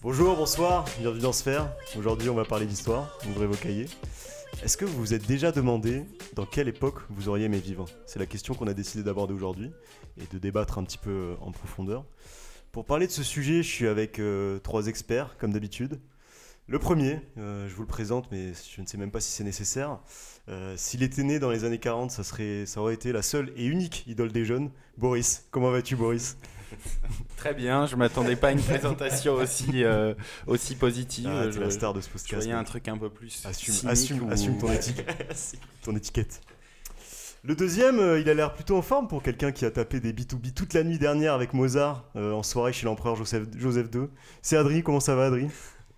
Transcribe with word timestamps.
Bonjour, 0.00 0.36
bonsoir, 0.36 0.84
bienvenue 1.00 1.22
dans 1.22 1.32
Sphère. 1.32 1.72
Aujourd'hui, 1.98 2.28
on 2.28 2.34
va 2.36 2.44
parler 2.44 2.66
d'histoire. 2.66 3.18
Ouvrez 3.28 3.48
vos 3.48 3.56
cahiers. 3.56 3.88
Est-ce 4.62 4.76
que 4.76 4.84
vous 4.84 4.96
vous 4.96 5.12
êtes 5.12 5.26
déjà 5.26 5.50
demandé 5.50 6.04
dans 6.36 6.46
quelle 6.46 6.68
époque 6.68 7.00
vous 7.10 7.28
auriez 7.28 7.46
aimé 7.46 7.58
vivre? 7.58 7.84
C'est 8.06 8.20
la 8.20 8.26
question 8.26 8.54
qu'on 8.54 8.68
a 8.68 8.74
décidé 8.74 9.02
d'aborder 9.02 9.34
aujourd'hui 9.34 9.72
et 10.16 10.32
de 10.32 10.38
débattre 10.38 10.78
un 10.78 10.84
petit 10.84 10.98
peu 10.98 11.10
euh, 11.10 11.34
en 11.40 11.50
profondeur. 11.50 12.04
Pour 12.70 12.84
parler 12.84 13.08
de 13.08 13.12
ce 13.12 13.24
sujet, 13.24 13.64
je 13.64 13.68
suis 13.68 13.88
avec 13.88 14.20
euh, 14.20 14.60
trois 14.60 14.86
experts, 14.86 15.36
comme 15.36 15.52
d'habitude. 15.52 15.98
Le 16.68 16.78
premier, 16.78 17.18
euh, 17.36 17.68
je 17.68 17.74
vous 17.74 17.82
le 17.82 17.88
présente, 17.88 18.30
mais 18.30 18.52
je 18.72 18.80
ne 18.80 18.86
sais 18.86 18.98
même 18.98 19.10
pas 19.10 19.20
si 19.20 19.32
c'est 19.32 19.44
nécessaire. 19.44 19.98
S'il 20.76 21.02
était 21.02 21.24
né 21.24 21.40
dans 21.40 21.50
les 21.50 21.64
années 21.64 21.78
40, 21.80 22.12
ça, 22.12 22.22
serait, 22.22 22.66
ça 22.66 22.80
aurait 22.80 22.94
été 22.94 23.10
la 23.10 23.22
seule 23.22 23.52
et 23.56 23.66
unique 23.66 24.06
idole 24.06 24.30
des 24.30 24.44
jeunes. 24.44 24.70
Boris, 24.96 25.46
comment 25.50 25.72
vas-tu 25.72 25.96
Boris? 25.96 26.38
Très 27.36 27.54
bien, 27.54 27.86
je 27.86 27.96
m'attendais 27.96 28.36
pas 28.36 28.48
à 28.48 28.52
une 28.52 28.60
présentation 28.62 29.34
aussi, 29.34 29.84
euh, 29.84 30.14
aussi 30.46 30.74
positive. 30.76 31.28
Ah, 31.30 31.50
je, 31.50 31.60
la 31.60 31.70
star 31.70 31.94
de 31.94 32.00
ce 32.00 32.06
je 32.08 32.12
podcast. 32.12 32.34
voyais 32.34 32.52
un 32.52 32.64
truc 32.64 32.88
un 32.88 32.98
peu 32.98 33.08
plus 33.10 33.44
Assume, 33.46 33.88
assume, 33.88 34.22
ou- 34.28 34.30
assume 34.32 34.58
ton, 34.58 34.72
étiquette, 34.72 35.56
ton 35.82 35.96
étiquette. 35.96 36.40
Le 37.44 37.54
deuxième, 37.54 38.00
euh, 38.00 38.20
il 38.20 38.28
a 38.28 38.34
l'air 38.34 38.52
plutôt 38.52 38.76
en 38.76 38.82
forme 38.82 39.06
pour 39.08 39.22
quelqu'un 39.22 39.52
qui 39.52 39.64
a 39.64 39.70
tapé 39.70 40.00
des 40.00 40.12
B2B 40.12 40.52
toute 40.52 40.74
la 40.74 40.82
nuit 40.82 40.98
dernière 40.98 41.34
avec 41.34 41.54
Mozart 41.54 42.04
euh, 42.16 42.32
en 42.32 42.42
soirée 42.42 42.72
chez 42.72 42.84
l'empereur 42.86 43.14
Joseph, 43.14 43.44
Joseph 43.56 43.86
II. 43.94 44.08
C'est 44.42 44.56
Adri, 44.56 44.82
comment 44.82 45.00
ça 45.00 45.14
va 45.14 45.26
Adri? 45.26 45.46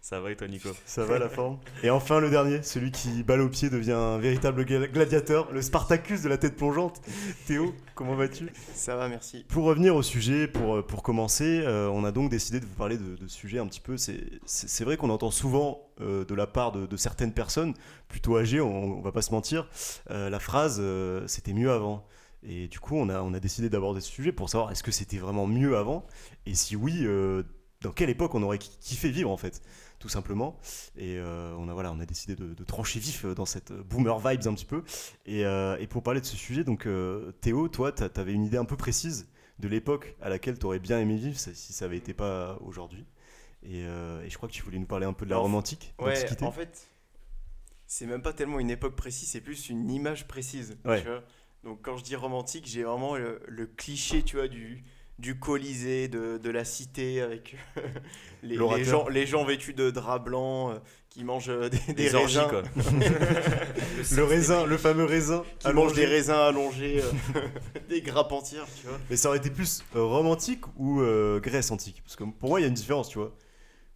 Ça 0.03 0.19
va 0.19 0.31
et 0.33 0.37
toi 0.37 0.49
Nico? 0.49 0.71
Ça 0.87 1.05
va 1.05 1.19
la 1.19 1.29
forme? 1.29 1.59
Et 1.83 1.91
enfin 1.91 2.21
le 2.21 2.31
dernier, 2.31 2.63
celui 2.63 2.91
qui 2.91 3.23
balle 3.23 3.43
au 3.43 3.49
pied 3.51 3.69
devient 3.69 3.93
un 3.93 4.19
véritable 4.19 4.63
gla- 4.65 4.91
gladiateur, 4.91 5.53
le 5.53 5.61
Spartacus 5.61 6.23
de 6.23 6.29
la 6.31 6.39
tête 6.39 6.57
plongeante. 6.57 7.03
Théo, 7.47 7.75
comment 7.95 8.15
vas-tu? 8.15 8.49
Ça 8.75 8.97
va, 8.97 9.09
merci. 9.09 9.45
Pour 9.49 9.65
revenir 9.65 9.95
au 9.95 10.03
sujet, 10.03 10.49
pour, 10.49 10.77
euh, 10.77 10.83
pour 10.83 11.03
commencer, 11.03 11.61
euh, 11.65 11.89
on 11.91 12.05
a 12.05 12.13
donc 12.13 12.31
décidé 12.31 12.61
de 12.61 12.65
vous 12.65 12.75
parler 12.75 12.97
de, 12.97 13.15
de 13.15 13.27
sujets 13.29 13.59
un 13.59 13.67
petit 13.67 13.81
peu. 13.81 13.99
C'est 13.99 14.25
c'est- 14.47 14.69
c'est 14.69 14.85
vrai 14.85 14.97
qu'on 14.97 15.11
entend 15.11 15.31
souvent 15.31 15.83
euh, 16.01 16.25
de 16.25 16.35
la 16.35 16.47
part 16.47 16.73
de, 16.73 16.87
de 16.87 16.97
certaines 16.97 17.35
personnes, 17.35 17.75
plutôt 18.09 18.39
âgées, 18.39 18.63
on, 18.63 18.99
on 18.99 19.03
va 19.03 19.13
pas 19.13 19.23
se 19.23 19.33
mentir, 19.33 19.69
euh, 20.11 20.31
la 20.31 20.41
phrase 20.41 20.79
euh, 20.81 21.27
c'était 21.27 21.53
mieux 21.53 21.71
avant. 21.71 22.07
Et 22.43 22.69
du 22.69 22.81
coup, 22.81 22.97
on 22.97 23.11
a, 23.11 23.21
on 23.21 23.35
a 23.35 23.39
décidé 23.39 23.69
d'aborder 23.69 24.01
ce 24.01 24.11
sujet 24.11 24.33
pour 24.33 24.49
savoir 24.49 24.73
est-ce 24.73 24.83
que 24.83 24.91
c'était 24.93 25.19
vraiment 25.19 25.47
mieux 25.47 25.77
avant? 25.77 26.07
Et 26.47 26.55
si 26.55 26.75
oui, 26.75 27.01
euh, 27.03 27.43
dans 27.83 27.93
quelle 27.93 28.11
époque 28.11 28.35
on 28.35 28.43
aurait 28.43 28.59
ki- 28.59 28.77
kiffé 28.81 29.11
vivre 29.11 29.31
en 29.31 29.37
fait 29.37 29.63
tout 29.99 30.09
simplement. 30.09 30.59
Et 30.97 31.19
euh, 31.19 31.55
on, 31.59 31.69
a, 31.69 31.75
voilà, 31.75 31.93
on 31.93 32.01
a 32.01 32.07
décidé 32.07 32.35
de, 32.35 32.55
de 32.55 32.65
trancher 32.65 32.99
vif 33.01 33.25
euh, 33.27 33.35
dans 33.35 33.45
cette 33.45 33.71
euh, 33.71 33.83
boomer 33.83 34.19
vibes 34.19 34.47
un 34.49 34.55
petit 34.55 34.65
peu. 34.65 34.83
Et, 35.27 35.45
euh, 35.45 35.77
et 35.79 35.87
pour 35.87 36.03
parler 36.03 36.21
de 36.23 36.27
ce 36.27 36.37
sujet, 36.37 36.65
donc 36.65 36.87
euh, 36.87 37.33
Théo, 37.43 37.69
toi, 37.69 37.93
tu 37.93 38.03
avais 38.03 38.33
une 38.33 38.45
idée 38.45 38.57
un 38.57 38.65
peu 38.65 38.77
précise 38.77 39.29
de 39.59 39.69
l'époque 39.69 40.17
à 40.23 40.31
laquelle 40.31 40.59
tu 40.59 40.65
aurais 40.65 40.79
bien 40.79 40.99
aimé 40.99 41.17
vivre 41.17 41.39
si 41.39 41.73
ça 41.75 41.85
avait 41.85 41.99
été 41.99 42.15
pas 42.15 42.59
aujourd'hui. 42.65 43.05
Et, 43.63 43.81
et 43.81 44.31
je 44.31 44.35
crois 44.39 44.49
que 44.49 44.55
tu 44.55 44.63
voulais 44.63 44.79
nous 44.79 44.87
parler 44.87 45.05
un 45.05 45.13
peu 45.13 45.27
de 45.27 45.31
la 45.31 45.37
romantique, 45.37 45.93
Ouais, 45.99 46.15
en 46.41 46.51
fait, 46.51 46.89
c'est 47.87 48.07
même 48.07 48.23
pas 48.23 48.33
tellement 48.33 48.59
une 48.59 48.71
époque 48.71 48.97
précise, 48.97 49.29
c'est 49.29 49.43
plus 49.43 49.69
une 49.69 49.91
image 49.91 50.27
précise. 50.27 50.79
Ouais. 50.87 51.03
Tu 51.03 51.09
vois 51.09 51.23
Donc 51.63 51.83
quand 51.83 51.99
je 51.99 52.05
dis 52.05 52.17
romantique, 52.17 52.65
j'ai 52.67 52.85
vraiment 52.85 53.17
le, 53.19 53.43
le 53.49 53.67
cliché, 53.67 54.23
tu 54.23 54.37
vois, 54.37 54.49
du, 54.49 54.83
du 55.21 55.39
Colisée, 55.39 56.09
de, 56.09 56.39
de 56.39 56.51
la 56.51 56.65
cité, 56.65 57.21
avec 57.21 57.57
les, 58.43 58.57
les 58.57 58.85
gens, 58.85 59.09
les 59.09 59.27
gens 59.27 59.45
vêtus 59.45 59.75
de 59.75 59.91
draps 59.91 60.25
blancs, 60.25 60.73
euh, 60.75 60.79
qui 61.11 61.25
mangent 61.25 61.49
euh, 61.51 61.69
des, 61.69 61.79
des 61.89 61.95
Des 61.95 62.15
orgies 62.15 62.39
raisins, 62.39 62.51
quoi. 62.51 62.63
le 64.17 64.25
raisin, 64.25 64.65
le 64.67 64.77
fameux 64.79 65.05
raisin. 65.05 65.43
qui 65.59 65.73
mangent 65.73 65.93
des 65.93 66.03
allongé. 66.03 66.07
raisins 66.07 66.33
allongés, 66.33 67.03
euh, 67.03 67.41
des 67.89 68.01
grappes 68.01 68.33
entières, 68.33 68.67
tu 68.81 68.87
vois. 68.87 68.99
Mais 69.11 69.17
ça 69.17 69.29
aurait 69.29 69.39
été 69.39 69.51
plus 69.51 69.83
euh, 69.97 70.03
romantique 70.05 70.63
ou 70.77 71.01
euh, 71.01 71.41
Grèce 71.41 71.71
antique? 71.71 72.01
Parce 72.05 72.17
que 72.17 72.25
pour 72.25 72.49
moi, 72.51 72.61
il 72.61 72.63
y 72.63 72.67
a 72.67 72.69
une 72.69 72.75
différence, 72.75 73.09
tu 73.09 73.19
vois. 73.19 73.35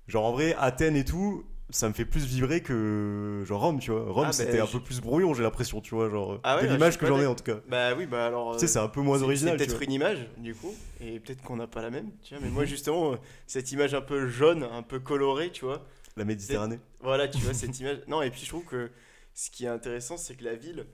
Genre 0.08 0.24
en 0.24 0.32
vrai, 0.32 0.54
Athènes 0.58 0.96
et 0.96 1.04
tout, 1.04 1.44
ça 1.74 1.88
me 1.88 1.94
fait 1.94 2.04
plus 2.04 2.24
vibrer 2.24 2.60
que 2.62 3.42
genre 3.44 3.60
Rome, 3.60 3.80
tu 3.80 3.90
vois. 3.90 4.10
Rome, 4.10 4.26
Ah, 4.28 4.32
c'était 4.32 4.58
bah, 4.58 4.62
un 4.62 4.66
je- 4.66 4.72
peu 4.72 4.80
plus 4.80 5.00
brouillon, 5.00 5.34
j'ai 5.34 5.42
l'impression, 5.42 5.80
tu 5.80 5.94
vois. 5.94 6.08
Genre, 6.08 6.38
Ah 6.44 6.56
ouais, 6.56 6.66
de 6.66 6.72
l'image 6.72 6.98
que 6.98 7.06
j'en 7.06 7.20
ai 7.20 7.26
en 7.26 7.34
tout 7.34 7.44
cas. 7.44 7.58
Bah 7.68 7.94
oui, 7.96 8.06
bah 8.06 8.26
alors. 8.26 8.52
Tu 8.54 8.60
sais, 8.60 8.66
c'est 8.68 8.78
un 8.78 8.88
peu 8.88 9.00
moins 9.00 9.20
original. 9.22 9.58
C'est 9.58 9.66
peut-être 9.66 9.82
une 9.82 9.92
image, 9.92 10.28
du 10.38 10.54
coup, 10.54 10.72
et 11.00 11.18
peut-être 11.20 11.42
qu'on 11.42 11.56
n'a 11.56 11.66
pas 11.66 11.82
la 11.82 11.90
même, 11.90 12.10
tu 12.22 12.34
vois. 12.34 12.42
Mais 12.44 12.50
moi, 12.50 12.64
justement, 12.64 13.12
euh, 13.12 13.16
cette 13.46 13.72
image 13.72 13.92
un 13.94 14.00
peu 14.00 14.28
jaune, 14.28 14.62
un 14.62 14.82
peu 14.82 15.00
colorée, 15.00 15.50
tu 15.50 15.64
vois. 15.64 15.84
La 16.16 16.24
Méditerranée. 16.24 16.78
Voilà, 17.00 17.26
tu 17.28 17.38
vois, 17.38 17.54
cette 17.54 17.78
image. 17.80 17.98
Non, 18.06 18.22
et 18.22 18.30
puis 18.30 18.40
je 18.42 18.48
trouve 18.48 18.64
que 18.64 18.90
ce 19.34 19.50
qui 19.50 19.64
est 19.64 19.68
intéressant, 19.68 20.16
c'est 20.16 20.36
que 20.36 20.44
la 20.44 20.54
ville, 20.54 20.86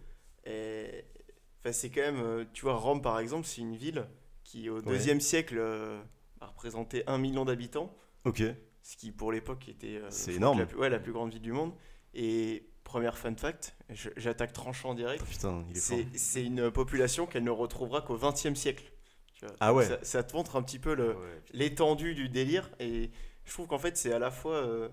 est... 0.44 1.05
enfin, 1.60 1.72
c'est 1.72 1.91
quand 1.91 2.00
même, 2.00 2.22
euh, 2.25 2.44
tu 2.55 2.62
vois, 2.62 2.75
Rome, 2.76 3.03
par 3.03 3.19
exemple, 3.19 3.47
c'est 3.47 3.60
une 3.60 3.76
ville 3.76 4.06
qui, 4.44 4.71
au 4.71 4.81
deuxième 4.81 5.21
siècle, 5.21 5.56
euh, 5.59 6.00
a 6.41 6.47
représenté 6.47 7.05
un 7.06 7.19
million 7.19 7.44
d'habitants, 7.44 7.94
Ok. 8.25 8.43
Ce 8.83 8.97
qui, 8.97 9.11
pour 9.13 9.33
l'époque, 9.33 9.69
était 9.69 9.97
euh, 9.97 10.07
C'est 10.11 10.35
énorme. 10.35 10.59
La, 10.61 10.67
plus- 10.67 10.79
ouais, 10.79 10.89
la 10.91 10.99
plus 10.99 11.13
grande 11.13 11.33
ville 11.33 11.43
du 11.43 11.53
monde. 11.53 11.73
Et 12.15 12.67
première 12.85 13.17
fun 13.19 13.35
fact, 13.37 13.77
j'attaque 14.17 14.53
tranchant 14.53 14.91
en 14.91 14.95
direct. 14.95 15.23
Fort. 15.25 15.63
C'est 16.15 16.45
une 16.45 16.71
population 16.71 17.27
qu'elle 17.27 17.45
ne 17.45 17.51
retrouvera 17.51 18.01
qu'au 18.03 18.17
XXe 18.19 18.55
siècle. 18.55 18.85
Tu 19.35 19.45
vois. 19.47 19.55
Ah 19.61 19.73
ouais. 19.73 19.87
ça, 19.87 19.99
ça 20.03 20.23
te 20.23 20.35
montre 20.37 20.57
un 20.57 20.63
petit 20.63 20.79
peu 20.79 20.95
Ouais. 20.95 21.15
l'étendue 21.53 22.15
du 22.15 22.29
délire. 22.29 22.69
Et 22.81 23.11
je 23.45 23.53
trouve 23.53 23.67
qu'en 23.69 23.79
fait, 23.79 23.97
c'est 23.97 24.13
à 24.13 24.19
la 24.19 24.31
fois. 24.31 24.55
euh, 24.57 24.89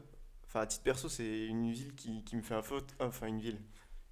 Enfin, 0.49 0.61
à 0.61 0.65
titre 0.65 0.83
perso, 0.83 1.09
c'est 1.09 1.45
une 1.47 1.71
ville 1.73 1.93
qui, 1.93 2.23
qui 2.23 2.37
me 2.37 2.41
fait 2.41 2.53
un 2.55 2.61
faute. 2.61 2.95
Enfin, 3.01 3.27
une 3.27 3.39
ville. 3.41 3.59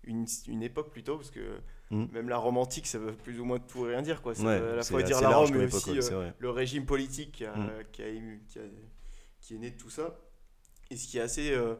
Une, 0.03 0.25
une 0.49 0.61
époque 0.63 0.91
plutôt, 0.91 1.15
parce 1.17 1.31
que 1.31 1.59
Mm. 1.91 2.05
même 2.11 2.29
la 2.29 2.37
romantique, 2.37 2.87
ça 2.87 2.97
veut 2.97 3.13
plus 3.13 3.39
ou 3.39 3.45
moins 3.45 3.59
tout 3.59 3.83
rien 3.83 4.01
dire. 4.01 4.21
Quoi. 4.23 4.33
Ça 4.35 4.43
Ouais, 4.43 4.59
veut 4.59 4.73
à 4.73 4.75
la 4.77 4.83
fois 4.83 5.03
dire 5.03 5.21
la 5.21 5.29
Rome, 5.37 5.51
mais 5.55 5.71
aussi 5.73 5.97
euh, 6.11 6.31
le 6.39 6.49
régime 6.49 6.85
politique 6.85 7.31
qui, 7.31 7.45
a, 7.45 7.55
Mm. 7.55 7.71
qui, 7.91 8.01
a 8.01 8.07
ému- 8.09 8.39
qui, 8.47 8.57
a- 8.59 8.63
qui 9.45 9.55
est 9.55 9.57
né 9.59 9.71
de 9.71 9.77
tout 9.77 9.89
ça. 9.89 10.19
Et 10.89 10.97
ce 10.97 11.07
qui 11.07 11.17
est 11.17 11.21
assez. 11.21 11.51
euh, 11.51 11.75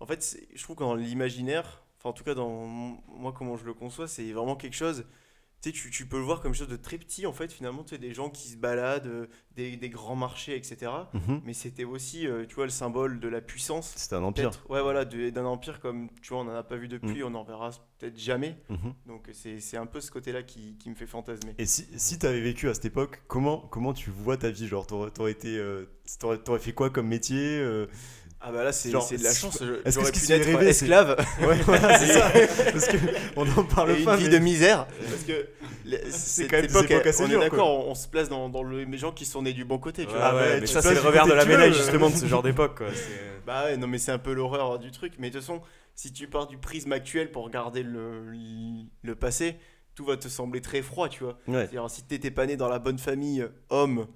en 0.00 0.06
fait, 0.06 0.38
je 0.54 0.62
trouve 0.62 0.76
que 0.76 0.82
dans 0.82 0.94
l'imaginaire, 0.94 1.82
enfin 1.98 2.10
en 2.10 2.12
tout 2.12 2.24
cas 2.24 2.34
dans 2.34 2.66
moi 2.66 3.32
comment 3.32 3.56
je 3.56 3.64
le 3.64 3.74
conçois, 3.74 4.08
c'est 4.08 4.32
vraiment 4.32 4.56
quelque 4.56 4.74
chose. 4.76 5.06
Tu 5.64 5.70
sais, 5.70 5.72
tu, 5.72 5.90
tu 5.90 6.04
peux 6.04 6.18
le 6.18 6.24
voir 6.24 6.42
comme 6.42 6.52
quelque 6.52 6.58
chose 6.58 6.68
de 6.68 6.76
très 6.76 6.98
petit 6.98 7.24
en 7.24 7.32
fait, 7.32 7.50
finalement, 7.50 7.84
tu 7.84 7.94
sais, 7.94 7.98
des 7.98 8.12
gens 8.12 8.28
qui 8.28 8.48
se 8.48 8.56
baladent, 8.58 9.06
euh, 9.06 9.26
des, 9.56 9.76
des 9.78 9.88
grands 9.88 10.14
marchés, 10.14 10.56
etc. 10.56 10.92
Mhm. 11.14 11.40
Mais 11.46 11.54
c'était 11.54 11.84
aussi, 11.84 12.26
euh, 12.26 12.44
tu 12.46 12.54
vois, 12.54 12.64
le 12.64 12.70
symbole 12.70 13.18
de 13.18 13.28
la 13.28 13.40
puissance. 13.40 13.94
C'était 13.96 14.16
un 14.16 14.22
empire. 14.24 14.50
Ouais, 14.68 14.82
voilà, 14.82 15.06
d'un 15.06 15.44
empire 15.46 15.80
comme, 15.80 16.10
tu 16.20 16.34
vois, 16.34 16.42
on 16.42 16.44
n'en 16.44 16.54
a 16.54 16.62
pas 16.62 16.76
vu 16.76 16.86
depuis, 16.86 17.22
Mm. 17.22 17.26
on 17.26 17.30
n'en 17.30 17.44
verra 17.44 17.70
peut-être 17.98 18.18
jamais. 18.18 18.58
Mhm. 18.68 18.92
Donc 19.06 19.30
c'est 19.32 19.58
c'est 19.60 19.78
un 19.78 19.86
peu 19.86 20.02
ce 20.02 20.10
côté-là 20.10 20.42
qui, 20.42 20.76
qui 20.76 20.90
me 20.90 20.94
fait 20.94 21.06
fantasmer. 21.06 21.54
Et 21.56 21.64
si, 21.64 21.86
si 21.96 22.18
tu 22.18 22.26
avais 22.26 22.42
vécu 22.42 22.68
à 22.68 22.74
cette 22.74 22.84
époque, 22.84 23.22
comment, 23.26 23.58
comment 23.58 23.94
tu 23.94 24.10
vois 24.10 24.36
ta 24.36 24.50
vie? 24.50 24.66
Genre, 24.66 24.86
t'aurais, 24.86 25.30
été, 25.32 25.56
euh, 25.56 25.86
t'aurais 26.18 26.58
fait 26.58 26.74
quoi 26.74 26.90
comme 26.90 27.08
métier 27.08 27.38
euh? 27.58 27.86
Ah 28.46 28.52
bah 28.52 28.62
là, 28.62 28.72
c'est 28.72 28.90
c'est 29.00 29.16
de 29.16 29.22
la 29.24 29.30
est-ce- 29.30 29.40
chance. 29.40 29.58
que 29.58 29.64
J'aurais 29.86 30.12
pu 30.12 30.28
naître 30.28 30.44
rêver, 30.46 30.72
c'est- 30.72 30.84
esclave. 30.84 31.16
Ouais, 31.46 31.56
voilà, 31.64 31.98
c'est 31.98 32.12
ça. 32.12 32.30
Parce 32.72 32.86
que 32.88 32.96
on 33.36 33.48
en 33.58 33.64
parle 33.64 33.92
et 33.92 33.98
une 34.00 34.04
pas. 34.04 34.16
vie 34.16 34.24
mais- 34.24 34.30
de 34.30 34.38
misère. 34.38 34.86
Parce 35.08 35.22
que 35.24 35.48
cette 36.10 36.50
quand 36.50 36.56
même 36.58 36.66
des 36.66 36.72
époque, 36.72 36.90
époques 36.90 37.06
assez 37.06 37.22
on 37.24 37.28
dures, 37.28 37.40
est 37.42 37.44
d'accord, 37.48 37.86
on, 37.86 37.90
on 37.90 37.94
se 37.94 38.06
place 38.06 38.28
dans, 38.28 38.48
dans 38.50 38.62
le, 38.62 38.84
les 38.84 38.98
gens 38.98 39.12
qui 39.12 39.24
sont 39.24 39.40
nés 39.42 39.54
du 39.54 39.64
bon 39.64 39.78
côté. 39.78 40.02
Tu 40.04 40.08
Ouais, 40.12 40.18
vois. 40.18 40.24
Ah 40.26 40.34
ouais, 40.36 40.54
mais 40.60 40.66
tu 40.66 40.66
ça 40.66 40.82
c'est 40.82 40.92
le 40.94 41.00
revers 41.00 41.26
de 41.26 41.32
la 41.32 41.44
médaille 41.46 41.70
euh. 41.70 41.74
justement 41.74 42.10
de 42.10 42.16
ce 42.16 42.26
genre 42.26 42.42
d'époque 42.44 42.82
c'est- 42.94 43.40
Bah 43.46 43.64
ouais, 43.64 43.76
non 43.78 43.86
mais 43.86 43.96
c'est 43.98 44.12
un 44.12 44.18
peu 44.18 44.34
l'horreur 44.34 44.78
du 44.78 44.90
truc. 44.90 45.14
Mais 45.18 45.28
de 45.30 45.34
toute 45.38 45.42
façon, 45.42 45.62
si 45.94 46.12
tu 46.12 46.26
pars 46.28 46.46
du 46.46 46.58
prisme 46.58 46.92
actuel 46.92 47.30
pour 47.30 47.44
regarder 47.44 47.82
le, 47.82 48.22
le 49.02 49.14
passé, 49.14 49.56
tout 49.94 50.04
va 50.04 50.16
te 50.18 50.28
sembler 50.28 50.60
très 50.60 50.82
froid, 50.82 51.08
tu 51.08 51.24
vois. 51.24 51.38
Ouais. 51.48 51.60
C'est-à-dire 51.70 51.88
si 51.88 52.02
t'étais 52.02 52.30
pas 52.30 52.44
né 52.46 52.56
dans 52.56 52.68
la 52.68 52.78
bonne 52.78 52.98
famille, 52.98 53.40
euh, 53.42 53.48
homme, 53.70 54.06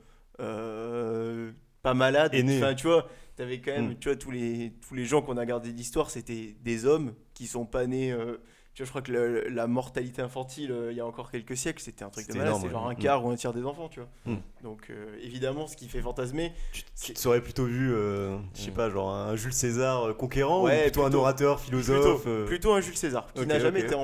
euh, 0.40 1.52
pas 1.82 1.94
malade, 1.94 2.34
enfin 2.34 2.74
tu 2.74 2.86
vois, 2.86 3.08
t'avais 3.38 3.60
quand 3.60 3.72
même, 3.72 3.90
Mm. 3.92 3.98
tu 3.98 4.08
vois, 4.08 4.16
tous 4.16 4.30
les, 4.30 4.72
tous 4.86 4.94
les 4.94 5.04
gens 5.06 5.22
qu'on 5.22 5.36
a 5.38 5.46
gardé 5.46 5.72
d'histoire, 5.72 6.10
c'était 6.10 6.56
des 6.62 6.84
hommes 6.84 7.14
qui 7.34 7.46
sont 7.46 7.64
pas 7.64 7.86
nés. 7.86 8.12
euh, 8.12 8.36
tu 8.74 8.82
vois, 8.82 8.86
je 8.86 8.90
crois 8.90 9.02
que 9.02 9.10
le- 9.10 9.48
la 9.48 9.66
mortalité 9.66 10.22
infantile, 10.22 10.70
euh, 10.70 10.92
il 10.92 10.96
y 10.96 11.00
a 11.00 11.06
encore 11.06 11.32
quelques 11.32 11.56
siècles, 11.56 11.82
c'était 11.82 12.04
un 12.04 12.10
truc 12.10 12.28
de 12.28 12.38
malade, 12.38 12.54
c'est 12.60 12.68
genre 12.70 12.84
ouais. 12.86 12.92
un 12.92 12.96
Mm. 12.96 13.00
quart 13.00 13.24
ou 13.24 13.30
un 13.30 13.34
tiers 13.34 13.52
des 13.52 13.64
enfants, 13.64 13.88
tu 13.88 13.98
vois. 14.00 14.08
Mm. 14.26 14.36
Donc 14.62 14.86
euh, 14.90 15.16
évidemment, 15.20 15.66
ce 15.66 15.76
qui 15.76 15.88
fait 15.88 16.00
fantasmer, 16.00 16.52
Tu, 16.72 16.82
tu 17.02 17.12
te 17.14 17.18
serais 17.18 17.40
plutôt 17.40 17.64
vu, 17.64 17.88
je 17.90 18.38
sais 18.54 18.70
pas, 18.70 18.88
genre 18.90 19.10
un 19.10 19.34
Jules 19.34 19.52
César 19.52 20.16
conquérant 20.16 20.62
Ouais, 20.64 20.78
ou 20.80 20.82
plutôt, 20.84 21.04
un 21.04 21.12
orateur, 21.12 21.58
philosophe 21.60 22.28
plutôt 22.46 22.72
un 22.72 22.80
Jules 22.80 22.96
César, 22.96 23.32
qui 23.32 23.46
n'a 23.46 23.58
jamais 23.58 23.80
été 23.80 23.94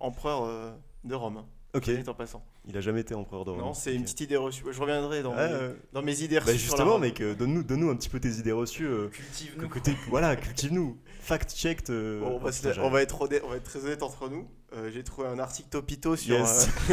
empereur 0.00 0.76
de 1.04 1.14
Rome, 1.14 1.44
Ok, 1.74 1.84
soit 1.84 1.94
dit 1.94 2.08
en 2.08 2.14
passant. 2.14 2.44
il 2.68 2.76
a 2.76 2.80
jamais 2.82 3.00
été 3.00 3.14
empereur 3.14 3.44
de 3.46 3.50
Rome. 3.50 3.60
Non, 3.60 3.72
c'est 3.74 3.94
une 3.94 4.02
petite 4.02 4.20
idée 4.20 4.36
reçue. 4.36 4.62
Je 4.70 4.78
reviendrai 4.80 5.22
dans, 5.22 5.32
mes, 5.34 5.40
euh, 5.40 5.72
dans 5.94 6.02
mes 6.02 6.20
idées 6.22 6.34
bah 6.36 6.42
reçues. 6.42 6.52
la 6.52 6.58
justement, 6.62 6.98
mec, 6.98 7.20
euh, 7.22 7.34
donne-nous, 7.34 7.62
donne-nous 7.62 7.88
un 7.90 7.96
petit 7.96 8.10
peu 8.10 8.20
tes 8.20 8.28
idées 8.32 8.52
reçues. 8.52 8.86
euh, 8.86 9.08
Cultive-nous. 9.08 9.68
voilà, 10.10 10.36
cultive-nous. 10.36 10.98
Fact-checked. 11.22 11.88
euh, 11.90 12.20
Bon, 12.20 12.26
on, 12.36 12.38
va 12.38 12.50
oh, 12.52 12.80
on 12.82 12.96
être 12.98 13.22
honnête- 13.22 13.42
on 13.46 13.48
va 13.48 13.56
être 13.56 13.62
très 13.64 13.78
honnête 13.84 14.02
entre 14.02 14.28
nous. 14.28 14.46
Euh, 14.74 14.90
J'ai 14.92 15.02
trouvé 15.02 15.28
un 15.28 15.38
article 15.38 15.68
Topito 15.70 16.14
sur. 16.16 16.34
Yes. 16.38 16.68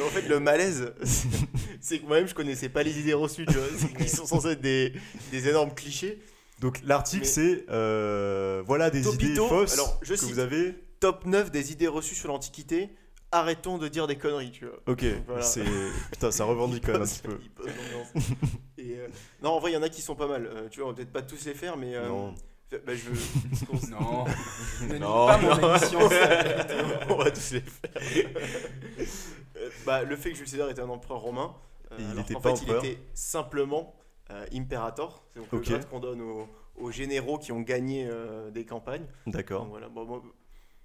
en 0.00 0.08
fait, 0.10 0.28
le 0.28 0.40
malaise, 0.40 0.92
c'est- 1.80 1.98
que 1.98 2.06
moi-même, 2.06 2.28
je 2.28 2.34
connaissais 2.34 2.68
pas 2.68 2.82
les 2.82 2.98
idées 2.98 3.14
reçues. 3.14 3.46
Tu 3.46 3.54
vois, 3.54 3.66
C'est 3.76 3.92
qu'ils 3.94 4.08
sont 4.08 4.26
censés 4.26 4.48
être 4.52 4.60
des, 4.60 4.92
des 5.30 5.48
énormes 5.48 5.74
clichés. 5.74 6.18
Donc 6.60 6.80
l'article 6.84 7.26
c'est 7.26 7.66
euh, 7.68 8.62
voilà 8.66 8.88
des 8.88 9.02
Topito, 9.02 9.24
idées 9.26 9.36
fausses 9.36 9.74
alors, 9.74 9.98
je 10.02 10.14
que 10.14 10.18
cite. 10.20 10.30
vous 10.30 10.38
avez. 10.38 10.74
Top 11.00 11.24
9 11.26 11.50
des 11.50 11.72
idées 11.72 11.88
reçues 11.88 12.14
sur 12.14 12.28
l'Antiquité. 12.28 12.90
arrêtons 13.32 13.76
de 13.78 13.88
dire 13.88 14.06
des 14.06 14.16
conneries, 14.16 14.50
tu 14.52 14.66
vois. 14.66 14.78
Ok, 14.86 15.04
Voilà. 15.26 15.42
c'est. 15.42 15.64
Putain, 16.12 16.30
ça 16.30 16.44
revendique 16.44 16.84
quand 16.86 16.92
même 16.92 17.02
un 17.02 17.06
petit 17.06 17.20
peu. 17.22 17.38
Il 17.42 17.50
pose 17.50 17.66
l'ambiance. 17.66 18.28
Et, 18.78 18.96
euh, 18.98 19.08
Non, 19.42 19.50
en 19.50 19.58
vrai, 19.60 19.72
il 19.72 19.74
y 19.74 19.76
en 19.76 19.82
a 19.82 19.88
qui 19.88 20.00
sont 20.00 20.14
pas 20.14 20.26
mal. 20.28 20.46
Euh, 20.46 20.68
tu 20.70 20.80
vois, 20.80 20.88
on 20.88 20.92
va 20.92 20.96
peut-être 20.96 21.12
pas 21.12 21.22
tous 21.22 21.44
les 21.44 21.54
faire, 21.54 21.76
mais. 21.76 21.94
euh, 21.94 22.08
Non. 22.08 22.34
Bah, 22.70 22.94
je 22.94 23.10
veux. 23.10 23.90
Non. 23.90 24.24
Ne 24.88 24.98
Non, 24.98 25.26
pas 25.26 25.38
mon 25.38 25.54
non. 25.56 25.70
émission. 25.76 25.98
on 26.00 27.14
va 27.16 27.30
tous 27.30 27.52
les 27.52 27.60
faire. 27.60 28.32
Euh, 29.56 29.70
bah, 29.84 30.02
le 30.02 30.16
fait 30.16 30.30
que 30.30 30.36
Jules 30.36 30.48
César 30.48 30.68
était 30.70 30.82
un 30.82 30.88
empereur 30.88 31.20
romain, 31.20 31.54
euh, 31.92 31.98
il 32.14 32.20
était 32.20 32.34
qu'en 32.34 32.40
pas 32.40 32.54
fait, 32.56 32.62
empereur. 32.62 32.84
il 32.84 32.90
était 32.90 33.00
simplement 33.14 33.94
euh, 34.30 34.44
imperator. 34.52 35.24
C'est 35.32 35.40
donc 35.40 35.52
le 35.52 35.58
Ok. 35.58 35.64
grade 35.68 35.88
qu'on 35.88 36.00
donne 36.00 36.20
aux, 36.20 36.48
aux 36.76 36.90
généraux 36.90 37.38
qui 37.38 37.52
ont 37.52 37.60
gagné 37.60 38.06
euh, 38.10 38.50
des 38.50 38.64
campagnes. 38.64 39.06
D'accord. 39.26 39.66
voilà, 39.66 39.88
bon, 39.88 40.04
bon, 40.04 40.22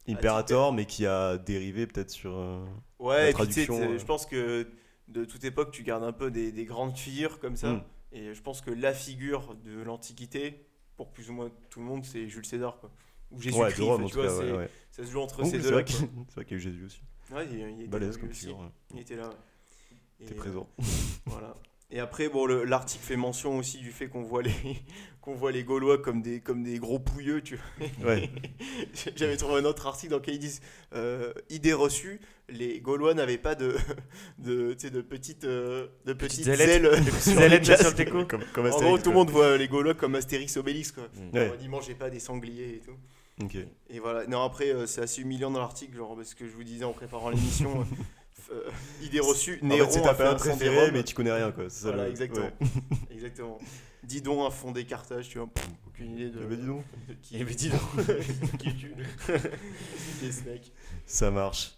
Imperator, 0.07 0.73
mais 0.73 0.85
qui 0.85 1.05
a 1.05 1.37
dérivé 1.37 1.87
peut-être 1.87 2.09
sur. 2.09 2.33
euh, 2.35 2.65
La 2.99 3.05
Ouais, 3.05 3.33
puis 3.33 3.47
tu 3.47 3.53
sais, 3.65 3.71
euh. 3.71 3.97
je 3.97 4.05
pense 4.05 4.25
que 4.25 4.67
de 5.07 5.25
toute 5.25 5.43
époque, 5.43 5.71
tu 5.71 5.83
gardes 5.83 6.03
un 6.03 6.11
peu 6.13 6.31
des, 6.31 6.51
des 6.51 6.65
grandes 6.65 6.97
figures 6.97 7.39
comme 7.39 7.55
ça. 7.55 7.73
Hmm. 7.73 7.83
Et 8.11 8.33
je 8.33 8.41
pense 8.41 8.61
que 8.61 8.71
la 8.71 8.93
figure 8.93 9.55
de 9.63 9.81
l'Antiquité, 9.81 10.65
pour 10.97 11.11
plus 11.11 11.29
ou 11.29 11.33
moins 11.33 11.49
tout 11.69 11.79
le 11.79 11.85
monde, 11.85 12.03
c'est 12.03 12.27
Jules 12.27 12.45
César. 12.45 12.77
Quoi. 12.79 12.91
Ou 13.31 13.35
Ouais, 13.37 13.41
Jésus-Christ. 13.43 13.81
en 13.89 14.05
tu 14.05 14.15
vois, 14.15 14.37
ouais, 14.39 14.51
ouais. 14.51 14.69
Ça 14.91 15.05
se 15.05 15.11
joue 15.11 15.21
entre 15.21 15.41
Oh, 15.43 15.45
ces 15.45 15.59
deux-là. 15.59 15.83
c'est 15.87 16.35
vrai 16.35 16.45
qu'il 16.45 16.51
y 16.51 16.53
a 16.53 16.57
eu 16.57 16.59
Jésus 16.59 16.85
aussi. 16.85 17.01
Ouais, 17.31 17.45
il, 17.49 17.57
il 17.59 17.79
était 17.81 17.87
Balèze 17.87 18.17
comme 18.17 18.29
aussi. 18.29 18.41
figure. 18.41 18.59
ouais. 18.59 18.65
Il 18.93 18.99
était 18.99 19.15
là. 19.15 19.29
ouais. 19.29 20.25
T'es 20.25 20.33
Et, 20.33 20.35
présent. 20.35 20.67
euh, 20.79 20.83
voilà. 21.27 21.55
Et 21.91 21.99
après, 21.99 22.29
bon, 22.29 22.45
le- 22.45 22.63
l'article 22.63 23.03
fait 23.03 23.15
mention 23.17 23.57
aussi 23.57 23.79
du 23.79 23.91
fait 23.91 24.07
qu'on 24.07 24.23
voit 24.23 24.41
les 24.43 24.51
qu'on 25.21 25.35
voit 25.35 25.51
les 25.51 25.63
Gaulois 25.63 25.97
comme 25.99 26.21
des 26.21 26.39
comme 26.39 26.63
des 26.63 26.79
gros 26.79 26.97
pouilleux, 26.99 27.41
tu 27.41 27.57
vois. 27.99 28.07
Ouais. 28.11 28.29
J'avais 29.15 29.37
trouvé 29.37 29.59
un 29.59 29.65
autre 29.65 29.85
article 29.87 30.11
dans 30.11 30.17
lequel 30.17 30.35
ils 30.35 30.39
disent 30.39 30.61
euh, 30.93 31.31
idée 31.49 31.73
reçue, 31.73 32.19
les 32.49 32.79
Gaulois 32.79 33.13
n'avaient 33.13 33.37
pas 33.37 33.53
de 33.55 33.75
de, 34.39 34.73
tu 34.73 34.87
sais, 34.87 34.89
de 34.89 35.01
petites 35.01 35.43
euh, 35.43 35.87
de 36.05 36.13
petites 36.13 36.47
ailettes. 36.47 36.83
ailes 36.85 37.03
sur 37.21 37.39
les 37.39 37.45
ailettes 37.45 37.65
sur 37.65 37.77
le 37.77 37.83
casques. 37.83 37.95
teco. 37.97 38.25
Comme, 38.25 38.43
comme 38.53 38.65
En 38.67 38.79
gros, 38.79 38.97
tout 38.97 39.09
le 39.09 39.15
monde 39.15 39.29
voit 39.29 39.57
les 39.57 39.67
Gaulois 39.67 39.93
comme 39.93 40.15
Astérix 40.15 40.57
Obélix 40.57 40.91
quoi. 40.91 41.03
Mm. 41.13 41.35
Ouais. 41.35 41.39
Alors, 41.41 41.55
Ils 41.61 41.69
mangeaient 41.69 41.93
pas 41.95 42.09
des 42.09 42.19
sangliers 42.19 42.75
et 42.75 42.79
tout. 42.79 42.95
Et 43.89 43.99
voilà. 43.99 44.27
Non, 44.27 44.43
après, 44.43 44.69
euh, 44.71 44.85
c'est 44.85 45.01
assez 45.01 45.21
humiliant 45.23 45.49
dans 45.49 45.59
l'article, 45.59 45.97
genre, 45.97 46.15
parce 46.15 46.35
que 46.35 46.45
je 46.47 46.51
vous 46.53 46.63
disais 46.63 46.85
en 46.85 46.93
préparant 46.93 47.31
l'émission, 47.31 47.87
idée 49.01 49.19
reçue, 49.19 49.55
En 49.57 49.59
fait, 49.59 49.65
Néron 49.75 49.89
c'est 49.91 49.99
a 49.99 50.03
ta 50.03 50.13
période 50.13 50.35
un 50.35 50.43
des 50.43 50.49
préférée, 50.49 50.91
mais 50.91 51.03
tu 51.03 51.13
connais 51.15 51.31
rien 51.31 51.51
quoi. 51.51 51.65
c'est 51.69 51.81
ça, 51.83 51.87
Voilà, 51.89 52.05
le- 52.05 52.11
exactement. 52.11 52.45
ouais. 52.45 52.67
Exactement. 53.11 53.57
Dis 54.03 54.21
donc 54.21 54.47
a 54.47 54.51
fondé 54.51 54.83
Carthage, 54.85 55.29
tu 55.29 55.37
vois. 55.37 55.47
pff, 55.53 55.67
Aucune 55.87 56.11
idée 56.13 56.29
de. 56.29 56.39
Eh 56.41 56.45
ben, 56.47 56.57
dis 56.59 56.65
donc. 56.67 56.83
de 57.07 57.13
qui 57.21 57.35
Eh 57.39 57.43
ben, 57.43 57.53
dis 57.55 57.69
donc. 57.69 57.81
qui 58.59 58.69
es-tu 58.69 58.93
Des 60.21 60.31
snakes. 60.31 60.71
Ça 61.05 61.29
marche. 61.31 61.73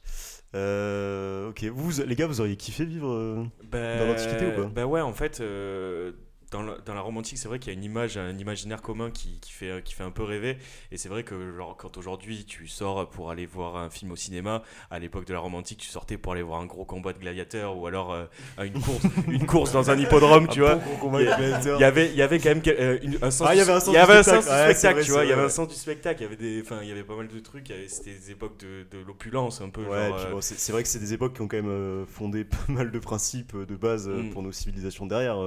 Euh, 0.55 1.49
ok, 1.49 1.63
vous, 1.65 2.01
les 2.05 2.15
gars, 2.15 2.27
vous 2.27 2.39
auriez 2.39 2.55
kiffé 2.55 2.85
vivre 2.85 3.11
euh, 3.11 3.43
Bah, 3.63 3.97
Dans 3.97 4.07
l'Antiquité 4.07 4.47
ou 4.47 4.61
pas? 4.61 4.67
Bah 4.69 4.85
ouais, 4.85 5.01
en 5.01 5.13
fait, 5.13 5.41
euh, 5.41 6.11
dans, 6.53 6.61
la, 6.61 6.77
dans 6.85 6.93
la 6.93 7.01
Rome 7.01 7.17
antique, 7.17 7.37
c'est 7.37 7.47
vrai 7.49 7.59
qu'il 7.59 7.73
y 7.73 7.75
a 7.75 7.77
une 7.77 7.83
image, 7.83 8.15
un 8.17 8.37
imaginaire 8.37 8.81
commun 8.81 9.11
qui, 9.11 9.39
qui 9.41 9.51
fait, 9.51 9.83
qui 9.83 9.93
fait 9.93 10.03
un 10.03 10.11
peu 10.11 10.23
rêver. 10.23 10.57
Et 10.91 10.97
c'est 10.97 11.09
vrai 11.09 11.23
que 11.23 11.55
genre, 11.57 11.75
quand 11.75 11.97
aujourd'hui 11.97 12.45
tu 12.45 12.67
sors 12.67 13.09
pour 13.09 13.31
aller 13.31 13.45
voir 13.45 13.75
un 13.75 13.89
film 13.89 14.11
au 14.11 14.15
cinéma, 14.15 14.61
à 14.91 14.99
l'époque 14.99 15.25
de 15.25 15.33
la 15.33 15.39
Rome 15.39 15.55
antique, 15.55 15.79
tu 15.79 15.87
sortais 15.89 16.17
pour 16.17 16.31
aller 16.33 16.43
voir 16.43 16.61
un 16.61 16.65
gros 16.65 16.85
combat 16.85 17.11
de 17.11 17.17
gladiateurs 17.19 17.75
ou 17.77 17.87
alors 17.87 18.13
euh, 18.13 18.25
une, 18.63 18.79
course, 18.79 19.03
une 19.27 19.45
course 19.45 19.71
dans 19.73 19.89
un 19.89 19.97
hippodrome, 19.97 20.47
tu 20.47 20.59
vois. 20.61 20.79
Il 21.19 21.79
y 21.79 21.83
avait, 21.83 22.09
il 22.09 22.15
y 22.15 22.21
avait 22.21 22.39
quand 22.39 22.49
même 22.49 22.61
euh, 22.67 22.99
une- 23.01 23.17
un 23.21 23.31
sens 23.31 23.47
Ah, 23.49 23.55
il 23.55 23.59
y 23.59 23.63
du- 23.63 23.69
avait 23.69 23.73
un 23.73 23.79
sens 23.79 23.93
spectacle. 23.93 24.23
sens 24.23 24.45
du 24.45 24.51
Ouais, 24.51 24.67
c'est 24.67 24.73
spectacle, 24.73 24.93
vrai, 24.95 25.03
tu 25.03 25.11
vois. 25.11 25.19
c'est 25.21 25.25
Il 25.25 25.29
y 25.29 25.33
avait 25.33 25.41
un 25.43 25.49
sens 25.49 25.67
du 25.67 25.75
spectacle. 25.75 26.21
Il 26.21 26.23
y 26.23 26.27
avait 26.27 26.35
des, 26.35 26.63
il 26.83 26.87
y 26.87 26.91
avait 26.91 27.03
pas 27.03 27.15
mal 27.15 27.27
de 27.27 27.39
trucs. 27.39 27.73
C'était 27.87 28.11
des 28.13 28.31
époques 28.31 28.59
de, 28.59 28.85
de 28.95 29.03
l'opulence 29.03 29.61
un 29.61 29.69
peu. 29.69 29.81
Ouais, 29.83 30.11
euh, 30.13 30.31
bon, 30.31 30.41
c'est 30.41 30.71
vrai 30.71 30.83
que 30.83 30.89
c'est 30.89 30.99
des 30.99 31.13
époques 31.13 31.33
qui 31.35 31.41
ont 31.41 31.47
quand 31.47 31.57
même 31.57 31.67
euh, 31.69 32.05
fondé 32.05 32.43
pas 32.45 32.57
mal 32.67 32.91
de 32.91 32.99
principes 32.99 33.55
euh, 33.55 33.65
de 33.65 33.75
base 33.75 34.07
euh, 34.07 34.23
Mm. 34.23 34.29
pour 34.29 34.43
nos 34.43 34.51
civilisations 34.51 35.05
derrière. 35.07 35.37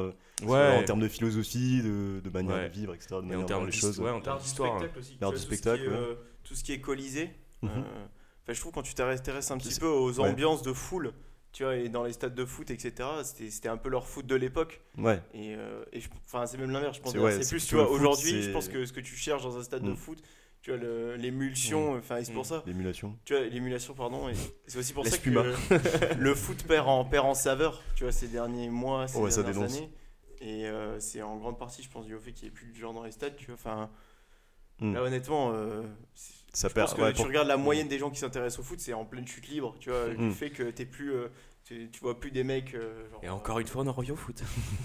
Ouais. 0.42 0.76
En 0.78 0.82
termes 0.84 1.00
de 1.00 1.08
philosophie, 1.08 1.82
de, 1.82 2.20
de 2.22 2.30
manière 2.30 2.56
Ouais. 2.56 2.68
de 2.68 2.72
vivre, 2.74 2.94
etc. 2.94 3.08
De 3.12 3.16
Et 3.18 3.20
manière 3.22 3.38
en 3.38 3.42
de 3.42 3.46
termes 3.46 3.64
les 3.66 3.70
d'histoire, 3.70 3.92
choses. 3.94 4.04
ouais, 4.04 4.10
en 4.10 4.20
termes 4.20 4.36
L'art 4.36 4.38
du 4.38 4.44
d'histoire. 4.44 4.82
aussi. 4.98 5.16
L'art 5.20 5.30
du 5.32 5.36
tout 5.36 5.42
ce 5.42 5.46
qui 5.48 5.56
spectacle, 5.56 5.84
est, 5.84 5.88
ouais. 5.88 5.94
euh, 5.94 6.14
Tout 6.44 6.54
ce 6.54 6.62
qui 6.64 6.72
est 6.72 6.80
colisée. 6.80 7.30
Mhm. 7.62 7.70
euh, 7.70 7.80
enfin, 7.80 8.52
je 8.52 8.60
trouve 8.60 8.72
quand 8.72 8.82
tu 8.82 8.94
t'intéresses 8.94 9.50
un 9.50 9.58
petit 9.58 9.78
peu 9.80 9.86
aux 9.86 10.20
ouais. 10.20 10.28
ambiances 10.28 10.62
de 10.62 10.72
foule, 10.72 11.12
tu 11.52 11.62
vois, 11.64 11.76
et 11.76 11.88
dans 11.88 12.04
les 12.04 12.12
stades 12.12 12.34
de 12.34 12.44
foot, 12.44 12.70
etc., 12.70 12.92
c'était 13.24 13.50
c'était 13.50 13.68
un 13.70 13.78
peu 13.78 13.88
leur 13.88 14.06
foot 14.06 14.26
de 14.26 14.34
l'époque. 14.34 14.82
Ouais, 14.98 15.22
Et, 15.32 15.54
euh, 15.56 15.82
et 15.92 16.00
je- 16.00 16.08
enfin, 16.26 16.44
c'est 16.46 16.58
même 16.58 16.70
l'inverse, 16.70 16.98
je 16.98 17.02
pense. 17.02 17.12
C'est- 17.12 17.18
ouais, 17.18 17.38
plus, 17.40 17.66
tu 17.66 17.74
vois, 17.76 17.90
aujourd'hui, 17.90 18.42
je 18.42 18.50
pense 18.50 18.68
que 18.68 18.84
ce 18.84 18.92
que 18.92 19.00
tu 19.00 19.14
cherches 19.16 19.42
dans 19.42 19.56
un 19.58 19.62
stade 19.62 19.82
de 19.82 19.92
Mm. 19.92 19.96
foot, 19.96 20.18
tu 20.60 20.70
vois, 20.76 21.16
l'émulsion, 21.16 21.94
enfin, 21.96 22.18
et 22.18 22.24
c'est 22.24 22.32
pour 22.32 22.44
ça, 22.46 22.62
l'émulation. 22.66 23.16
tu 23.24 23.34
vois, 23.34 23.44
l'émulation, 23.44 23.94
pardon, 23.94 24.28
c'est 24.66 24.78
aussi 24.78 24.92
pour 24.92 25.06
ça 25.06 25.16
que 25.18 25.30
le 26.18 26.34
foot 26.34 26.62
perd 26.64 26.86
en, 26.88 27.04
perd 27.04 27.24
en 27.26 27.34
saveur, 27.34 27.82
tu 27.94 28.04
vois, 28.04 28.12
ces 28.12 28.28
derniers 28.28 28.68
mois, 28.68 29.08
ces 29.08 29.18
Ouais, 29.18 29.30
ça 29.30 29.42
dernières 29.42 29.62
dénonce. 29.62 29.76
années. 29.78 29.90
Et 30.40 30.66
euh, 30.66 31.00
c'est 31.00 31.22
en 31.22 31.36
grande 31.36 31.58
partie, 31.58 31.82
je 31.82 31.88
pense, 31.90 32.06
dû 32.06 32.14
au 32.14 32.18
fait 32.20 32.32
qu'il 32.32 32.44
n'y 32.44 32.48
ait 32.48 32.54
plus 32.54 32.66
de 32.68 32.76
gens 32.76 32.92
dans 32.92 33.04
les 33.04 33.12
stades, 33.12 33.36
tu 33.36 33.46
vois, 33.46 33.54
enfin, 33.54 33.90
Mm. 34.80 34.92
là, 34.94 35.02
honnêtement, 35.02 35.52
euh, 35.54 35.82
Ça 36.52 36.68
je 36.68 36.74
perd. 36.74 36.86
pense 36.88 36.96
que 36.96 37.02
ouais, 37.02 37.12
tu 37.12 37.16
pour- 37.16 37.26
regardes 37.26 37.48
la 37.48 37.56
moyenne 37.56 37.88
des 37.88 37.98
gens 37.98 38.10
qui 38.10 38.18
s'intéressent 38.18 38.58
au 38.60 38.62
foot, 38.62 38.78
c'est 38.78 38.92
en 38.92 39.06
pleine 39.06 39.26
chute 39.26 39.48
libre, 39.48 39.74
tu 39.80 39.88
vois, 39.90 40.08
Mm. 40.08 40.16
du 40.28 40.30
fait 40.32 40.50
que 40.50 40.64
t'es 40.70 40.84
plus, 40.84 41.12
euh, 41.14 41.28
tu, 41.66 41.88
tu 41.92 42.00
vois 42.00 42.18
plus 42.18 42.30
des 42.30 42.44
mecs. 42.44 42.74
euh, 42.74 43.08
genre, 43.10 43.20
Et 43.24 43.28
encore 43.28 43.58
une 43.58 43.66
fois, 43.66 43.82
on 43.82 43.88
en 43.88 43.92
revient 43.92 44.12
au 44.12 44.16
foot. 44.16 44.40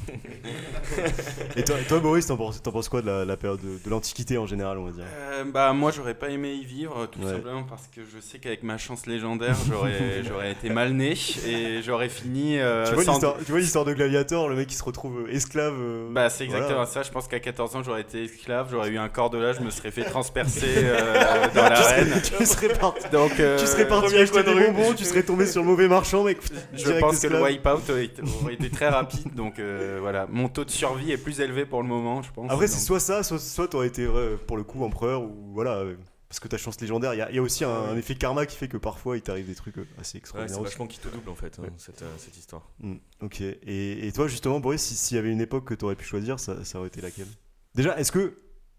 Et 1.55 1.63
toi, 1.63 1.75
toi, 1.87 1.99
Boris, 1.99 2.25
t'en 2.27 2.37
penses, 2.37 2.61
t'en 2.61 2.71
penses 2.71 2.89
quoi 2.89 3.01
de 3.01 3.07
la, 3.07 3.25
la 3.25 3.37
période 3.37 3.59
de, 3.61 3.77
de 3.83 3.89
l'Antiquité 3.89 4.37
en 4.37 4.45
général, 4.45 4.77
on 4.77 4.85
va 4.85 4.91
dire 4.91 5.03
Euh, 5.13 5.43
bah 5.45 5.73
moi 5.73 5.91
j'aurais 5.91 6.13
pas 6.13 6.29
aimé 6.29 6.53
y 6.53 6.65
vivre 6.65 7.05
tout 7.07 7.19
Ouais. 7.21 7.33
simplement 7.33 7.63
parce 7.63 7.87
que 7.87 8.01
je 8.03 8.19
sais 8.19 8.39
qu'avec 8.39 8.63
ma 8.63 8.77
chance 8.77 9.05
légendaire 9.05 9.55
j'aurais 9.67 10.23
j'aurais 10.27 10.51
été 10.51 10.69
mal 10.69 10.93
né 10.93 11.13
et 11.47 11.81
j'aurais 11.81 12.09
fini 12.09 12.57
euh, 12.59 12.87
tu, 12.87 12.93
vois 12.95 13.03
sans- 13.03 13.11
l'histoire, 13.13 13.37
tu 13.37 13.51
vois 13.51 13.59
l'histoire 13.59 13.85
de 13.85 13.93
Gladiator, 13.93 14.49
le 14.49 14.55
mec 14.55 14.67
qui 14.67 14.75
se 14.75 14.83
retrouve 14.83 15.25
euh, 15.27 15.33
esclave. 15.33 15.75
euh, 15.77 16.09
Bah 16.11 16.29
c'est 16.29 16.45
exactement 16.45 16.71
voilà. 16.73 16.85
ça, 16.87 17.03
je 17.03 17.11
pense 17.11 17.27
qu'à 17.27 17.39
14 17.39 17.75
ans 17.75 17.83
j'aurais 17.83 18.01
été 18.01 18.23
esclave, 18.23 18.69
j'aurais 18.71 18.89
eu 18.89 18.97
un 18.97 19.09
corps 19.09 19.29
de 19.29 19.37
là, 19.37 19.53
je 19.53 19.59
me 19.61 19.69
serais 19.69 19.91
fait 19.91 20.03
transpercer 20.05 20.67
euh, 20.77 21.47
dans 21.53 21.67
l'arène. 21.69 22.21
Tu 22.37 22.45
serais 22.45 22.69
parti, 22.69 23.07
Donc 23.11 23.39
euh, 23.39 23.59
tu 23.59 23.67
serais 23.67 23.87
parti 23.87 24.15
acheter 24.17 24.43
des 24.43 24.53
bonbons, 24.55 24.93
tu 24.93 25.05
serais 25.05 25.23
tombé 25.23 25.45
sur 25.45 25.61
le 25.61 25.67
mauvais 25.67 25.87
marchand, 25.87 26.23
mec. 26.23 26.37
Je 26.73 26.83
direct 26.83 27.01
pense 27.01 27.19
que 27.19 27.27
le 27.27 27.41
wipeout 27.41 27.89
aurait 27.91 28.53
été, 28.53 28.69
très 28.69 28.89
rapide, 28.89 29.33
donc 29.35 29.59
euh, 29.59 29.97
voilà. 30.01 30.27
Mon 30.29 30.49
taux 30.49 30.65
de 30.65 30.69
survie 30.71 31.11
est 31.11 31.17
plus 31.17 31.39
élevé 31.41 31.65
pour 31.65 31.81
le 31.81 31.87
moment, 31.87 32.21
je 32.21 32.31
pense. 32.31 32.49
Après, 32.51 32.67
c'est 32.67 32.79
soit 32.79 32.99
ça, 32.99 33.23
soit, 33.23 33.39
soit 33.39 33.67
t'aurais 33.67 33.87
été 33.87 34.03
euh, 34.05 34.37
pour 34.47 34.57
le 34.57 34.63
coup 34.63 34.83
empereur, 34.83 35.23
ou 35.23 35.51
voilà, 35.53 35.75
euh, 35.77 35.95
parce 36.29 36.39
que 36.39 36.47
ta 36.47 36.57
chance 36.57 36.79
légendaire. 36.79 37.13
Il 37.13 37.17
y, 37.17 37.21
a- 37.21 37.29
il 37.29 37.35
y 37.35 37.39
a 37.39 37.41
aussi 37.41 37.65
un, 37.65 37.69
un 37.69 37.97
effet 37.97 38.15
karma 38.15 38.45
qui 38.45 38.55
fait 38.55 38.69
que 38.69 38.77
parfois 38.77 39.17
il 39.17 39.21
t'arrive 39.21 39.47
des 39.47 39.55
trucs 39.55 39.77
euh, 39.79 39.85
assez 39.99 40.15
Ouais, 40.15 40.19
extraordinaires. 40.19 40.55
c'est 40.55 40.61
aussi. 40.61 40.71
vachement 40.71 40.87
qui 40.87 40.99
te 40.99 41.09
double 41.09 41.29
en 41.29 41.35
fait, 41.35 41.57
hein, 41.59 41.63
Ouais. 41.63 41.69
cette, 41.77 42.01
euh, 42.03 42.11
cette 42.17 42.37
histoire. 42.37 42.69
Mm, 42.79 42.95
ok. 43.21 43.41
Et, 43.41 44.07
et 44.07 44.11
toi, 44.13 44.27
justement, 44.29 44.59
Boris, 44.61 44.81
si- 44.81 44.95
s'il 44.95 45.15
y 45.15 45.19
avait 45.19 45.31
une 45.31 45.41
époque 45.41 45.65
que 45.65 45.73
t'aurais 45.73 45.95
pu 45.95 46.05
choisir, 46.05 46.39
ça, 46.39 46.63
ça 46.63 46.77
aurait 46.79 46.87
été 46.87 47.01
laquelle? 47.01 47.27
Déjà, 47.75 47.97
est-ce 47.99 48.11
que. 48.11 48.37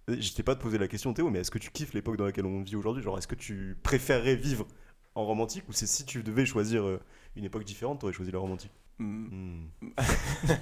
Je 0.09 0.33
t'ai 0.33 0.43
pas 0.43 0.57
te 0.57 0.61
poser 0.63 0.79
la 0.79 0.89
question, 0.89 1.15
Théo, 1.15 1.31
mais 1.31 1.39
est-ce 1.39 1.51
que 1.53 1.59
tu 1.59 1.71
kiffes 1.71 1.93
l'époque 1.95 2.17
dans 2.17 2.25
laquelle 2.25 2.45
on 2.45 2.61
vit 2.63 2.75
aujourd'hui? 2.75 3.05
Genre, 3.05 3.17
est-ce 3.19 3.29
que 3.29 3.37
tu 3.37 3.77
préférerais 3.85 4.35
vivre 4.35 4.67
en 5.15 5.25
romantique 5.25 5.65
ou 5.69 5.73
c'est 5.73 5.87
si 5.87 6.05
tu 6.05 6.23
devais 6.23 6.47
choisir 6.47 6.85
euh, 6.87 7.01
une 7.37 7.45
époque 7.45 7.65
différente, 7.65 8.01
t'aurais 8.01 8.13
choisi 8.13 8.31
la 8.33 8.39
romantique 8.39 8.73
Mm. 8.99 9.65
Mm. 9.81 9.87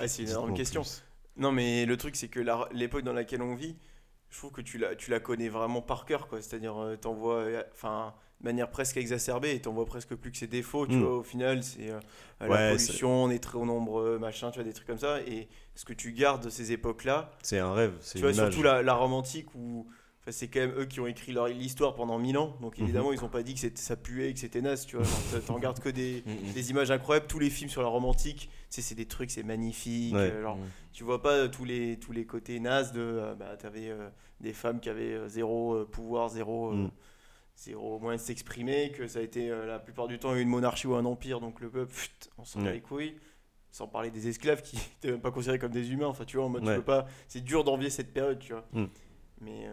Ah, 0.00 0.08
c'est 0.08 0.22
une 0.22 0.28
énorme 0.30 0.54
question. 0.54 0.82
plus. 0.82 1.02
Non, 1.36 1.50
mais 1.52 1.84
le 1.86 1.96
truc, 1.96 2.14
c'est 2.16 2.28
que 2.28 2.40
la- 2.40 2.68
l'époque 2.72 3.02
dans 3.02 3.12
laquelle 3.12 3.42
on 3.42 3.54
vit, 3.54 3.76
je 4.30 4.38
trouve 4.38 4.52
que 4.52 4.60
tu 4.60 4.78
la, 4.78 4.94
tu 4.96 5.10
la 5.10 5.20
connais 5.20 5.48
vraiment 5.48 5.82
par 5.82 6.04
cœur, 6.04 6.28
quoi. 6.28 6.40
C'est-à-dire, 6.42 6.76
euh, 6.80 6.96
t'en 6.96 7.14
vois, 7.14 7.36
euh, 7.38 7.62
de 8.40 8.44
manière 8.44 8.70
presque 8.70 8.96
exacerbée, 8.96 9.54
et 9.54 9.60
t'en 9.60 9.72
vois 9.72 9.86
presque 9.86 10.14
plus 10.14 10.30
que 10.30 10.36
ses 10.36 10.46
défauts, 10.46 10.86
tu 10.86 10.96
Mm. 10.96 11.00
vois. 11.04 11.16
Au 11.18 11.22
final, 11.22 11.62
c'est 11.62 11.90
euh, 11.90 12.00
la 12.40 12.48
Ouais, 12.48 12.70
pollution, 12.72 13.24
on 13.24 13.30
est 13.30 13.42
très 13.42 13.58
nombreux, 13.58 14.18
machin, 14.18 14.50
tu 14.50 14.56
vois, 14.58 14.64
des 14.64 14.72
trucs 14.72 14.86
comme 14.86 14.98
ça. 14.98 15.20
Et 15.22 15.48
ce 15.74 15.84
que 15.84 15.92
tu 15.92 16.12
gardes 16.12 16.44
de 16.44 16.50
ces 16.50 16.72
époques-là, 16.72 17.30
C'est 17.42 17.58
un 17.58 17.72
rêve, 17.72 17.94
c'est 18.00 18.18
tu 18.18 18.24
vois, 18.24 18.32
image. 18.32 18.52
surtout 18.52 18.62
la, 18.62 18.82
la 18.82 18.94
romantique 18.94 19.54
où. 19.54 19.88
Enfin, 20.26 20.32
C'est 20.32 20.48
quand 20.48 20.60
même 20.60 20.74
eux 20.78 20.86
qui 20.86 21.00
ont 21.00 21.06
écrit 21.06 21.32
leur- 21.32 21.48
l'histoire 21.48 21.94
pendant 21.94 22.18
mille 22.18 22.38
ans, 22.38 22.56
donc 22.62 22.78
Mhm. 22.78 22.84
évidemment 22.84 23.12
ils 23.12 23.22
ont 23.24 23.28
pas 23.28 23.42
dit 23.42 23.54
que 23.54 23.60
c'était- 23.60 23.80
ça 23.80 23.94
puait 23.96 24.30
et 24.30 24.32
que 24.34 24.38
c'était 24.40 24.62
naze, 24.62 24.86
tu 24.86 24.96
vois. 24.96 25.06
t'en- 25.46 25.58
gardes 25.58 25.80
que 25.80 25.88
des, 25.90 26.22
mm. 26.26 26.52
des 26.54 26.70
images 26.70 26.90
incroyables, 26.90 27.26
tous 27.26 27.38
les 27.38 27.50
films 27.50 27.68
sur 27.70 27.82
la 27.82 27.88
romantique, 27.88 28.48
sais, 28.70 28.80
c'est 28.82 28.94
des 28.94 29.06
trucs, 29.06 29.30
c'est 29.30 29.42
magnifique. 29.42 30.14
Ouais. 30.14 30.20
euh, 30.32 30.42
genre, 30.42 30.56
Mm. 30.56 30.60
tu 30.92 31.04
vois 31.04 31.20
pas 31.22 31.32
euh, 31.34 31.48
tous 31.48 31.64
les, 31.64 31.98
tous 31.98 32.12
les 32.12 32.24
côtés 32.26 32.58
nazes 32.60 32.92
de. 32.92 33.00
euh, 33.00 33.34
bah, 33.34 33.56
t'avais 33.56 33.88
euh, 33.90 34.08
des 34.40 34.52
femmes 34.52 34.80
qui 34.80 34.88
avaient 34.88 35.14
euh, 35.14 35.28
zéro 35.28 35.74
euh, 35.74 35.84
pouvoir, 35.84 36.28
zéro, 36.30 36.72
euh, 36.72 36.88
zéro 37.56 37.98
moyen 38.00 38.16
de 38.16 38.22
s'exprimer, 38.22 38.90
que 38.92 39.06
ça 39.06 39.20
a 39.20 39.22
été 39.22 39.50
euh, 39.50 39.66
la 39.66 39.78
plupart 39.78 40.08
du 40.08 40.18
temps 40.18 40.34
une 40.34 40.48
monarchie 40.48 40.86
ou 40.86 40.94
un 40.94 41.04
empire, 41.04 41.40
donc 41.40 41.60
le 41.60 41.70
peuple, 41.70 41.92
pfft, 41.92 42.30
on 42.38 42.44
s'en 42.44 42.62
Ouais. 42.64 42.72
les 42.72 42.80
couilles. 42.80 43.14
Sans 43.70 43.88
parler 43.88 44.10
des 44.12 44.28
esclaves 44.28 44.62
qui 44.62 44.76
n'étaient 45.02 45.10
même 45.10 45.20
pas 45.20 45.32
considérés 45.32 45.58
comme 45.58 45.72
des 45.72 45.90
humains, 45.92 46.06
enfin 46.06 46.24
tu 46.24 46.36
vois, 46.36 46.46
en 46.46 46.48
mode 46.48 46.62
tu 46.64 46.72
peux 46.76 46.82
pas. 46.82 47.06
C'est 47.26 47.42
dur 47.42 47.64
d'envier 47.64 47.90
cette 47.90 48.12
période, 48.12 48.38
tu 48.38 48.52
vois. 48.52 48.64
Mm. 48.72 48.84
Mais 49.40 49.66
euh, 49.66 49.72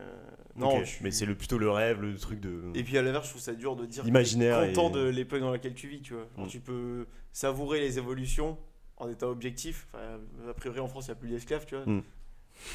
non, 0.56 0.82
mais 1.02 1.12
c'est 1.12 1.26
le, 1.26 1.36
plutôt 1.36 1.58
le 1.58 1.70
rêve, 1.70 2.02
le 2.02 2.16
truc 2.18 2.40
de. 2.42 2.64
et 2.76 2.84
puis 2.84 2.98
à 2.98 3.02
l'inverse, 3.02 3.26
je 3.26 3.30
trouve 3.32 3.42
ça 3.42 3.54
dur 3.54 3.76
de 3.76 3.86
dire 3.86 4.06
Imaginaire 4.08 4.60
content 4.68 4.90
et- 4.90 4.94
de 4.94 5.10
l'époque 5.10 5.40
dans 5.40 5.52
laquelle 5.52 5.74
tu 5.76 5.88
vis, 5.88 6.02
tu 6.02 6.14
vois. 6.14 6.28
Genre, 6.36 6.46
Mm. 6.46 6.50
Tu 6.50 6.60
peux 6.60 7.06
savourer 7.32 7.80
les 7.80 7.98
évolutions 7.98 8.58
en 8.98 9.10
étant 9.10 9.28
objectif. 9.30 9.88
Enfin, 9.94 10.20
a 10.50 10.54
priori 10.54 10.80
en 10.80 10.88
France, 10.88 11.06
il 11.08 11.12
n'y 11.12 11.14
a 11.14 11.20
plus 11.20 11.30
d'esclaves, 11.30 11.66
tu 11.66 11.76
vois. 11.76 11.86
Mm. 11.86 12.04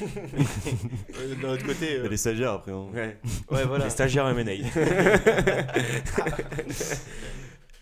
Euh, 0.01 1.35
D'un 1.41 1.49
autre 1.51 1.65
côté, 1.65 1.85
Il 1.85 1.91
y 1.91 1.95
euh, 1.97 2.05
a 2.05 2.09
les 2.09 2.17
stagiaires 2.17 2.51
après. 2.53 2.71
hein. 2.71 2.87
Ouais. 2.93 3.17
ouais, 3.51 3.65
voilà. 3.65 3.85
Les 3.85 3.91
stagiaires 3.91 4.27
M&A. 4.29 4.53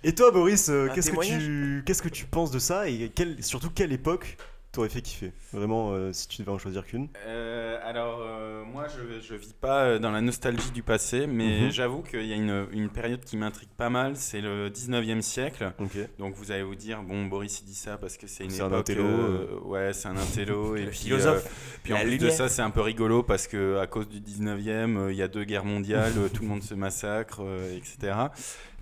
Et 0.03 0.13
toi, 0.13 0.29
Boris, 0.31 0.69
euh, 0.69 0.87
qu'est-ce 0.93 1.09
que 1.11 1.25
tu 1.25 1.83
qu'est-ce 1.85 2.01
que 2.03 2.09
tu 2.09 2.25
penses 2.25 2.51
de 2.51 2.59
ça 2.59 2.87
et 2.89 3.09
quelle- 3.15 3.43
surtout 3.43 3.69
quelle 3.71 3.91
époque 3.91 4.37
t'aurais 4.75 4.89
fait 4.89 5.01
kiffer 5.01 5.31
Vraiment, 5.53 5.91
euh, 5.93 6.11
si 6.11 6.27
tu 6.27 6.41
devais 6.41 6.51
en 6.51 6.57
choisir 6.57 6.85
qu'une. 6.85 7.07
Euh, 7.25 7.79
alors, 7.83 8.19
euh, 8.21 8.63
moi, 8.65 8.87
je, 9.21 9.35
vis 9.35 9.53
pas 9.53 9.97
dans 9.99 10.11
la 10.11 10.21
nostalgie 10.21 10.71
du 10.71 10.83
passé, 10.83 11.27
mais 11.27 11.61
Mhm. 11.61 11.71
j'avoue 11.71 12.01
qu'il 12.03 12.25
y 12.25 12.33
a 12.33 12.35
une, 12.35 12.67
une 12.71 12.89
période 12.89 13.23
qui 13.23 13.37
m'intrigue 13.37 13.69
pas 13.77 13.89
mal, 13.89 14.15
c'est 14.17 14.41
le 14.41 14.69
19e 14.69 15.21
siècle. 15.21 15.71
Ok. 15.79 15.97
Donc, 16.19 16.35
vous 16.35 16.51
allez 16.51 16.63
vous 16.63 16.75
dire, 16.75 17.01
bon, 17.03 17.25
Boris, 17.25 17.61
il 17.61 17.65
dit 17.65 17.73
ça 17.75 17.97
parce 17.97 18.17
que 18.17 18.27
c'est 18.27 18.43
une 18.43 18.49
C'est 18.49 18.61
un 18.61 18.67
époque... 18.67 18.79
intello, 18.89 19.61
ouais, 19.65 19.93
c'est 19.93 20.09
un 20.09 20.17
intello. 20.17 20.75
et 20.75 20.85
puis, 20.87 20.97
philosophe. 20.97 21.79
puis 21.83 21.93
en 21.93 21.97
La 21.97 22.03
plus 22.03 22.17
de 22.17 22.29
ça, 22.29 22.49
c'est 22.49 22.61
un 22.61 22.69
peu 22.71 22.81
rigolo 22.81 23.23
parce 23.23 23.47
que 23.47 23.77
à 23.77 23.87
cause 23.87 24.09
du 24.09 24.19
19e, 24.19 24.97
euh, 24.97 25.11
il 25.11 25.17
y 25.17 25.21
a 25.21 25.27
deux 25.27 25.45
guerres 25.45 25.65
mondiales, 25.65 26.13
tout 26.33 26.41
le 26.43 26.49
monde 26.49 26.63
se 26.63 26.73
massacre, 26.73 27.41
etc. 27.75 28.13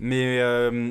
Mais 0.00 0.40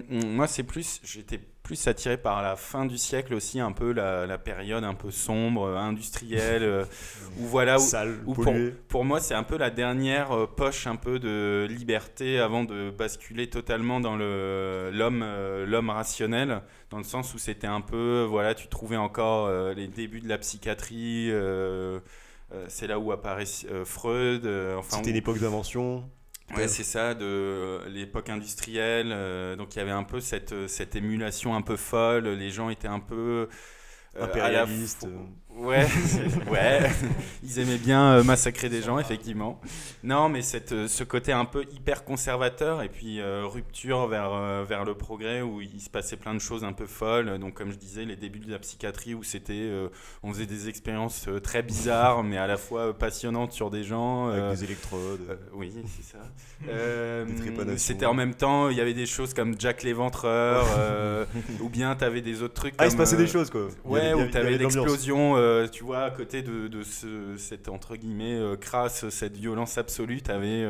moi, 0.10 0.48
c'est 0.48 0.64
plus, 0.64 1.02
j'étais 1.04 1.40
plus 1.64 1.88
attiré 1.88 2.18
par 2.18 2.42
la 2.42 2.56
fin 2.58 2.86
du 2.86 2.98
siècle 2.98 3.34
aussi, 3.34 3.60
un 3.62 3.72
peu 3.72 3.94
la, 3.94 4.28
la 4.28 4.38
période 4.38 4.84
un 4.84 4.94
peu 4.94 5.12
sombre, 5.12 5.64
euh, 5.68 5.78
industrielle, 5.78 6.64
euh, 6.64 6.84
où 7.40 7.46
voilà, 7.46 7.78
où, 7.78 7.80
Sale, 7.80 8.20
où 8.26 8.34
pour, 8.34 8.54
pour 8.90 9.06
moi, 9.06 9.22
c'est 9.22 9.34
un 9.34 9.44
peu 9.44 9.58
la 9.58 9.70
dernière 9.70 10.32
euh, 10.34 10.46
poche 10.46 10.88
un 10.88 10.98
peu 10.98 11.20
de 11.20 11.66
liberté 11.70 12.38
avant 12.40 12.66
de 12.66 12.92
basculer 12.92 13.50
totalement 13.50 14.00
dans 14.02 14.18
le 14.18 14.92
l'homme 14.94 15.24
l'homme 15.66 15.90
rationnel, 15.90 16.62
dans 16.90 16.98
le 16.98 17.04
sens 17.06 17.34
où 17.34 17.38
c'était 17.38 17.66
un 17.68 17.82
peu 17.82 18.26
voilà, 18.30 18.54
tu 18.56 18.68
trouvais 18.68 18.98
encore 18.98 19.50
les 19.74 19.88
débuts 19.88 20.20
de 20.22 20.28
la 20.30 20.38
psychiatrie. 20.38 21.30
euh, 21.32 22.00
c'est 22.68 22.86
là 22.88 23.00
où 23.00 23.12
apparaît 23.12 23.46
Freud. 23.86 24.46
euh, 24.46 24.76
enfin, 24.78 24.98
C'était 24.98 25.08
où- 25.08 25.12
une 25.12 25.18
époque 25.18 25.40
d'invention. 25.40 26.04
Ouais, 26.52 26.68
c'est 26.68 26.84
ça, 26.84 27.16
de 27.16 27.26
euh, 27.26 27.90
l'époque 27.90 28.30
industrielle. 28.30 29.12
euh, 29.12 29.56
donc 29.56 29.76
il 29.76 29.80
y 29.80 29.82
avait 29.82 29.92
un 29.92 30.04
peu 30.04 30.20
cette, 30.20 30.52
euh, 30.52 30.68
cette 30.68 30.96
émulation 30.96 31.56
un 31.56 31.62
peu 31.62 31.78
folle. 31.78 32.28
Les 32.28 32.52
gens 32.52 32.70
étaient 32.70 32.88
un 32.88 33.00
peu. 33.00 33.50
euh, 34.18 34.38
à 34.44 34.52
la 34.52 34.66
Impérialiste. 34.66 35.06
fo- 35.06 35.08
euh. 35.08 35.26
Ouais, 35.56 35.86
ouais. 36.52 36.90
Ils 37.44 37.60
aimaient 37.60 37.78
bien 37.78 38.14
euh, 38.14 38.24
massacrer 38.24 38.70
des 38.70 38.82
gens, 38.82 38.98
effectivement. 39.00 39.60
Non, 40.04 40.28
mais 40.28 40.42
cette, 40.42 40.72
euh, 40.72 40.88
ce 40.88 41.04
côté 41.04 41.32
un 41.32 41.46
peu 41.46 41.64
hyper 41.74 42.04
conservateur 42.04 42.82
et 42.82 42.90
puis 42.90 43.20
euh, 43.22 43.46
rupture 43.46 44.08
vers, 44.08 44.32
euh, 44.34 44.64
vers 44.68 44.84
le 44.84 44.96
progrès 44.96 45.42
où 45.42 45.62
il 45.62 45.80
se 45.80 45.90
passait 45.90 46.18
plein 46.18 46.34
de 46.34 46.40
choses 46.40 46.64
un 46.64 46.74
peu 46.74 46.86
folles. 46.88 47.38
Donc, 47.40 47.54
comme 47.54 47.72
je 47.72 47.78
disais, 47.78 48.04
les 48.04 48.16
débuts 48.16 48.40
de 48.40 48.52
la 48.52 48.60
psychiatrie 48.60 49.14
où 49.14 49.22
c'était, 49.24 49.54
euh, 49.54 49.90
on 50.24 50.34
faisait 50.34 50.46
des 50.48 50.70
expériences 50.70 51.26
euh, 51.28 51.40
très 51.40 51.62
bizarres, 51.62 52.24
mais 52.24 52.38
à 52.38 52.48
la 52.48 52.58
fois 52.58 52.98
passionnantes 52.98 53.52
sur 53.54 53.70
des 53.70 53.84
gens. 53.84 54.30
Avec 54.30 54.42
euh, 54.42 54.52
des 54.56 54.64
électrodes. 54.64 55.22
euh, 55.30 55.36
oui, 55.54 55.72
c'est 55.96 56.18
ça. 56.18 56.24
Euh. 56.70 57.26
C'était 57.76 58.06
en 58.06 58.14
même 58.14 58.36
temps, 58.36 58.70
il 58.70 58.78
y 58.78 58.82
avait 58.82 58.94
des 58.94 59.06
choses 59.06 59.34
comme 59.34 59.56
Jack 59.60 59.84
l'Éventreur, 59.84 60.66
euh, 60.78 61.26
ou 61.62 61.68
bien 61.68 61.94
tu 61.96 62.06
avais 62.06 62.22
des 62.22 62.42
autres 62.42 62.54
trucs 62.54 62.74
ah, 62.78 62.86
il 62.86 62.92
se 62.92 62.96
passait 62.96 63.16
euh, 63.16 63.20
des 63.20 63.28
choses 63.28 63.50
quoi. 63.50 63.68
Ouais, 63.84 64.14
où 64.14 64.20
avait- 64.22 64.30
tu 64.30 64.32
il 64.32 64.34
y 64.34 64.38
avais 64.38 64.48
avait 64.48 64.58
de 64.60 64.64
l'ambiance. 64.64 64.76
l'explosion, 64.76 65.36
euh, 65.44 65.68
tu 65.68 65.84
vois, 65.84 66.04
à 66.04 66.12
côté 66.12 66.42
de, 66.42 66.68
de 66.68 66.84
ce, 66.84 67.38
cette 67.38 67.70
entre 67.70 67.96
guillemets 67.96 68.36
euh, 68.36 68.56
crasse, 68.56 69.10
cette 69.10 69.38
violence 69.38 69.78
absolue, 69.78 70.22
tu 70.22 70.32
avais 70.32 70.66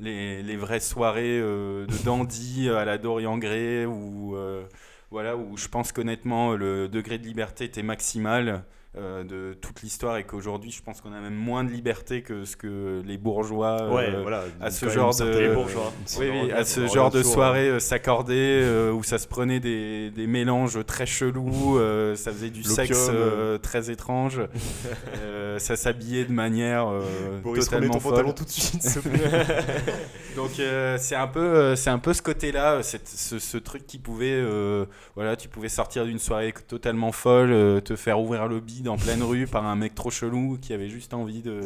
les, 0.00 0.42
les 0.42 0.56
vraies 0.56 0.80
soirées 0.80 1.38
euh, 1.40 1.86
de 1.86 2.04
dandy 2.04 2.68
à 2.68 2.84
la 2.84 2.98
Dorian 2.98 3.38
Gray, 3.38 3.86
où, 3.86 4.36
euh, 4.36 4.64
voilà, 5.10 5.36
où 5.36 5.56
je 5.56 5.68
pense 5.68 5.92
qu'honnêtement 5.92 6.54
le 6.54 6.88
degré 6.88 7.18
de 7.18 7.24
liberté 7.26 7.64
était 7.64 7.82
maximal. 7.82 8.64
Euh, 8.98 9.24
de 9.24 9.54
toute 9.54 9.82
l'histoire 9.82 10.16
et 10.16 10.24
qu'aujourd'hui 10.24 10.70
je 10.70 10.82
pense 10.82 11.00
qu'on 11.00 11.12
a 11.12 11.20
même 11.20 11.34
moins 11.34 11.64
de 11.64 11.70
liberté 11.70 12.22
que 12.22 12.44
ce 12.44 12.56
que 12.56 13.02
les 13.04 13.18
bourgeois 13.18 13.92
Ouais, 13.92 14.08
euh, 14.14 14.22
voilà. 14.22 14.44
à 14.60 14.70
ce 14.70 14.86
même 14.86 14.94
genre 14.94 15.14
de- 15.16 15.24
les 15.38 15.48
bourgeois. 15.54 15.92
oui, 16.18 16.30
oui, 16.30 16.52
à 16.52 16.64
ce 16.64 16.86
genre 16.86 17.10
de 17.10 17.22
soirée 17.22 17.68
euh, 17.68 17.78
s'accorder 17.78 18.60
euh, 18.62 18.90
où 18.92 19.02
ça 19.02 19.18
se 19.18 19.28
prenait 19.28 19.60
des, 19.60 20.10
des 20.10 20.26
mélanges 20.26 20.78
très 20.86 21.06
chelous, 21.06 21.78
ça 22.14 22.32
faisait 22.32 22.50
du 22.50 22.62
sexe 22.64 23.10
très 23.62 23.90
étrange, 23.90 24.40
ça 25.58 25.76
s'habillait 25.76 26.24
de 26.24 26.32
manière 26.32 26.86
Boris, 27.42 27.64
totalement 27.64 27.94
ton 27.94 28.00
folle. 28.00 28.10
pantalon 28.12 28.32
tout 28.32 28.44
de 28.44 28.50
suite, 28.50 28.82
s'il 28.82 29.02
te 29.02 29.08
plaît. 29.08 29.46
Donc 30.36 30.50
c'est 30.98 31.14
un 31.16 31.26
peu, 31.28 31.74
c'est 31.76 31.90
un 31.90 31.98
peu 31.98 32.12
ce 32.12 32.22
côté-là, 32.22 32.82
cette- 32.82 33.08
ce, 33.08 33.38
ce 33.38 33.56
truc 33.58 33.86
qui 33.86 33.98
pouvait, 33.98 34.42
voilà, 35.14 35.36
tu 35.36 35.48
pouvais 35.48 35.68
sortir 35.68 36.04
d'une 36.04 36.18
soirée 36.18 36.52
totalement 36.66 37.12
folle, 37.12 37.82
te 37.82 37.96
faire 37.96 38.20
ouvrir 38.20 38.46
le 38.48 38.60
bide 38.60 38.85
en 38.88 38.96
pleine 38.96 39.22
rue 39.22 39.46
par 39.46 39.64
un 39.66 39.76
mec 39.76 39.94
trop 39.94 40.10
chelou 40.10 40.58
qui 40.60 40.72
avait 40.72 40.88
juste 40.88 41.14
envie 41.14 41.42
de. 41.42 41.60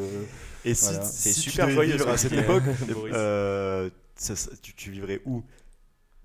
Et 0.65 0.75
si, 0.75 0.85
Voilà. 0.87 1.03
si 1.05 1.29
C'est 1.35 1.41
tu 1.41 1.51
super 1.51 1.67
devais 1.67 1.75
joyeux, 1.75 2.09
à 2.09 2.17
cette 2.17 2.33
époque, 2.33 2.63
euh, 3.13 3.89
ça- 4.17 4.37
ça- 4.37 4.51
tu, 4.63 4.75
tu 4.75 4.91
vivrais 4.91 5.21
où? 5.25 5.43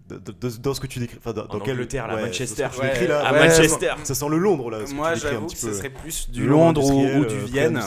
Dans, 0.08 0.74
ce 0.76 0.80
que 0.80 0.86
tu 0.86 1.00
décris, 1.00 1.18
enfin, 1.18 1.34
dans, 1.34 1.46
En 1.48 1.60
quel 1.60 1.74
Angleterre, 1.74 2.06
là, 2.08 2.14
ouais, 2.18 2.26
Manchester. 2.28 2.62
dans 2.66 2.72
ce 2.72 2.76
que 2.76 2.82
tu 2.82 2.86
Ouais, 2.88 2.94
décris, 2.94 3.08
là, 3.08 3.26
à 3.28 3.34
ouais, 3.34 3.48
Manchester. 3.48 3.88
Ça, 3.98 4.06
ça 4.06 4.14
sent 4.14 4.30
le 4.30 4.38
Londres 4.38 4.70
là. 4.70 4.86
ce 4.86 4.92
que 4.92 4.96
Moi 4.96 5.16
j'avoue 5.16 5.48
petit 5.48 5.56
que 5.56 5.62
ce 5.62 5.74
serait 5.74 5.90
plus 5.90 6.30
du 6.30 6.46
Londres 6.46 6.86
ou, 6.94 7.26
du 7.26 7.34
euh, 7.38 7.46
Vienne. 7.46 7.82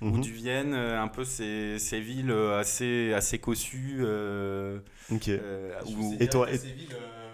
ou 0.00 0.06
Mhm. 0.06 0.20
du 0.22 0.32
Vienne, 0.32 0.72
euh, 0.72 0.98
un 1.02 1.08
peu 1.08 1.22
ces, 1.22 1.78
ces 1.78 2.00
villes 2.00 2.32
assez, 2.58 3.12
assez 3.12 3.36
cossues. 3.38 3.98
euh, 4.00 4.78
Ok. 5.12 5.28
euh, 5.28 5.72
où- 5.98 6.16
Et 6.18 6.28
toi, 6.28 6.48
et- 6.50 6.58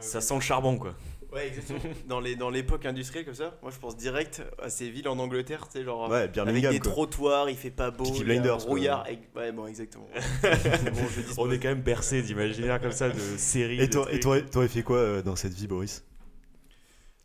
Ça 0.00 0.20
sent 0.20 0.34
le 0.34 0.40
charbon, 0.40 0.76
quoi. 0.76 0.94
Ouais, 1.36 1.48
exactement. 1.48 1.78
dans 2.08 2.18
les 2.20 2.34
dans 2.34 2.50
l'époque 2.50 2.86
industrielle 2.86 3.24
comme 3.26 3.34
ça, 3.34 3.56
moi 3.62 3.70
je 3.72 3.78
pense 3.78 3.96
direct 3.96 4.42
à 4.62 4.70
ces 4.70 4.88
villes 4.90 5.06
en 5.08 5.18
Angleterre, 5.18 5.68
tu 5.70 5.78
sais, 5.78 5.84
genre 5.84 6.08
Ouais, 6.10 6.30
avec 6.34 6.68
des 6.70 6.78
quoi. 6.80 6.90
trottoirs, 6.92 7.50
il 7.50 7.56
fait 7.56 7.70
pas 7.70 7.90
beau, 7.90 8.04
Peaky 8.04 8.14
il 8.14 8.16
y 8.16 8.20
a 8.20 8.22
un 8.22 8.24
Blinders, 8.40 8.56
quoi. 8.56 8.66
brouillard. 8.66 9.06
et- 9.10 9.18
Ouais, 9.38 9.52
bon, 9.52 9.66
exactement. 9.66 10.08
bon, 10.42 11.02
je 11.14 11.20
dis 11.20 11.34
On 11.38 11.50
est 11.50 11.58
quand 11.58 11.68
même 11.68 11.82
bercé 11.82 12.22
d'imaginaires 12.22 12.80
comme 12.80 12.92
ça, 12.92 13.10
de 13.10 13.18
séries. 13.36 13.80
Et 13.80 13.86
de 13.86 13.92
toi, 13.92 14.02
et 14.04 14.18
trucs. 14.18 14.22
toi, 14.22 14.40
t'aurais 14.40 14.68
fait 14.68 14.82
quoi 14.82 14.96
euh, 14.96 15.22
dans 15.22 15.36
cette 15.36 15.52
vie, 15.52 15.66
Boris? 15.66 16.02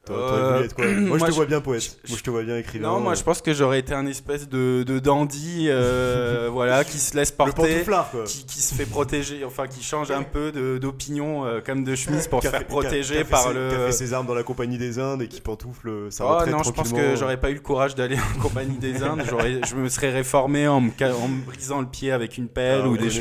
T'aurais 0.03 0.53
voulu 0.53 0.65
être 0.65 0.73
quoi 0.75 0.85
Moi, 0.99 1.17
je 1.19 1.25
te 1.25 1.31
vois 1.31 1.45
bien 1.45 1.61
poète. 1.61 1.99
Moi, 2.09 2.17
je 2.17 2.23
te 2.23 2.29
vois 2.31 2.41
bien 2.41 2.57
écrivain. 2.57 2.87
Non, 2.87 2.99
moi 2.99 3.13
je 3.13 3.21
pense 3.21 3.39
que 3.41 3.53
j'aurais 3.53 3.77
été 3.79 3.93
un 3.93 4.07
espèce 4.07 4.49
de, 4.49 4.81
de 4.81 4.97
dandy 4.97 5.67
euh, 5.69 6.49
voilà, 6.51 6.83
qui 6.83 6.97
se 6.97 7.15
laisse 7.15 7.31
porter. 7.31 7.83
quoi. 7.85 8.23
Qui, 8.25 8.45
qui 8.45 8.61
se 8.61 8.73
fait 8.73 8.87
protéger, 8.87 9.45
enfin 9.45 9.67
qui 9.67 9.83
change 9.83 10.09
un 10.09 10.23
peu 10.33 10.51
d'opinion 10.79 11.45
euh, 11.45 11.61
comme 11.63 11.83
de 11.83 11.93
chemise 11.95 12.27
pour 12.27 12.41
se 12.41 12.47
faire 12.49 12.65
protéger 12.65 13.23
par 13.23 13.43
ses- 13.49 13.53
le. 13.53 13.69
Qui 13.69 13.75
a 13.75 13.85
fait 13.85 13.91
ses 13.91 14.13
armes 14.13 14.25
dans 14.25 14.33
la 14.33 14.41
compagnie 14.43 14.79
des 14.79 14.97
Indes 14.97 15.21
et 15.21 15.27
qui 15.27 15.39
pantoufle 15.39 16.11
sa 16.11 16.25
Oh 16.25 16.29
retraite 16.29 16.53
non, 16.55 16.63
je 16.63 16.71
pense 16.71 16.91
que 16.93 17.15
j'aurais 17.15 17.37
pas 17.39 17.51
eu 17.51 17.55
le 17.55 17.59
courage 17.59 17.93
d'aller 17.93 18.17
en 18.17 18.39
compagnie 18.41 18.77
des 18.77 19.03
Indes. 19.03 19.23
Je 19.67 19.75
me 19.75 19.87
serais 19.87 20.09
réformé 20.09 20.67
en 20.67 20.81
me, 20.81 20.89
en 20.89 21.27
me 21.27 21.45
brisant 21.45 21.79
le 21.79 21.87
pied 21.87 22.11
avec 22.11 22.39
une 22.39 22.47
pelle 22.47 22.81
Ah, 22.85 22.87
ou 22.87 22.97
des 22.97 23.05
de- 23.05 23.11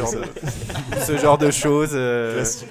ce 1.04 1.18
genre 1.18 1.36
de 1.36 1.50
choses. 1.50 1.90
euh, 1.92 2.36
Classique. 2.36 2.68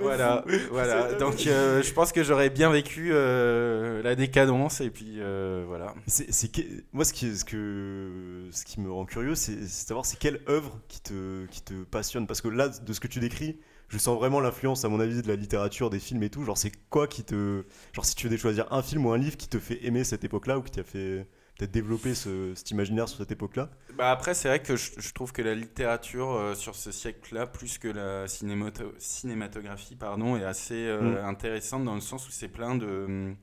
Voilà, 0.00 0.44
voilà. 0.70 1.08
Cet 1.10 1.18
Donc 1.20 1.46
euh, 1.46 1.82
je 1.82 1.92
pense 1.92 2.12
que 2.12 2.22
j'aurais 2.22 2.50
bien 2.50 2.70
vécu 2.70 3.10
euh, 3.12 4.02
la 4.02 4.14
décadence 4.14 4.80
et 4.80 4.90
puis 4.90 5.16
euh, 5.18 5.64
voilà. 5.66 5.94
C'est, 6.06 6.32
c'est 6.32 6.50
que- 6.50 6.62
moi, 6.92 7.04
ce 7.04 7.12
qui, 7.12 7.36
ce, 7.36 7.44
que, 7.44 8.48
ce 8.50 8.64
qui 8.64 8.80
me 8.80 8.90
rend 8.90 9.04
curieux, 9.04 9.34
c'est, 9.34 9.52
c'est 9.66 9.84
de 9.84 9.88
savoir 9.88 10.06
c'est 10.06 10.18
quelle 10.18 10.40
œuvre 10.48 10.78
qui 10.88 11.00
te, 11.00 11.46
qui 11.46 11.62
te 11.62 11.74
passionne. 11.84 12.26
Parce 12.26 12.40
que 12.40 12.48
là, 12.48 12.68
de 12.68 12.92
ce 12.92 13.00
que 13.00 13.08
tu 13.08 13.20
décris, 13.20 13.58
je 13.88 13.98
sens 13.98 14.16
vraiment 14.18 14.40
l'influence, 14.40 14.84
à 14.84 14.88
mon 14.88 15.00
avis, 15.00 15.20
de 15.20 15.28
la 15.28 15.36
littérature, 15.36 15.90
des 15.90 15.98
films 15.98 16.22
et 16.22 16.30
tout. 16.30 16.44
Genre, 16.44 16.56
c'est 16.56 16.72
quoi 16.88 17.06
qui 17.06 17.24
te. 17.24 17.64
Genre, 17.92 18.04
si 18.04 18.14
tu 18.14 18.26
devais 18.26 18.38
choisir 18.38 18.66
un 18.72 18.82
film 18.82 19.04
ou 19.06 19.12
un 19.12 19.18
livre 19.18 19.36
qui 19.36 19.48
te 19.48 19.58
fait 19.58 19.84
aimer 19.86 20.04
cette 20.04 20.24
époque-là 20.24 20.58
ou 20.58 20.62
qui 20.62 20.70
t'a 20.70 20.82
fait 20.84 21.26
peut-être 21.58 21.70
développer 21.72 22.14
ce, 22.14 22.54
cet 22.54 22.70
imaginaire 22.70 23.08
sur 23.08 23.18
cette 23.18 23.32
époque-là 23.32 23.70
Bah 23.94 24.10
après 24.10 24.32
c'est 24.32 24.48
vrai 24.48 24.62
que 24.62 24.74
je, 24.76 24.92
je 24.96 25.12
trouve 25.12 25.32
que 25.32 25.42
la 25.42 25.54
littérature 25.54 26.30
euh, 26.32 26.54
sur 26.54 26.74
ce 26.76 26.90
siècle-là, 26.90 27.46
plus 27.46 27.76
que 27.78 27.88
la 27.88 28.26
cinémato- 28.26 28.94
cinématographie, 28.98 29.96
pardon, 29.96 30.36
est 30.36 30.44
assez 30.44 30.74
euh, 30.86 31.22
intéressante 31.24 31.84
dans 31.84 31.94
le 31.94 32.00
sens 32.00 32.26
où 32.28 32.30
c'est 32.32 32.48
plein 32.48 32.74
de... 32.74 32.86
hum, 32.86 33.36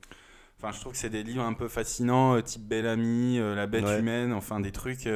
Enfin, 0.58 0.72
je 0.72 0.80
trouve 0.80 0.92
que 0.92 0.98
c'est 0.98 1.10
des 1.10 1.22
livres 1.22 1.42
un 1.44 1.54
peu 1.54 1.68
fascinants, 1.68 2.36
euh, 2.36 2.42
type 2.42 2.62
Bellamy, 2.68 3.38
euh, 3.38 3.54
La 3.54 3.66
bête 3.66 3.84
Ouais. 3.84 3.96
humaine, 3.96 4.32
enfin 4.32 4.60
des 4.60 4.72
trucs 4.72 5.06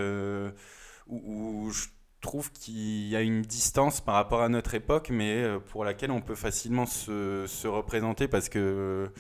où, 1.07 1.65
où 1.67 1.71
je 1.71 1.87
trouve 2.21 2.51
qu'il 2.53 3.09
y 3.09 3.17
a 3.17 3.21
une 3.23 3.43
distance 3.43 4.01
par 4.01 4.15
rapport 4.15 4.43
à 4.43 4.49
notre 4.49 4.75
époque, 4.75 5.11
mais 5.11 5.45
pour 5.71 5.85
laquelle 5.85 6.11
on 6.11 6.23
peut 6.23 6.35
facilement 6.35 6.87
se, 6.87 7.45
se 7.47 7.69
représenter 7.69 8.29
parce 8.29 8.49
que... 8.49 9.11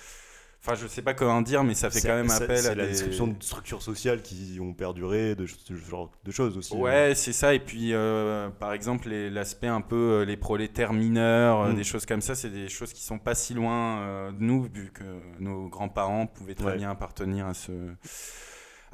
Enfin, 0.66 0.76
je 0.80 0.86
sais 0.86 1.02
pas 1.02 1.12
comment 1.12 1.42
dire, 1.42 1.62
mais 1.62 1.74
ça 1.74 1.90
fait 1.90 2.00
quand 2.00 2.14
même 2.14 2.30
appel 2.30 2.66
à 2.66 2.74
la 2.74 2.84
des... 2.84 2.92
description 2.92 3.26
de 3.26 3.34
structures 3.42 3.82
sociales 3.82 4.22
qui 4.22 4.58
ont 4.62 4.72
perduré, 4.72 5.34
de, 5.34 5.46
ce 5.46 5.74
genre 5.74 6.10
de 6.24 6.30
choses 6.30 6.56
aussi. 6.56 6.74
hein. 6.74 6.78
Ouais, 6.80 7.12
c'est 7.14 7.34
ça. 7.34 7.52
Et 7.52 7.58
puis, 7.60 7.92
euh, 7.92 8.48
par 8.48 8.72
exemple, 8.72 9.10
l'aspect 9.10 9.66
un 9.66 9.82
peu 9.82 9.94
euh, 10.20 10.24
les 10.24 10.38
prolétaires 10.38 10.94
mineurs, 10.94 11.60
euh, 11.60 11.72
Mm. 11.72 11.74
des 11.76 11.84
choses 11.84 12.06
comme 12.06 12.22
ça, 12.22 12.34
c'est 12.34 12.48
des 12.48 12.70
choses 12.70 12.94
qui 12.94 13.02
sont 13.02 13.18
pas 13.18 13.34
si 13.34 13.52
loin 13.52 13.98
euh, 13.98 14.32
de 14.32 14.42
nous, 14.42 14.62
vu 14.62 14.90
que 14.90 15.04
nos 15.38 15.68
grands-parents 15.68 16.26
pouvaient 16.26 16.54
très 16.54 16.64
Ouais. 16.68 16.76
bien 16.78 16.90
appartenir 16.90 17.46
à 17.46 17.52
ce 17.52 17.72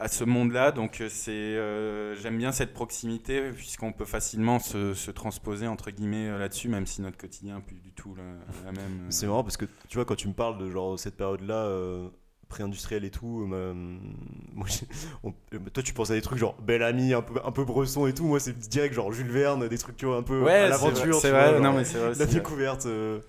à 0.00 0.08
ce 0.08 0.24
monde-là. 0.24 0.72
Donc, 0.72 1.00
euh, 1.00 1.08
c'est 1.08 1.30
euh, 1.30 2.14
j'aime 2.16 2.38
bien 2.38 2.50
cette 2.52 2.72
proximité, 2.72 3.50
puisqu'on 3.52 3.92
peut 3.92 4.04
facilement 4.04 4.58
se, 4.58 4.94
se 4.94 5.10
transposer 5.10 5.66
entre 5.66 5.90
guillemets 5.90 6.28
euh, 6.28 6.38
là-dessus, 6.38 6.68
même 6.68 6.86
si 6.86 7.02
notre 7.02 7.18
quotidien 7.18 7.56
n'est 7.56 7.62
plus 7.62 7.76
du 7.80 7.92
tout 7.92 8.14
la, 8.16 8.24
la 8.64 8.72
même. 8.72 9.06
C'est 9.10 9.26
marrant 9.26 9.44
parce 9.44 9.56
que 9.56 9.66
tu 9.88 9.96
vois, 9.98 10.04
quand 10.04 10.16
tu 10.16 10.26
me 10.28 10.32
parles 10.34 10.58
de 10.58 10.70
genre 10.70 10.98
cette 10.98 11.16
période-là, 11.16 11.54
euh, 11.66 12.08
pré-industrielle 12.48 13.04
et 13.04 13.10
tout, 13.10 13.48
euh, 13.52 13.72
moi, 14.54 14.66
j'ai- 14.68 14.86
on- 15.22 15.32
toi 15.72 15.82
tu 15.84 15.92
penses 15.94 16.10
à 16.10 16.14
des 16.14 16.22
trucs 16.22 16.38
genre 16.38 16.56
Bellamy, 16.60 17.14
un 17.14 17.22
peu, 17.22 17.34
un 17.44 17.52
peu 17.52 17.64
Bresson 17.64 18.06
et 18.08 18.12
tout. 18.14 18.24
Moi 18.24 18.40
c'est 18.40 18.58
direct 18.58 18.92
genre 18.94 19.12
Jules 19.12 19.30
Verne, 19.30 19.68
des 19.68 19.78
trucs 19.78 19.96
tu 19.96 20.06
vois, 20.06 20.16
un 20.16 20.22
peu 20.24 20.42
Ouais, 20.42 20.52
à 20.52 20.68
l'aventure. 20.68 21.20
c'est 21.20 21.30
vrai. 21.30 21.60
non, 21.60 21.72
mais 21.74 21.84
c'est 21.84 21.98
vrai. 21.98 22.14
La 22.18 22.26
découverte. 22.26 22.86
euh, 22.86 23.20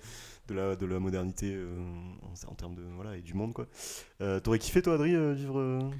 de 0.48 0.54
la, 0.54 0.74
de 0.74 0.86
la 0.86 0.98
modernité 0.98 1.54
euh, 1.54 1.78
en, 2.22 2.50
en 2.50 2.54
termes 2.56 2.74
de 2.74 2.82
voilà 2.96 3.16
et 3.16 3.20
du 3.20 3.32
monde 3.34 3.54
quoi. 3.54 3.66
T'aurais 4.40 4.58
kiffé 4.58 4.82
toi 4.82 4.94
Adri 4.94 5.10
vivre 5.34 5.92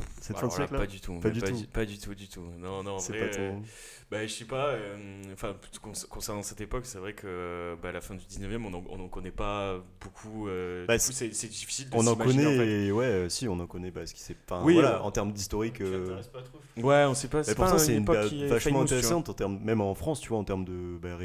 euh, 0.00 0.04
cette 0.20 0.36
fin 0.38 0.46
de 0.46 0.52
siècle 0.52 0.72
là 0.74 0.78
Pas 0.80 0.86
du 0.86 1.00
tout. 1.00 1.18
Pas 1.20 1.30
du 1.30 1.40
pas, 1.40 1.48
tout. 1.48 1.56
du, 1.56 1.66
pas 1.66 1.84
du 1.86 1.98
tout, 1.98 2.14
du 2.14 2.28
tout. 2.28 2.42
Non, 2.58 2.82
non, 2.82 2.92
en 2.92 2.98
vrai, 2.98 3.18
pas 3.30 3.38
euh, 3.40 3.50
ton. 3.52 3.62
bah, 4.10 4.26
je 4.26 4.32
sais 4.32 4.44
pas. 4.44 4.68
euh, 4.68 5.22
Enfin, 5.32 5.54
con- 5.82 5.92
concernant 6.08 6.42
cette 6.42 6.60
époque, 6.60 6.86
c'est 6.86 6.98
vrai 6.98 7.14
que 7.14 7.76
bah, 7.82 7.92
la 7.92 8.00
fin 8.00 8.14
du 8.14 8.24
19e, 8.24 8.64
on 8.66 8.74
en, 8.74 8.84
on 8.88 9.00
en 9.04 9.08
connaît 9.08 9.30
pas 9.30 9.78
beaucoup. 10.00 10.48
euh, 10.48 10.86
Bah, 10.86 10.98
c'est 10.98 11.32
c'est 11.32 11.48
difficile 11.48 11.90
de 11.90 11.96
On 11.96 12.06
en 12.06 12.14
connaît 12.16 12.46
en 12.46 12.50
fait. 12.50 12.86
et 12.86 12.92
ouais 12.92 13.04
euh, 13.06 13.28
si 13.28 13.48
on 13.48 13.58
en 13.60 13.66
connaît 13.66 13.90
bah, 13.90 14.06
ce 14.06 14.14
qui 14.14 14.20
s'est 14.22 14.36
enfin, 14.48 14.62
Oui, 14.64 14.74
voilà, 14.74 14.96
euh, 14.96 15.00
en 15.00 15.10
termes 15.10 15.32
d'historique. 15.32 15.80
euh, 15.80 16.20
pas 16.32 16.42
trop. 16.42 16.58
Ouais, 16.76 17.04
on 17.08 17.14
sait 17.14 17.28
pas. 17.28 17.42
C'est 17.44 17.54
pourtant, 17.54 17.72
pas 17.72 17.78
c'est 17.78 17.94
une 17.96 18.02
époque 18.02 18.26
qui 18.28 18.44
est 18.44 18.48
vachement 18.48 18.72
famous, 18.72 18.82
intéressante, 18.84 19.28
en 19.28 19.34
termes, 19.34 19.58
même 19.62 19.80
en 19.80 19.94
France, 19.94 20.20
tu 20.20 20.28
vois, 20.28 20.38
en 20.38 20.44
termes 20.44 20.64
de 20.64 20.98
bah, 21.00 21.16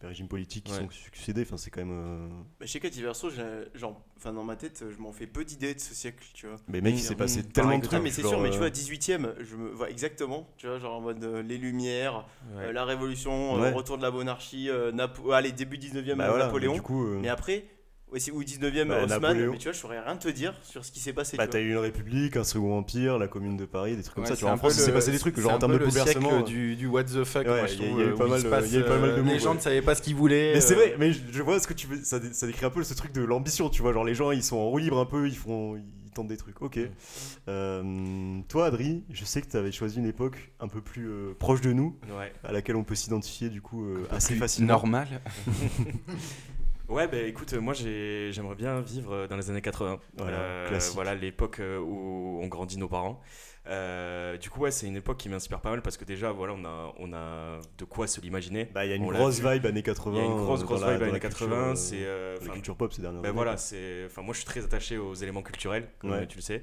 régime, 0.00 0.08
régime 0.08 0.28
politique 0.28 0.64
qui 0.64 0.72
Ouais. 0.72 0.78
sont 0.80 0.90
succédés. 0.90 1.42
Enfin, 1.42 1.56
c'est 1.56 1.70
quand 1.70 1.80
même. 1.84 1.90
euh, 1.92 2.28
Bah, 2.60 2.66
chez 2.66 2.80
Cativerso, 2.80 3.30
j'ai- 3.30 3.78
genre, 3.78 4.00
enfin, 4.16 4.32
dans 4.32 4.44
ma 4.44 4.56
tête, 4.56 4.84
je 4.90 4.98
m'en 5.00 5.12
fais 5.12 5.26
peu 5.26 5.44
d'idées 5.44 5.74
de 5.74 5.80
ce 5.80 5.94
siècle, 5.94 6.24
tu 6.34 6.46
vois. 6.46 6.56
Mais 6.68 6.80
mec, 6.80 6.94
il 6.94 7.00
s'est 7.00 7.14
passé 7.14 7.42
tellement 7.44 7.78
de 7.78 7.82
trucs. 7.84 7.98
Ah, 7.98 8.02
mais 8.02 8.10
c'est 8.10 8.22
sûr, 8.22 8.40
mais 8.40 8.50
tu 8.50 8.56
euh, 8.56 8.58
vois, 8.60 8.70
18ème, 8.70 9.34
je 9.40 9.56
me 9.56 9.70
vois 9.70 9.90
exactement, 9.90 10.48
tu 10.56 10.66
vois, 10.66 10.78
genre 10.78 10.96
en 10.96 11.00
mode 11.00 11.22
euh, 11.24 11.42
les 11.42 11.58
Lumières, 11.58 12.26
Ouais. 12.56 12.64
euh, 12.66 12.72
la 12.72 12.84
Révolution, 12.84 13.56
euh, 13.56 13.60
Ouais. 13.60 13.72
retour 13.72 13.96
de 13.98 14.02
la 14.02 14.10
monarchie, 14.10 14.68
euh, 14.70 14.92
Napo- 14.92 15.32
allez, 15.32 15.52
début 15.52 15.78
19ème, 15.78 16.18
bah, 16.18 16.28
voilà, 16.28 16.46
Napoléon. 16.46 16.74
Du 16.74 16.82
coup, 16.82 17.04
euh, 17.06 17.18
Mais 17.20 17.28
après, 17.28 17.64
ou 18.12 18.42
19ème, 18.44 18.88
Bah, 18.88 19.02
Haussmann, 19.04 19.20
Napoléon. 19.20 19.52
mais 19.52 19.58
tu 19.58 19.64
vois, 19.64 19.72
je 19.72 19.78
saurais 19.78 20.00
rien 20.00 20.16
te 20.16 20.28
dire 20.28 20.54
sur 20.62 20.84
ce 20.84 20.92
qui 20.92 21.00
s'est 21.00 21.12
passé. 21.12 21.36
bah, 21.36 21.46
tu 21.46 21.50
t'as 21.52 21.60
eu 21.60 21.70
une 21.72 21.78
république, 21.78 22.36
un 22.36 22.44
second 22.44 22.78
empire, 22.78 23.18
la 23.18 23.28
commune 23.28 23.56
de 23.56 23.64
Paris, 23.66 23.96
des 23.96 24.02
trucs 24.02 24.14
comme 24.14 24.24
Ouais, 24.24 24.30
ça. 24.30 24.36
Tu 24.36 24.42
vois, 24.44 24.52
en 24.52 24.56
France, 24.56 24.74
il 24.76 24.80
s'est 24.80 24.92
passé 24.92 25.10
des 25.10 25.18
trucs, 25.18 25.38
genre 25.38 25.52
en 25.54 25.58
termes 25.58 25.72
de 25.72 25.78
bouleversement. 25.78 26.40
du, 26.42 26.76
du 26.76 26.86
what 26.86 27.04
the 27.04 27.24
fuck, 27.24 27.46
Ouais, 27.46 27.58
moi, 27.58 27.66
je 27.66 27.74
il 27.74 27.80
y 27.80 27.84
a- 27.84 27.86
trouve, 27.88 28.00
il 28.00 28.04
y 28.04 28.06
a 28.06 28.10
eu 28.10 28.12
où 28.14 28.16
pas 28.18 28.26
mal 28.28 28.42
de- 28.42 28.48
passe, 28.48 28.66
il 28.68 28.72
y 28.74 28.76
a 28.76 28.80
eu 28.80 28.84
pas 28.84 28.98
mal 28.98 29.10
de 29.10 29.14
euh, 29.16 29.22
mots, 29.22 29.32
Les 29.32 29.38
gens 29.40 29.54
ne 29.54 29.60
savaient 29.60 29.82
pas 29.82 29.94
ce 29.94 30.02
qu'ils 30.02 30.14
voulaient. 30.14 30.52
Mais 30.54 30.60
c'est 30.60 30.74
euh, 30.74 30.76
vrai, 30.76 30.94
mais 30.98 31.12
je, 31.12 31.20
je 31.30 31.42
vois 31.42 31.58
ce 31.60 31.66
que 31.66 31.74
tu 31.74 31.86
veux. 31.88 32.02
Ça, 32.04 32.18
dé- 32.18 32.32
ça 32.32 32.46
décrit 32.46 32.64
un 32.64 32.70
peu 32.70 32.82
ce 32.84 32.94
truc 32.94 33.12
de 33.12 33.22
l'ambition, 33.22 33.68
tu 33.68 33.82
vois. 33.82 33.92
Genre, 33.92 34.04
les 34.04 34.14
gens, 34.14 34.30
ils 34.30 34.42
sont 34.42 34.56
en 34.56 34.68
roue 34.68 34.78
libre 34.78 34.98
un 35.00 35.06
peu, 35.06 35.26
ils 35.28 35.36
font. 35.36 35.76
Ils 35.76 36.10
tentent 36.12 36.28
des 36.28 36.36
trucs. 36.38 36.62
Ok. 36.62 36.78
Euh, 37.48 38.38
toi, 38.48 38.66
Adri, 38.66 39.04
je 39.10 39.24
sais 39.26 39.42
que 39.42 39.48
tu 39.50 39.56
avais 39.58 39.70
choisi 39.72 39.98
une 39.98 40.06
époque 40.06 40.52
un 40.60 40.68
peu 40.68 40.80
plus 40.80 41.08
euh, 41.10 41.34
proche 41.38 41.60
de 41.60 41.72
nous, 41.74 41.98
à 42.44 42.52
laquelle 42.52 42.76
on 42.76 42.84
peut 42.84 42.94
s'identifier 42.94 43.50
du 43.50 43.60
coup 43.60 43.84
assez 44.10 44.34
facilement. 44.36 44.68
Normal. 44.74 45.08
Ouais, 46.88 47.08
bah 47.08 47.18
écoute, 47.18 47.52
moi 47.54 47.74
j'ai- 47.74 48.30
j'aimerais 48.32 48.54
bien 48.54 48.80
vivre 48.80 49.12
euh, 49.12 49.26
dans 49.26 49.36
les 49.36 49.50
années 49.50 49.60
80. 49.60 49.98
Voilà, 50.18 50.36
Euh, 50.38 50.78
voilà 50.94 51.14
l'époque 51.16 51.58
euh, 51.58 51.78
où 51.80 52.40
ont 52.42 52.46
grandi 52.46 52.78
nos 52.78 52.86
parents. 52.88 53.20
Euh, 53.68 54.36
du 54.36 54.48
coup, 54.50 54.60
ouais, 54.60 54.70
c'est 54.70 54.86
une 54.86 54.94
époque 54.94 55.16
qui 55.16 55.28
m'inspire 55.28 55.60
pas 55.60 55.70
mal 55.70 55.82
parce 55.82 55.96
que 55.96 56.04
déjà, 56.04 56.30
voilà, 56.30 56.52
on 56.56 56.64
a, 56.64 56.94
on 57.00 57.12
a 57.12 57.60
de 57.76 57.84
quoi 57.84 58.06
se 58.06 58.20
l'imaginer. 58.20 58.66
Bah, 58.72 58.84
il 58.86 58.90
y 58.90 58.92
a 58.92 58.94
une 58.96 59.02
On 59.02 59.10
grosse 59.10 59.40
vibe 59.40 59.66
années 59.66 59.82
80. 59.82 60.14
Il 60.16 60.18
y 60.18 60.22
a 60.22 60.30
une 60.30 60.36
grosse, 60.36 60.60
euh, 60.62 60.64
grosse 60.64 60.80
la- 60.82 60.92
vibe 60.92 61.02
années 61.02 61.18
culture, 61.18 61.48
80. 61.48 61.56
euh, 61.56 61.74
C'est, 61.74 61.96
euh, 62.04 62.36
la 62.46 62.52
culture 62.52 62.76
pop 62.76 62.92
ces 62.92 63.02
dernières 63.02 63.20
Ben 63.22 63.30
années. 63.30 63.34
voilà, 63.36 63.56
c'est. 63.56 64.04
Enfin, 64.06 64.22
moi, 64.22 64.32
je 64.34 64.38
suis 64.38 64.46
très 64.46 64.62
attaché 64.64 64.96
aux 64.98 65.14
éléments 65.14 65.42
culturels, 65.42 65.88
comme 65.98 66.12
Ouais. 66.12 66.26
tu 66.28 66.36
le 66.36 66.42
sais. 66.42 66.62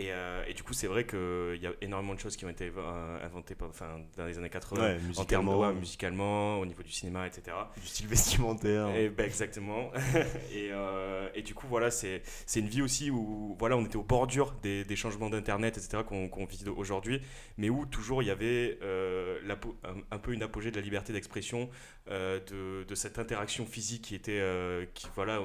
Et, 0.00 0.12
euh, 0.12 0.42
et 0.48 0.54
du 0.54 0.62
coup, 0.62 0.72
c'est 0.72 0.86
vrai 0.86 1.04
qu'il 1.04 1.58
y 1.60 1.66
a 1.66 1.72
énormément 1.82 2.14
de 2.14 2.20
choses 2.20 2.34
qui 2.36 2.46
ont 2.46 2.48
été 2.48 2.72
euh, 2.74 3.26
inventées 3.26 3.54
par- 3.54 3.68
enfin, 3.68 3.98
dans 4.16 4.24
les 4.24 4.38
années 4.38 4.48
80. 4.48 4.80
Ouais, 4.82 4.86
en 5.18 5.24
termes 5.24 5.44
de 5.44 5.50
musicalement, 5.52 5.58
ouais, 5.60 5.74
musicalement, 5.74 6.58
au 6.60 6.64
niveau 6.64 6.82
du 6.82 6.90
cinéma, 6.90 7.26
etc. 7.26 7.54
du 7.78 7.86
style 7.86 8.06
vestimentaire. 8.06 8.88
Et 8.96 9.10
ben 9.10 9.26
exactement. 9.26 9.90
et, 10.54 10.70
euh, 10.72 11.28
et 11.34 11.42
du 11.42 11.54
coup, 11.54 11.66
voilà, 11.68 11.90
c'est 11.90 12.22
c'est 12.46 12.60
une 12.60 12.68
vie 12.68 12.80
aussi 12.82 13.10
où 13.10 13.56
voilà, 13.58 13.76
on 13.76 13.84
était 13.84 13.96
au 13.96 14.02
bordure 14.02 14.54
des, 14.62 14.84
des 14.84 14.96
changements 14.96 15.28
d'Internet, 15.28 15.76
etc., 15.76 16.02
qu'on 16.06 16.28
qu'on 16.28 16.46
vit 16.46 16.64
aujourd'hui, 16.74 17.20
mais 17.58 17.68
où 17.68 17.84
toujours 17.84 18.22
il 18.22 18.26
y 18.26 18.30
avait 18.30 18.78
euh, 18.82 19.38
un, 19.84 19.94
un 20.10 20.18
peu 20.18 20.32
une 20.32 20.42
apogée 20.42 20.70
de 20.70 20.76
la 20.76 20.82
liberté 20.82 21.12
d'expression, 21.12 21.68
euh, 22.10 22.40
de, 22.50 22.84
de 22.88 22.94
cette 22.94 23.18
interaction 23.18 23.66
physique 23.66 24.02
qui 24.02 24.14
était. 24.14 24.38
euh, 24.40 24.86
qui, 24.94 25.08
voilà, 25.14 25.40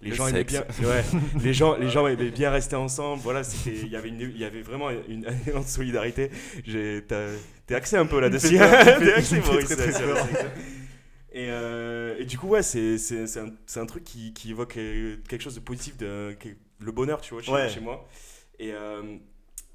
les 0.00 0.10
Le 0.10 0.16
gens 0.16 0.26
aimaient 0.28 0.44
bien. 0.44 0.64
Ouais, 0.82 1.04
les, 1.42 1.52
gens, 1.52 1.76
les 1.76 1.90
gens 1.90 2.06
aimaient 2.06 2.30
bien 2.30 2.50
rester 2.50 2.76
ensemble. 2.76 3.22
Voilà, 3.22 3.44
c'était- 3.44 3.76
il 3.76 3.88
y 3.88 3.96
avait 3.98 4.08
une- 4.08 4.20
il 4.20 4.38
y 4.38 4.44
avait 4.44 4.62
vraiment 4.62 4.90
une, 5.08 5.26
un 5.26 5.34
élan 5.50 5.60
de 5.60 5.66
solidarité. 5.66 6.30
T'es 6.64 7.74
axé 7.74 7.96
un 7.96 8.06
peu 8.06 8.20
là-dessus. 8.20 8.56
T'es 8.58 9.12
axé, 9.12 9.40
Maurice. 9.40 9.74
Et, 11.32 11.48
euh, 11.50 12.16
et 12.18 12.24
du 12.24 12.38
coup, 12.38 12.48
ouais, 12.48 12.62
c'est 12.62 12.96
c'est- 12.98 13.26
c'est 13.26 13.40
un, 13.40 13.52
un 13.82 13.86
truc 13.86 14.02
qui, 14.04 14.32
qui 14.32 14.50
évoque 14.50 14.76
euh, 14.78 15.16
quelque 15.28 15.42
chose 15.42 15.54
de 15.54 15.60
positif, 15.60 15.96
de, 15.98 16.34
le 16.80 16.92
bonheur, 16.92 17.20
tu 17.20 17.34
vois, 17.34 17.42
chez, 17.42 17.52
Ouais. 17.52 17.68
chez 17.68 17.80
moi. 17.80 18.08
Et, 18.58 18.72
euh, 18.72 19.02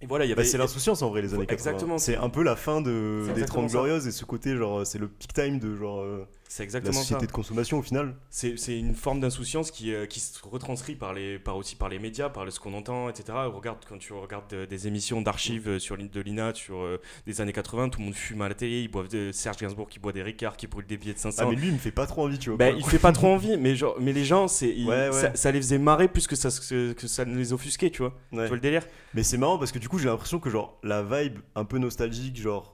et 0.01 0.07
voilà, 0.07 0.25
il 0.25 0.31
y 0.31 0.35
Bah, 0.35 0.43
c'est 0.43 0.57
l'insouciance 0.57 1.01
en 1.03 1.09
vrai 1.09 1.21
les 1.21 1.33
années 1.35 1.45
80. 1.45 1.53
Exactement. 1.71 1.97
C'est 1.99 2.17
un 2.17 2.29
peu 2.29 2.43
la 2.43 2.55
fin 2.55 2.81
de, 2.81 3.21
des 3.25 3.29
exactement 3.31 3.61
30 3.61 3.69
ça. 3.69 3.73
glorieuses 3.77 4.07
et 4.07 4.11
ce 4.11 4.25
côté 4.25 4.57
genre 4.57 4.85
c'est 4.85 4.97
le 4.97 5.07
peak 5.07 5.33
time 5.33 5.59
de 5.59 5.75
genre 5.75 6.01
euh, 6.01 6.27
c'est 6.53 6.61
la 6.61 6.65
exactement 6.65 6.93
ça. 6.93 6.99
société 6.99 7.25
de 7.25 7.31
consommation 7.31 7.79
au 7.79 7.81
final. 7.81 8.15
C'est 8.29 8.77
une 8.77 8.93
forme 8.93 9.19
d'insouciance 9.19 9.71
qui, 9.71 9.91
euh, 9.91 10.05
qui 10.05 10.19
se 10.19 10.39
retranscrit 10.43 10.95
par, 10.95 11.13
les, 11.13 11.39
par 11.39 11.57
aussi 11.57 11.75
par 11.75 11.89
les 11.89 11.97
médias, 11.97 12.29
par 12.29 12.51
ce 12.51 12.59
qu'on 12.59 12.73
entend, 12.75 13.09
etc. 13.09 13.35
Regarde, 13.51 13.79
quand 13.89 13.97
tu 13.97 14.13
regardes 14.13 14.53
euh, 14.53 14.65
des 14.67 14.87
émissions 14.87 15.21
d'archives 15.21 15.67
euh, 15.67 15.79
sur 15.79 15.95
l'île 15.95 16.11
de 16.11 16.21
l'INA 16.21 16.53
sur 16.53 16.77
euh, 16.77 17.01
des 17.25 17.41
années 17.41 17.53
80, 17.53 17.89
tout 17.89 17.99
le 17.99 18.05
monde 18.05 18.13
fume 18.13 18.41
à 18.43 18.49
la 18.49 18.53
télé, 18.53 18.83
ils 18.83 18.87
boivent 18.87 19.07
de 19.09 19.31
Serge 19.31 19.57
Gainsbourg 19.57 19.89
qui 19.89 19.97
boit 19.97 20.11
des 20.11 20.21
Ricards, 20.21 20.55
qui 20.55 20.67
brûle 20.67 20.85
des 20.85 20.97
billets 20.97 21.13
de 21.15 21.19
500. 21.19 21.41
Ah 21.43 21.49
mais 21.49 21.55
lui 21.55 21.67
il 21.69 21.73
me 21.73 21.79
fait 21.79 21.91
pas 21.91 22.05
trop 22.05 22.23
envie 22.25 22.37
tu 22.37 22.49
vois. 22.51 22.57
Bah, 22.57 22.69
le 22.71 22.77
il 22.77 22.85
fait 22.85 22.99
pas 22.99 23.11
trop 23.13 23.27
envie, 23.33 23.57
mais, 23.57 23.75
genre, 23.75 23.95
mais 23.99 24.13
les 24.13 24.25
gens, 24.25 24.47
c'est, 24.47 24.69
ils- 24.69 24.87
Ouais, 24.87 25.09
ouais. 25.09 25.11
Ça, 25.11 25.35
ça 25.35 25.51
les 25.51 25.59
faisait 25.59 25.79
marrer 25.79 26.07
plus 26.07 26.27
que 26.27 26.35
ça, 26.35 26.49
que, 26.49 27.07
ça 27.07 27.25
ne 27.25 27.35
les 27.35 27.51
offusquait, 27.53 27.89
tu 27.89 28.03
vois. 28.03 28.13
Ouais. 28.31 28.43
Tu 28.43 28.47
vois 28.47 28.55
le 28.57 28.61
délire? 28.61 28.85
Mais 29.15 29.23
c'est 29.23 29.37
marrant 29.37 29.57
parce 29.57 29.71
que 29.71 29.79
du 29.79 29.89
coup 29.89 29.97
j'ai 29.97 30.05
l'impression 30.09 30.39
que 30.39 30.49
genre 30.51 30.77
la 30.83 31.01
vibe 31.01 31.39
un 31.55 31.65
peu 31.65 31.77
nostalgique 31.79 32.39
genre 32.39 32.72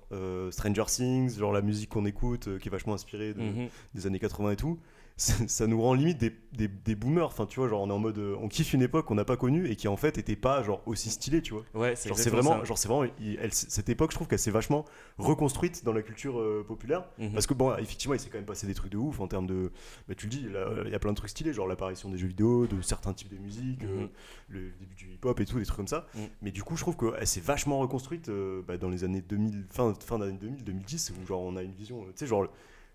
Stranger 0.51 0.85
Things, 0.87 1.37
genre 1.37 1.53
la 1.53 1.61
musique 1.61 1.89
qu'on 1.89 2.05
écoute 2.05 2.47
euh, 2.47 2.57
qui 2.59 2.67
est 2.67 2.71
vachement 2.71 2.93
inspirée 2.93 3.33
de- 3.33 3.41
Mhm. 3.41 3.67
des 3.93 4.07
années 4.07 4.19
80 4.19 4.51
et 4.51 4.55
tout, 4.55 4.79
ça, 5.19 5.33
ça 5.47 5.67
nous 5.67 5.81
rend 5.81 5.93
limite 5.93 6.17
des, 6.17 6.33
des, 6.53 6.67
des 6.67 6.95
boomers. 6.95 7.27
Enfin 7.27 7.45
tu 7.45 7.59
vois 7.59 7.67
genre 7.69 7.81
on 7.81 7.89
est 7.89 7.93
en 7.93 7.99
mode 7.99 8.17
euh, 8.17 8.35
on 8.41 8.47
kiffe 8.47 8.73
une 8.73 8.81
époque 8.81 9.05
qu'on 9.05 9.15
n'a 9.15 9.25
pas 9.25 9.37
connue 9.37 9.67
et 9.69 9.75
qui 9.75 9.87
en 9.87 9.97
fait 9.97 10.17
était 10.17 10.35
pas 10.35 10.63
genre 10.63 10.81
aussi 10.85 11.09
stylée 11.09 11.41
tu 11.41 11.53
vois. 11.53 11.63
Ouais, 11.73 11.95
c'est 11.95 12.09
Genre 12.09 12.17
c'est 12.17 12.23
exactement 12.29 12.41
vraiment, 12.41 12.61
ça. 12.61 12.65
genre 12.65 12.77
c'est 12.77 12.87
vraiment, 12.87 13.11
elle- 13.19 13.53
cette 13.53 13.89
époque, 13.89 14.11
je 14.11 14.15
trouve 14.15 14.27
qu'elle 14.27 14.39
s'est 14.39 14.49
vachement 14.49 14.85
reconstruite 15.17 15.83
dans 15.83 15.93
la 15.93 16.01
culture 16.01 16.39
euh, 16.39 16.63
populaire. 16.67 17.05
Mhm. 17.17 17.33
Parce 17.33 17.47
que 17.47 17.53
bon, 17.53 17.75
effectivement, 17.77 18.13
il 18.15 18.19
s'est 18.19 18.29
quand 18.29 18.37
même 18.37 18.45
passé 18.45 18.65
des 18.67 18.73
trucs 18.73 18.91
de 18.91 18.97
ouf 18.97 19.19
en 19.19 19.27
termes 19.27 19.47
de, 19.47 19.71
bah, 20.07 20.15
tu 20.15 20.25
le 20.27 20.31
dis, 20.31 20.45
il 20.85 20.91
y 20.91 20.95
a 20.95 20.99
plein 20.99 21.11
de 21.11 21.17
trucs 21.17 21.29
stylés, 21.29 21.53
genre 21.53 21.67
l'apparition 21.67 22.09
des 22.09 22.17
jeux 22.17 22.27
vidéo, 22.27 22.67
de 22.67 22.81
certains 22.81 23.13
types 23.13 23.29
de 23.29 23.37
musique, 23.37 23.83
euh, 23.83 24.01
Mhm. 24.03 24.09
le 24.49 24.59
début 24.79 24.95
du 24.95 25.11
hip-hop 25.13 25.39
et 25.39 25.45
tout, 25.45 25.59
des 25.59 25.65
trucs 25.65 25.77
comme 25.77 25.87
ça. 25.87 26.07
Mhm. 26.15 26.21
Mais 26.41 26.51
du 26.51 26.63
coup, 26.63 26.75
je 26.77 26.81
trouve 26.83 26.95
qu'elle 26.97 27.27
s'est 27.27 27.41
vachement 27.41 27.79
reconstruite 27.79 28.29
euh, 28.29 28.61
bah, 28.67 28.77
dans 28.77 28.89
les 28.89 29.03
années 29.03 29.21
2000, 29.21 29.65
fin, 29.69 29.93
fin 29.99 30.17
d'année 30.19 30.37
2000, 30.39 30.63
2010, 30.63 31.11
où 31.21 31.25
genre 31.27 31.41
on 31.41 31.55
a 31.57 31.63
une 31.63 31.73
vision, 31.73 32.01
euh, 32.03 32.05
tu 32.07 32.19
sais, 32.19 32.27
genre 32.27 32.47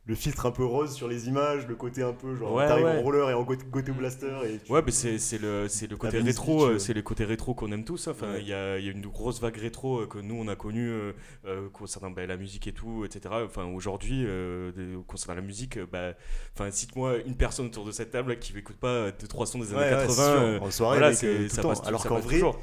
le, 0.07 0.15
filtre 0.15 0.47
un 0.47 0.51
peu 0.51 0.65
rose 0.65 0.93
sur 0.95 1.09
les 1.09 1.29
images, 1.29 1.67
le 1.67 1.75
côté 1.77 2.03
un 2.03 2.13
peu 2.13 2.35
genre 2.37 2.53
Ouais, 2.53 2.67
t'arrives 2.67 2.85
ouais. 2.85 2.99
en 2.99 3.03
roller 3.03 3.31
et 3.31 3.35
en 3.35 3.43
Go- 3.43 3.57
Goto 3.71 3.93
Blaster 3.95 4.33
et 4.45 4.59
tu- 4.59 4.71
Ouais, 4.73 4.83
mais 4.85 4.91
c'est 4.93 5.19
c'est 5.19 5.39
le, 5.39 5.67
c'est 5.69 5.87
le 5.91 5.97
côté 5.97 6.19
rétro, 6.19 6.65
euh, 6.67 6.79
c'est 6.79 6.93
le 6.93 7.03
côté 7.03 7.25
rétro 7.25 7.55
qu'on 7.55 7.73
aime 7.73 7.85
tous. 7.85 8.07
hein. 8.09 8.11
Enfin, 8.13 8.33
Ouais. 8.33 8.41
il 8.43 8.49
y, 8.49 8.53
a, 8.53 8.79
y 8.79 8.89
a 8.89 8.93
une 8.93 9.01
grosse 9.07 9.41
vague 9.41 9.57
rétro 9.57 10.01
euh, 10.01 10.07
que 10.07 10.19
nous 10.19 10.35
on 10.35 10.47
a 10.49 10.57
connue 10.57 10.91
euh, 10.91 11.69
concernant 11.73 12.11
bah, 12.11 12.27
la 12.27 12.37
musique 12.37 12.67
et 12.67 12.73
tout, 12.73 13.05
etc. 13.05 13.35
Enfin, 13.47 13.65
aujourd'hui, 13.65 14.25
euh, 14.27 14.73
concernant 15.07 15.37
la 15.37 15.47
musique, 15.47 15.79
bah, 15.91 16.13
enfin, 16.55 16.71
cite-moi 16.71 17.19
une 17.27 17.37
personne 17.37 17.67
autour 17.67 17.85
de 17.85 17.91
cette 17.93 18.11
table 18.11 18.39
qui 18.39 18.53
n'écoute 18.55 18.77
pas 18.77 19.11
deux 19.11 19.27
trois 19.27 19.47
sons 19.47 19.59
des 19.59 19.73
années 19.73 19.81
Ouais, 19.81 19.85
ouais, 19.95 20.07
80. 20.07 20.09
c'est 20.09 20.15
sûr. 20.15 20.41
euh, 20.43 20.59
en 20.61 20.71
soirée, 20.71 20.99
voilà, 20.99 21.11
mec, 21.13 21.51
ça 21.51 21.63
passe 21.63 21.81
Alors 21.87 22.05
qu'en 22.07 22.19
vrai, 22.21 22.35
toujours. 22.35 22.61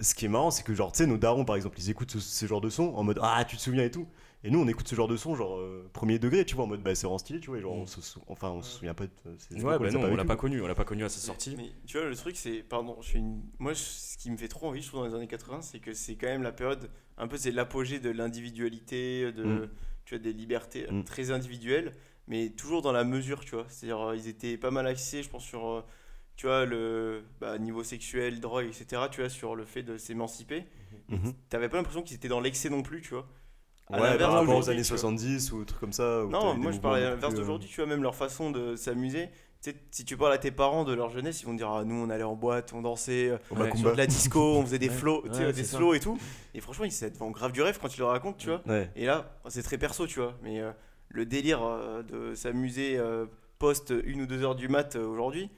ce 0.00 0.14
qui 0.16 0.24
est 0.24 0.28
marrant, 0.28 0.50
c'est 0.50 0.64
que 0.64 0.74
genre, 0.74 0.90
tu 0.90 0.98
sais, 0.98 1.06
nos 1.06 1.16
darons, 1.16 1.44
par 1.44 1.54
exemple, 1.56 1.78
ils 1.78 1.90
écoutent 1.90 2.10
ce, 2.10 2.18
ce 2.18 2.46
genre 2.46 2.60
de 2.60 2.70
son 2.70 2.92
en 2.96 3.04
mode 3.04 3.20
Ah, 3.22 3.44
tu 3.48 3.56
te 3.56 3.62
souviens 3.62 3.84
et 3.84 3.90
tout. 3.92 4.08
Et 4.44 4.50
nous, 4.50 4.58
on 4.60 4.66
écoute 4.66 4.88
ce 4.88 4.94
genre 4.96 5.06
de 5.08 5.16
son, 5.16 5.36
genre 5.36 5.56
euh, 5.58 5.88
premier 5.92 6.18
degré, 6.18 6.44
tu 6.44 6.56
vois, 6.56 6.64
en 6.64 6.66
mode 6.66 6.82
Bah, 6.82 6.94
c'est 6.96 7.06
vraiment 7.06 7.18
stylé, 7.18 7.38
tu 7.38 7.48
vois. 7.50 7.58
et 7.58 7.60
genre, 7.60 7.76
Mm. 7.76 7.80
on 7.82 7.86
se 7.86 8.00
sou- 8.00 8.20
enfin, 8.26 8.50
on 8.50 8.60
se 8.62 8.78
souvient 8.78 8.92
pas 8.94 9.06
de 9.06 9.10
ces 9.38 9.54
Ouais, 9.62 9.78
bah 9.78 9.90
non, 9.92 10.00
on 10.02 10.16
l'a 10.16 10.24
pas 10.24 10.34
connu, 10.36 10.60
on 10.60 10.66
l'a 10.66 10.74
pas 10.74 10.84
connu 10.84 11.04
à 11.04 11.08
sa 11.08 11.20
sortie. 11.20 11.54
Mais 11.56 11.70
tu 11.86 11.96
vois, 11.98 12.08
le 12.08 12.16
truc, 12.16 12.36
c'est. 12.36 12.62
Pardon, 12.64 12.96
je 13.00 13.08
suis 13.08 13.18
une... 13.20 13.40
moi, 13.60 13.72
je- 13.72 13.78
ce 13.78 14.16
qui 14.18 14.30
me 14.32 14.36
fait 14.36 14.48
trop 14.48 14.66
envie, 14.68 14.82
je 14.82 14.88
trouve, 14.88 15.00
dans 15.02 15.06
les 15.06 15.14
années 15.14 15.28
80, 15.28 15.62
c'est 15.62 15.78
que 15.78 15.92
c'est 15.94 16.16
quand 16.16 16.26
même 16.26 16.42
la 16.42 16.50
période. 16.52 16.90
Un 17.18 17.28
peu, 17.28 17.36
c'est 17.36 17.52
l'apogée 17.52 18.00
de 18.00 18.10
l'individualité, 18.10 19.30
de, 19.32 19.44
Mm. 19.44 19.68
tu 20.04 20.14
vois, 20.16 20.22
des 20.22 20.32
libertés 20.32 20.86
euh, 20.88 20.92
Mm. 20.92 21.04
très 21.04 21.30
individuelles, 21.30 21.92
mais 22.26 22.50
toujours 22.50 22.82
dans 22.82 22.92
la 22.92 23.04
mesure, 23.04 23.44
tu 23.44 23.54
vois. 23.54 23.66
C'est-à-dire, 23.68 24.00
euh, 24.08 24.16
ils 24.16 24.26
étaient 24.28 24.56
pas 24.56 24.70
mal 24.72 24.86
axés, 24.86 25.22
je 25.22 25.28
pense, 25.30 25.44
sur. 25.44 25.66
euh, 25.68 25.82
tu 26.34 26.46
vois, 26.46 26.64
le 26.64 27.22
bah, 27.40 27.58
niveau 27.58 27.84
sexuel, 27.84 28.40
drogue, 28.40 28.64
etc., 28.66 29.02
tu 29.10 29.20
vois, 29.20 29.28
sur 29.28 29.54
le 29.54 29.64
fait 29.66 29.82
de 29.84 29.98
s'émanciper. 29.98 30.64
Mhm. 31.10 31.34
T'avais 31.50 31.68
pas 31.68 31.76
l'impression 31.76 32.02
qu'ils 32.02 32.16
étaient 32.16 32.26
dans 32.28 32.40
l'excès 32.40 32.70
non 32.70 32.82
plus, 32.82 33.02
tu 33.02 33.10
vois. 33.10 33.28
À 33.92 33.96
Ouais, 34.00 34.10
l'inverse 34.10 34.30
par 34.32 34.40
rapport 34.40 34.56
aux 34.56 34.70
années 34.70 34.82
tu 34.82 34.88
vois. 34.88 34.98
70 34.98 35.52
ou 35.52 35.64
trucs 35.64 35.80
comme 35.80 35.92
ça. 35.92 36.22
Non, 36.28 36.54
moi 36.54 36.72
je 36.72 36.78
parlais 36.78 37.04
à 37.04 37.10
l'inverse 37.10 37.34
euh, 37.34 37.36
d'aujourd'hui, 37.36 37.68
tu 37.68 37.76
vois, 37.76 37.86
même 37.86 38.02
leur 38.02 38.14
façon 38.14 38.50
de 38.50 38.74
s'amuser. 38.76 39.28
Tu 39.62 39.70
sais, 39.70 39.76
si 39.92 40.04
tu 40.04 40.16
parles 40.16 40.32
à 40.32 40.38
tes 40.38 40.50
parents 40.50 40.82
de 40.84 40.92
leur 40.92 41.10
jeunesse, 41.10 41.42
ils 41.42 41.46
vont 41.46 41.52
te 41.52 41.58
dire 41.58 41.70
ah, 41.70 41.84
nous 41.84 41.94
on 41.94 42.10
allait 42.10 42.24
en 42.24 42.34
boîte, 42.34 42.72
on 42.74 42.82
dansait 42.82 43.28
euh, 43.28 43.36
Ouais, 43.52 43.58
Macumba. 43.58 43.76
sur 43.78 43.92
de 43.92 43.96
la 43.98 44.06
disco, 44.06 44.40
on 44.56 44.62
faisait 44.64 44.80
des 44.80 44.88
sais, 44.88 45.22
ouais, 45.46 45.52
des 45.52 45.62
slows 45.64 45.94
et 45.94 46.00
tout. 46.00 46.18
Et 46.54 46.60
franchement, 46.60 46.84
ils 46.84 46.90
devant 47.10 47.30
grave 47.30 47.52
du 47.52 47.62
rêve 47.62 47.78
quand 47.80 47.88
tu 47.88 48.00
le 48.00 48.06
racontes, 48.06 48.38
tu 48.38 48.48
vois. 48.48 48.60
Ouais. 48.66 48.90
Et 48.96 49.06
là, 49.06 49.38
c'est 49.48 49.62
très 49.62 49.78
perso, 49.78 50.06
tu 50.08 50.18
vois. 50.18 50.34
Mais 50.42 50.60
euh, 50.60 50.72
le 51.10 51.26
délire 51.26 51.62
euh, 51.62 52.02
de 52.02 52.34
s'amuser 52.34 52.96
euh, 52.98 53.26
post 53.60 53.94
une 54.04 54.22
ou 54.22 54.26
deux 54.26 54.42
heures 54.42 54.56
du 54.56 54.66
mat 54.68 54.96
euh, 54.96 55.06
aujourd'hui, 55.06 55.48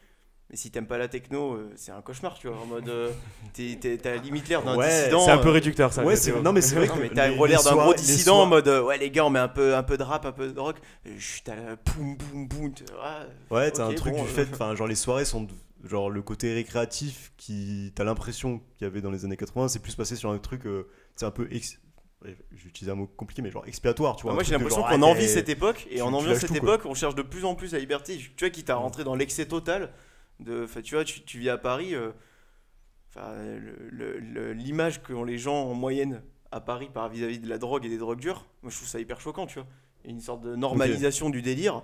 Mais 0.51 0.57
si 0.57 0.71
t'aimes 0.71 0.87
pas 0.87 0.99
la 0.99 1.09
techno, 1.09 1.55
euh, 1.55 1.73
c'est 1.75 1.91
un 1.91 2.03
cauchemar, 2.03 2.35
tu 2.39 2.49
vois. 2.49 2.59
En 2.61 2.67
mode, 2.67 2.89
euh, 2.89 3.11
t'es- 3.55 3.77
t'es- 3.81 3.97
t'as 3.97 4.17
limite 4.17 4.49
l'air 4.49 4.63
d'un 4.63 4.77
Ouais, 4.77 4.89
dissident. 4.89 5.25
C'est 5.25 5.31
un 5.31 5.39
peu 5.39 5.49
euh, 5.49 5.53
réducteur 5.53 5.93
ça. 5.93 6.05
Ouais, 6.05 6.17
c'est 6.17 6.39
non 6.43 6.53
mais 6.53 6.61
c'est 6.61 6.75
vrai 6.77 6.87
non, 6.87 6.95
que 6.97 7.01
mais 7.01 7.09
t'as 7.09 7.29
les- 7.29 7.35
gros 7.35 7.47
l'air 7.47 7.63
d'un 7.63 7.75
gros 7.75 7.93
les 7.93 7.97
dissident 7.99 8.43
en 8.43 8.47
mode, 8.47 8.69
euh, 8.69 8.83
ouais, 8.83 8.99
les 8.99 9.11
gars, 9.11 9.25
on 9.25 9.31
met 9.31 9.39
un 9.39 9.49
peu, 9.49 9.75
un 9.75 9.83
peu 9.83 9.97
de 9.97 10.03
rap, 10.03 10.27
un 10.27 10.33
peu 10.33 10.53
de 10.53 10.61
rock. 10.61 10.77
Et 11.07 11.19
chut, 11.19 11.43
t'as 11.45 11.57
la 11.57 11.77
boum, 11.77 12.17
boum, 12.17 12.47
boum. 12.47 12.65
ouais. 12.67 13.57
Ouais, 13.57 13.71
t'as 13.71 13.87
Ok, 13.87 13.93
un 13.93 13.95
truc 13.97 14.13
bon, 14.15 14.23
du 14.23 14.29
euh. 14.29 14.33
fait, 14.33 14.49
enfin, 14.53 14.75
genre 14.77 14.87
les 14.87 14.95
soirées 14.95 15.25
sont, 15.25 15.43
de- 15.45 15.53
genre 15.89 16.11
le 16.11 16.21
côté 16.23 16.53
récréatif 16.55 17.33
qui, 17.39 17.93
t'as 17.95 18.05
l'impression 18.05 18.59
qu'il 18.77 18.87
y 18.87 18.91
avait 18.91 19.01
dans 19.01 19.11
les 19.11 19.25
années 19.25 19.37
80, 19.39 19.69
c'est 19.69 19.81
plus 19.81 19.95
passé 19.95 20.15
sur 20.15 20.31
un 20.31 20.39
truc, 20.39 20.67
euh, 20.67 20.87
c'est 21.17 21.25
un 21.27 21.31
peu, 21.31 21.49
ex... 21.51 21.79
ouais, 22.23 22.37
j'ai 22.53 22.69
utilisé 22.69 22.93
un 22.93 22.97
mot 22.97 23.07
compliqué, 23.07 23.41
mais 23.43 23.51
genre 23.51 23.67
expiatoire, 23.67 24.17
tu 24.17 24.23
vois. 24.25 24.33
Un 24.33 24.35
moi 24.35 24.43
j'ai 24.45 24.51
truc 24.53 24.59
de 24.59 24.65
l'impression 24.65 24.83
genre, 24.89 24.91
qu'on 24.99 25.03
ah, 25.03 25.11
envie 25.11 25.21
t'es- 25.23 25.29
cette 25.29 25.49
époque 25.49 25.87
et 25.91 25.97
tu- 25.97 26.03
en 26.03 26.21
tu 26.21 26.29
lâches 26.29 26.39
cette 26.39 26.49
tout, 26.53 26.61
quoi. 26.61 26.75
époque 26.75 26.83
on 26.87 26.95
cherche 26.95 27.15
de 27.15 27.23
plus 27.23 27.45
en 27.47 27.55
plus 27.55 27.73
la 27.73 27.79
liberté 27.79 28.17
tu 28.19 28.45
vois 28.45 28.51
quitte 28.51 28.69
à 28.71 28.77
rentrer 28.77 29.05
dans 29.05 29.15
l'excès 29.15 29.47
total 29.47 29.91
de 30.41 30.65
enfin, 30.65 30.81
tu 30.83 30.95
vois 30.95 31.05
tu, 31.05 31.23
tu 31.23 31.39
vis 31.39 31.49
à 31.51 31.59
Paris 31.59 31.95
euh, 31.95 32.11
enfin, 33.11 33.35
le- 33.37 33.89
le- 33.91 34.19
le- 34.19 34.53
l'image 34.53 35.03
qu'ont 35.03 35.25
les 35.25 35.39
gens 35.39 35.63
en 35.65 35.75
moyenne 35.75 36.23
à 36.51 36.61
Paris 36.61 36.89
par 36.93 37.09
vis-à-vis 37.09 37.39
de 37.39 37.49
la 37.49 37.59
drogue 37.59 37.85
et 37.85 37.89
des 37.89 37.99
drogues 37.99 38.21
dures 38.21 38.47
moi 38.63 38.71
je 38.71 38.77
trouve 38.77 38.89
ça 38.89 39.01
hyper 39.01 39.21
choquant 39.21 39.47
tu 39.47 39.59
vois 39.59 39.69
Il 40.05 40.11
y 40.11 40.13
a 40.13 40.15
une 40.15 40.21
sorte 40.21 40.41
de 40.43 40.55
normalisation 40.57 41.31
du 41.31 41.43
délire 41.43 41.83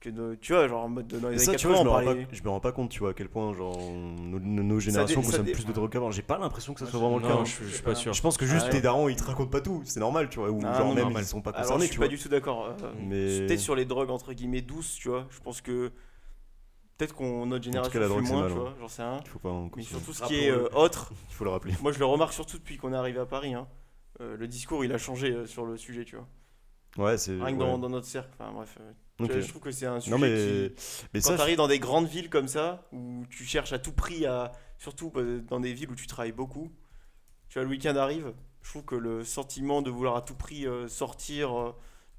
que 0.00 0.10
de, 0.10 0.36
tu 0.40 0.52
vois 0.52 0.68
genre 0.68 0.84
en 0.84 0.88
mode 0.88 1.08
de, 1.08 1.18
dans 1.18 1.28
les 1.28 1.34
années 1.34 1.44
ça, 1.44 1.54
tu 1.56 1.66
vois, 1.66 1.78
80 1.78 1.82
je 1.82 1.88
me, 1.88 2.04
parlait 2.06 2.24
pas, 2.26 2.32
je 2.36 2.42
me 2.44 2.48
rends 2.50 2.60
pas 2.60 2.70
compte, 2.70 2.88
tu 2.88 3.00
vois, 3.00 3.10
à 3.10 3.14
quel 3.14 3.28
point, 3.28 3.52
genre, 3.52 3.76
nos, 3.76 4.38
nos- 4.38 4.62
nos 4.62 4.78
générations 4.78 5.22
consomment 5.22 5.50
plus 5.50 5.66
de 5.66 5.72
drogue 5.72 5.90
qu'avant. 5.90 6.12
J'ai 6.12 6.22
pas 6.22 6.38
l'impression 6.38 6.72
que 6.72 6.78
ça 6.78 6.84
Moi, 6.84 6.90
soit 6.92 7.00
je- 7.00 7.04
vraiment 7.04 7.16
le 7.18 7.22
cas. 7.26 7.34
Non, 7.34 7.40
hein. 7.40 7.44
je, 7.44 7.64
je 7.64 7.74
suis 7.74 7.82
pas 7.82 7.96
sûr. 7.96 8.12
Je 8.12 8.22
pense 8.22 8.36
que 8.36 8.46
juste 8.46 8.60
Ah 8.60 8.64
ouais. 8.66 8.70
tes 8.74 8.80
darons 8.80 9.08
ils 9.08 9.16
te 9.16 9.24
racontent 9.24 9.50
pas 9.50 9.60
tout, 9.60 9.82
c'est 9.84 9.98
normal, 9.98 10.28
tu 10.28 10.38
vois, 10.38 10.50
ou 10.52 10.60
Ah, 10.64 10.72
genre 10.72 10.86
non, 10.86 10.94
même 10.94 11.02
normal. 11.02 11.24
ils 11.24 11.26
sont 11.26 11.40
pas 11.42 11.50
alors 11.50 11.62
concernés, 11.62 11.86
je 11.86 11.88
tu 11.88 11.92
suis 11.94 11.96
vois. 11.98 12.06
pas 12.06 12.10
du 12.14 12.18
tout 12.22 12.28
d'accord 12.28 12.66
euh, 12.80 12.92
Mais- 13.08 13.44
peut-être 13.48 13.58
sur 13.58 13.74
les 13.74 13.86
drogues 13.86 14.10
entre 14.10 14.32
guillemets 14.34 14.60
douces 14.62 14.94
tu 14.94 15.08
vois 15.08 15.26
je 15.30 15.40
pense 15.40 15.60
que 15.60 15.90
peut-être 16.98 17.14
qu'on 17.14 17.46
notre 17.46 17.64
génération 17.64 17.98
la 17.98 18.06
fume 18.06 18.14
drogue, 18.16 18.26
c'est 18.26 18.32
moins 18.32 18.42
mal, 18.42 18.52
tu 18.52 18.58
vois 18.58 18.74
j'en 18.80 18.88
sais 18.88 19.02
rien 19.02 19.20
Il 19.24 19.28
faut 19.30 19.38
pas 19.38 19.50
en 19.50 19.70
mais 19.76 19.82
surtout 19.82 20.12
ce 20.12 20.22
qui 20.24 20.34
est 20.36 20.50
euh, 20.50 20.68
autre 20.74 21.12
Il 21.30 21.34
faut 21.34 21.44
le 21.44 21.50
rappeler. 21.50 21.72
Moi, 21.80 21.92
je 21.92 21.98
le 21.98 22.04
remarque 22.04 22.32
surtout 22.34 22.58
depuis 22.58 22.76
qu'on 22.76 22.92
est 22.92 22.96
arrivé 22.96 23.18
à 23.20 23.26
Paris. 23.26 23.54
hein. 23.54 23.66
Euh, 24.20 24.36
le 24.36 24.46
discours, 24.48 24.84
il 24.84 24.92
a 24.92 24.98
changé 24.98 25.30
euh, 25.32 25.46
sur 25.46 25.64
le 25.64 25.76
sujet, 25.76 26.04
tu 26.04 26.16
vois. 26.16 26.26
Ouais, 26.96 27.16
c'est. 27.18 27.32
Rien 27.32 27.46
que 27.56 27.62
ouais. 27.62 27.66
dans, 27.70 27.78
dans 27.78 27.88
notre 27.88 28.06
cercle. 28.06 28.30
Enfin, 28.38 28.52
bref. 28.52 28.76
euh, 28.80 28.92
tu 29.18 29.24
Ok. 29.24 29.30
vois, 29.30 29.40
je 29.40 29.48
trouve 29.48 29.62
que 29.62 29.70
c'est 29.70 29.86
un 29.86 30.00
sujet 30.00 30.10
Non, 30.10 30.18
mais. 30.18 30.72
qui. 30.76 31.06
Mais 31.14 31.20
Quand 31.20 31.28
ça, 31.28 31.36
tu 31.36 31.40
arrives 31.42 31.56
dans 31.56 31.68
des 31.68 31.78
grandes 31.78 32.08
villes 32.08 32.28
comme 32.30 32.48
ça, 32.48 32.88
où 32.92 33.24
tu 33.30 33.44
cherches 33.44 33.72
à 33.72 33.78
tout 33.78 33.92
prix 33.92 34.26
à. 34.26 34.50
Surtout 34.78 35.12
euh, 35.16 35.40
dans 35.42 35.60
des 35.60 35.72
villes 35.72 35.90
où 35.90 35.94
tu 35.94 36.06
travailles 36.06 36.32
beaucoup. 36.32 36.72
Tu 37.48 37.54
vois, 37.58 37.62
le 37.64 37.68
week-end 37.70 37.94
arrive. 37.96 38.32
Je 38.62 38.70
trouve 38.70 38.84
que 38.84 38.96
le 38.96 39.22
sentiment 39.24 39.82
de 39.82 39.90
vouloir 39.90 40.16
à 40.16 40.22
tout 40.22 40.34
prix 40.34 40.66
euh, 40.66 40.88
sortir. 40.88 41.56
euh, 41.56 41.72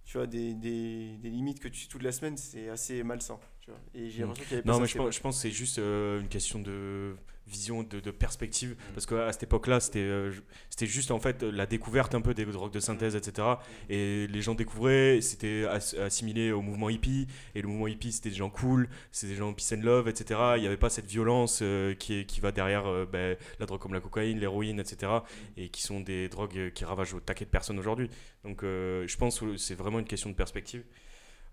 tu 0.05 0.17
vois, 0.17 0.25
des, 0.25 0.53
des, 0.55 1.17
des 1.17 1.29
limites 1.29 1.59
que 1.59 1.67
tu 1.67 1.79
suis 1.81 1.87
toute 1.87 2.01
la 2.01 2.11
semaine, 2.11 2.35
c'est 2.37 2.67
assez 2.69 3.03
malsain. 3.03 3.39
Tu 3.69 3.75
vois. 3.75 3.79
Et 4.05 4.10
j'ai 4.10 4.23
Mm. 4.23 4.27
l'impression 4.27 4.43
qu'il 4.45 4.58
y 4.58 4.60
avait 4.60 4.67
Non, 4.69 4.79
mais 4.79 4.88
je 4.88 4.97
pense, 4.97 5.15
je 5.15 5.19
pense 5.21 5.36
que 5.36 5.41
c'est 5.43 5.51
juste 5.51 5.79
euh, 5.79 6.19
une 6.21 6.27
question 6.27 6.60
de 6.60 7.15
vision, 7.47 7.82
de, 7.82 7.99
de 7.99 8.12
perspective. 8.12 8.75
Parce 8.93 9.08
qu'à 9.08 9.32
cette 9.32 9.41
époque-là, 9.43 9.79
c'était 9.79 9.99
euh, 9.99 10.32
c'était 10.69 10.86
juste 10.86 11.10
en 11.10 11.19
fait 11.19 11.41
la 11.41 11.65
découverte 11.65 12.13
un 12.13 12.21
peu 12.21 12.36
des 12.36 12.45
drogues 12.45 12.71
de 12.71 12.79
synthèse, 12.79 13.15
etc. 13.15 13.47
Et 13.89 14.27
les 14.27 14.41
gens 14.43 14.53
découvraient, 14.53 15.19
c'était 15.21 15.65
as- 15.65 15.95
assimilé 15.99 16.51
au 16.51 16.62
mouvement 16.62 16.89
hippie. 16.91 17.25
Et 17.55 17.62
le 17.63 17.67
mouvement 17.67 17.88
hippie, 17.88 18.12
c'était 18.12 18.29
des 18.29 18.36
gens 18.36 18.51
cool, 18.51 18.88
c'était 19.12 19.34
des 19.34 19.38
gens 19.39 19.51
peace 19.53 19.73
and 19.75 19.82
love, 19.82 20.08
etc. 20.08 20.39
Il 20.58 20.62
n'y 20.62 20.67
avait 20.67 20.77
pas 20.77 20.89
cette 20.91 21.08
violence 21.08 21.62
euh, 21.63 21.95
qui, 21.95 22.19
est, 22.19 22.25
qui 22.25 22.39
va 22.39 22.51
derrière 22.51 22.86
ben, 23.08 23.36
la 23.60 23.65
drogue 23.65 23.79
comme 23.82 23.93
la 23.95 23.99
cocaïne, 24.01 24.39
l'héroïne, 24.39 24.79
etc. 24.79 25.12
Et 25.58 25.69
qui 25.69 25.82
sont 25.82 26.01
des 26.01 26.29
drogues 26.29 26.71
qui 26.73 26.86
ravagent 26.86 27.15
au 27.15 27.19
taquet 27.19 27.45
de 27.45 27.49
personnes 27.49 27.79
aujourd'hui. 27.79 28.10
Donc 28.43 28.60
je 28.63 29.17
pense 29.17 29.39
que 29.39 29.58
c'est 29.58 29.75
vraiment 29.75 29.97
une 29.99 30.05
question 30.05 30.29
de 30.29 30.36
perspective. 30.36 30.84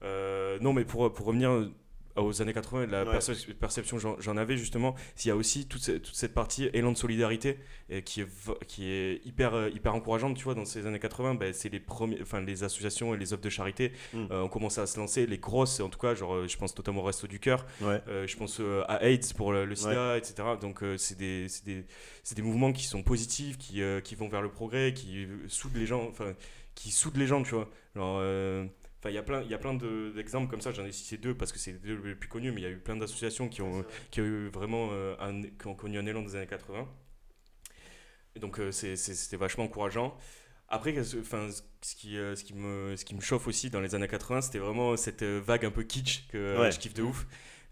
Euh, 0.03 0.59
non, 0.61 0.75
mais 0.75 0.85
pour, 0.85 1.11
pour 1.13 1.25
revenir 1.27 1.71
aux 2.23 2.43
années 2.43 2.53
80, 2.53 2.87
la 2.87 3.05
Ouais. 3.05 3.11
perce- 3.11 3.47
perception 3.61 3.99
j'en 3.99 4.21
j'en 4.21 4.37
avais 4.37 4.57
justement, 4.57 4.95
il 5.25 5.29
y 5.29 5.31
a 5.31 5.37
aussi 5.37 5.67
toute, 5.67 5.83
ce- 5.83 5.93
toute 5.93 6.15
cette 6.15 6.35
partie 6.35 6.69
élan 6.73 6.93
de 6.93 6.97
solidarité 6.97 7.59
euh, 7.91 8.01
qui, 8.01 8.21
est, 8.23 8.27
qui 8.67 8.91
est 8.91 9.21
hyper, 9.25 9.55
euh, 9.55 9.69
hyper 9.71 9.95
encourageante, 9.95 10.37
tu 10.37 10.45
vois, 10.45 10.55
dans 10.55 10.65
ces 10.65 10.87
années 10.87 10.99
80, 10.99 11.35
ben, 11.35 11.53
c'est 11.53 11.69
les, 11.69 11.81
premiers, 11.81 12.19
enfin, 12.23 12.41
les 12.41 12.65
associations 12.65 13.15
et 13.15 13.17
les 13.19 13.33
œuvres 13.33 13.43
de 13.43 13.51
charité 13.51 13.93
Mm. 14.13 14.27
euh, 14.31 14.43
ont 14.43 14.49
commencé 14.49 14.81
à 14.81 14.87
se 14.87 14.99
lancer, 14.99 15.27
les 15.27 15.39
grosses 15.39 15.81
en 15.81 15.89
tout 15.89 15.99
cas, 15.99 16.15
genre 16.15 16.35
euh, 16.35 16.47
je 16.49 16.57
pense 16.57 16.77
notamment 16.77 17.01
au 17.01 17.05
Resto 17.05 17.27
du 17.27 17.39
Cœur, 17.41 17.65
Ouais. 17.81 18.01
euh, 18.09 18.27
je 18.27 18.37
pense 18.37 18.59
euh, 18.61 18.83
à 18.89 19.03
AIDS 19.05 19.33
pour 19.35 19.53
le, 19.53 19.65
le 19.65 19.75
sida, 19.77 20.17
etc. 20.19 20.35
Donc 20.61 20.83
euh, 20.83 20.97
c'est 20.97 21.17
des, 21.19 21.47
des, 21.65 21.85
des 22.35 22.43
mouvements 22.43 22.73
qui 22.73 22.85
sont 22.85 23.03
positifs, 23.03 23.59
qui, 23.59 23.83
euh, 23.83 24.01
qui 24.01 24.15
vont 24.15 24.29
vers 24.29 24.43
le 24.43 24.51
progrès, 24.51 24.93
qui 24.95 25.25
euh, 25.25 25.29
soudent 25.49 25.77
les 25.77 25.87
gens, 25.87 26.07
enfin 26.09 26.35
qui 26.75 26.91
soudent 26.91 27.17
les 27.17 27.27
gens, 27.27 27.43
tu 27.43 27.55
vois. 27.55 27.71
Genre, 27.95 28.19
euh, 28.21 28.67
Enfin, 28.99 29.11
il 29.11 29.15
y 29.15 29.19
a 29.19 29.23
plein, 29.23 29.43
il 29.43 29.51
y 29.51 29.55
a 29.55 29.59
plein 29.59 29.75
de- 29.75 30.13
d'exemples 30.15 30.51
comme 30.51 30.61
ça. 30.61 30.73
J'en 30.73 30.85
ai 30.85 30.93
cité 30.93 31.17
deux 31.19 31.35
parce 31.35 31.53
que 31.53 31.59
c'est 31.59 31.73
les 31.73 31.79
deux 31.79 32.01
les 32.05 32.15
plus 32.15 32.29
connus, 32.29 32.51
mais 32.53 32.61
il 32.63 32.65
y 32.65 32.67
a 32.67 32.71
eu 32.71 32.79
plein 32.79 32.97
d'associations 32.97 33.49
qui 33.49 33.63
ont, 33.63 33.85
qui 34.11 34.21
ont 34.21 34.25
eu 34.25 34.49
vraiment 34.49 34.89
euh, 34.93 35.15
un, 35.21 35.43
qui 35.43 35.67
ont 35.67 35.75
connu 35.75 35.99
un 35.99 36.07
élan 36.07 36.23
des 36.23 36.35
années 36.37 36.47
80. 36.47 36.89
Et 38.35 38.39
donc 38.39 38.59
euh, 38.59 38.71
c'était 38.73 39.37
vachement 39.37 39.65
encourageant. 39.65 40.17
Après, 40.69 40.95
enfin, 41.21 41.49
ce 41.81 41.95
qui, 41.95 42.17
euh, 42.19 42.35
ce 42.35 42.43
qui 42.43 42.53
me, 42.55 42.97
ce 42.97 43.05
qui 43.05 43.15
me 43.15 43.21
chauffe 43.21 43.47
aussi 43.47 43.71
dans 43.71 43.81
les 43.81 43.95
années 43.95 44.09
80, 44.09 44.41
c'était 44.41 44.59
vraiment 44.59 44.97
cette 44.97 45.23
vague 45.23 45.65
un 45.65 45.71
peu 45.71 45.85
kitsch 45.85 46.27
que 46.29 46.59
Ouais. 46.61 46.73
je 46.73 46.79
kiffe 46.79 46.95
de 46.95 47.03
ouf. 47.03 47.27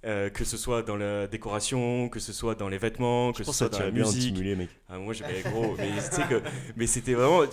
Euh, 0.04 0.28
que 0.28 0.44
ce 0.44 0.58
soit 0.58 0.82
dans 0.82 0.96
la 0.96 1.26
décoration, 1.26 2.10
que 2.10 2.20
ce 2.20 2.34
soit 2.34 2.54
dans 2.54 2.68
les 2.68 2.76
vêtements, 2.76 3.32
que 3.32 3.38
Je 3.38 3.44
ce 3.44 3.52
soit 3.52 3.70
dans 3.70 3.78
la 3.78 3.90
bien 3.90 4.04
musique. 4.04 4.20
stimuler, 4.34 4.54
mec. 4.54 4.68
Ah, 4.90 4.98
moi 4.98 5.14
j'aimais 5.14 5.40
gros, 5.42 5.74
mais 5.78 5.88
que, 6.28 6.42
mais 6.76 6.87
c'était 6.87 7.14
vraiment, 7.14 7.46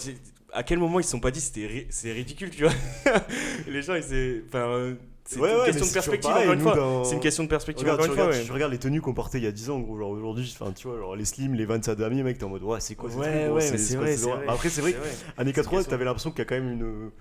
à 0.53 0.63
quel 0.63 0.79
moment 0.79 0.99
ils 0.99 1.03
se 1.03 1.11
sont 1.11 1.19
pas 1.19 1.31
dit 1.31 1.41
c'était 1.41 1.87
c'est 1.89 2.11
ridicule, 2.11 2.49
tu 2.49 2.63
vois 2.63 2.73
Les 3.67 3.81
gens 3.81 3.95
ils 3.95 4.03
étaient, 4.03 4.43
enfin, 4.47 4.59
euh, 4.69 4.93
c'est 5.23 5.39
Ouais, 5.39 5.51
une 5.51 5.57
ouais, 5.59 5.65
question 5.67 5.85
de 5.85 5.91
perspective 5.91 6.31
encore 6.31 6.53
une 6.53 6.59
fois. 6.59 7.03
C'est 7.05 7.13
une 7.13 7.19
question 7.21 7.43
de 7.43 7.49
perspective 7.49 7.83
Regarde, 7.87 8.01
encore 8.09 8.25
une 8.27 8.33
fois. 8.33 8.43
tu 8.43 8.51
regardes 8.51 8.71
les 8.71 8.79
tenues 8.79 9.01
qu'on 9.01 9.13
portait 9.13 9.37
il 9.37 9.43
y 9.45 9.47
a 9.47 9.51
10 9.51 9.69
ans, 9.69 9.79
gros. 9.79 9.97
Genre 9.97 10.09
aujourd'hui, 10.09 10.53
enfin, 10.59 10.71
tu 10.73 10.87
vois, 10.87 10.97
genre 10.97 11.15
les 11.15 11.25
slim, 11.25 11.53
les 11.53 11.65
Vans 11.65 11.75
Adami, 11.75 12.21
mec, 12.23 12.37
t'es 12.37 12.43
en 12.43 12.49
mode, 12.49 12.63
ouais, 12.63 12.79
c'est 12.81 12.95
quoi 12.95 13.09
ces 13.09 13.17
Ouais, 13.17 13.43
trucs, 13.45 13.53
ouais, 13.55 13.61
c'est 13.61 13.95
vrai, 13.95 14.15
vrai. 14.15 14.45
Après, 14.47 14.69
c'est 14.69 14.81
vrai, 14.81 14.95
années 15.37 15.53
80, 15.53 15.77
question. 15.77 15.89
t'avais 15.91 16.05
l'impression 16.05 16.31
qu'il 16.31 16.39
y 16.39 16.41
a 16.41 16.45
quand 16.45 16.55
même 16.55 16.71
une. 16.73 17.11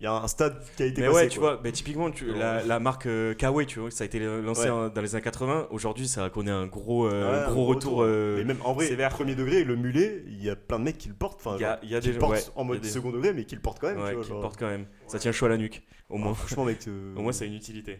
Il 0.00 0.04
y 0.04 0.06
a 0.06 0.12
un 0.12 0.28
stade 0.28 0.62
qui 0.76 0.84
a 0.84 0.86
été 0.86 1.00
Mais 1.00 1.08
passé. 1.08 1.16
ouais, 1.18 1.28
tu 1.28 1.40
quoi. 1.40 1.56
vois, 1.56 1.72
typiquement, 1.72 2.08
tu, 2.12 2.26
la, 2.32 2.62
la 2.62 2.78
marque 2.78 3.06
euh, 3.06 3.34
Kawaii, 3.34 3.66
tu 3.66 3.80
vois, 3.80 3.90
ça 3.90 4.04
a 4.04 4.06
été 4.06 4.20
lancé 4.20 4.62
Ouais. 4.62 4.70
en- 4.70 4.88
dans 4.88 5.00
les 5.02 5.16
années 5.16 5.24
80. 5.24 5.66
Aujourd'hui, 5.72 6.06
ça 6.06 6.30
connaît 6.30 6.52
un 6.52 6.66
gros, 6.68 7.08
euh, 7.08 7.32
Ouais, 7.32 7.46
un 7.46 7.50
gros 7.50 7.66
retour. 7.66 8.02
euh, 8.04 8.36
Mais 8.38 8.44
même 8.44 8.58
en 8.64 8.74
vrai, 8.74 8.86
sévère. 8.86 9.08
premier 9.10 9.34
degré, 9.34 9.64
le 9.64 9.74
mulet, 9.74 10.22
il 10.28 10.40
y 10.40 10.50
a 10.50 10.54
plein 10.54 10.78
de 10.78 10.84
mecs 10.84 10.98
qui 10.98 11.08
le 11.08 11.14
portent. 11.16 11.40
Enfin, 11.44 11.56
Il 11.58 11.62
y 11.62 11.64
a- 11.64 11.80
y 11.82 11.96
a 11.96 12.00
des 12.00 12.12
le 12.12 12.18
portent 12.20 12.32
ouais, 12.34 12.42
en 12.54 12.62
mode 12.62 12.80
des- 12.80 12.88
second 12.88 13.10
degré, 13.10 13.32
mais 13.32 13.44
qui 13.44 13.56
le 13.56 13.60
portent 13.60 13.80
quand 13.80 13.88
même. 13.88 13.98
ouais, 14.00 14.10
tu 14.10 14.14
vois, 14.14 14.22
qui 14.22 14.28
genre. 14.30 14.40
porte 14.40 14.56
quand 14.60 14.68
même. 14.68 14.86
Ça 15.08 15.18
tient 15.18 15.32
chaud 15.32 15.46
à 15.46 15.48
la 15.48 15.56
nuque, 15.56 15.82
au 16.08 16.16
moins. 16.16 16.32
Franchement, 16.32 16.64
mec. 16.64 16.78
euh, 16.86 17.14
Au 17.16 17.22
moins, 17.22 17.32
ça 17.32 17.42
a 17.44 17.48
une 17.48 17.54
utilité. 17.54 17.98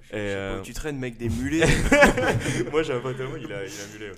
Je 0.00 0.08
sais 0.08 0.14
Et, 0.16 0.34
pas 0.34 0.40
euh, 0.40 0.58
où 0.58 0.62
tu 0.62 0.72
traînes, 0.74 0.98
mec, 0.98 1.16
des 1.16 1.28
mulets. 1.42 1.64
Moi, 2.72 2.82
j'ai 2.82 2.92
un 2.92 2.98
pote 3.00 3.20
à 3.20 3.24
moi, 3.28 3.38
il 3.38 3.52
a, 3.52 3.64
il 3.64 3.70
a 3.70 3.98
mulet. 3.98 4.12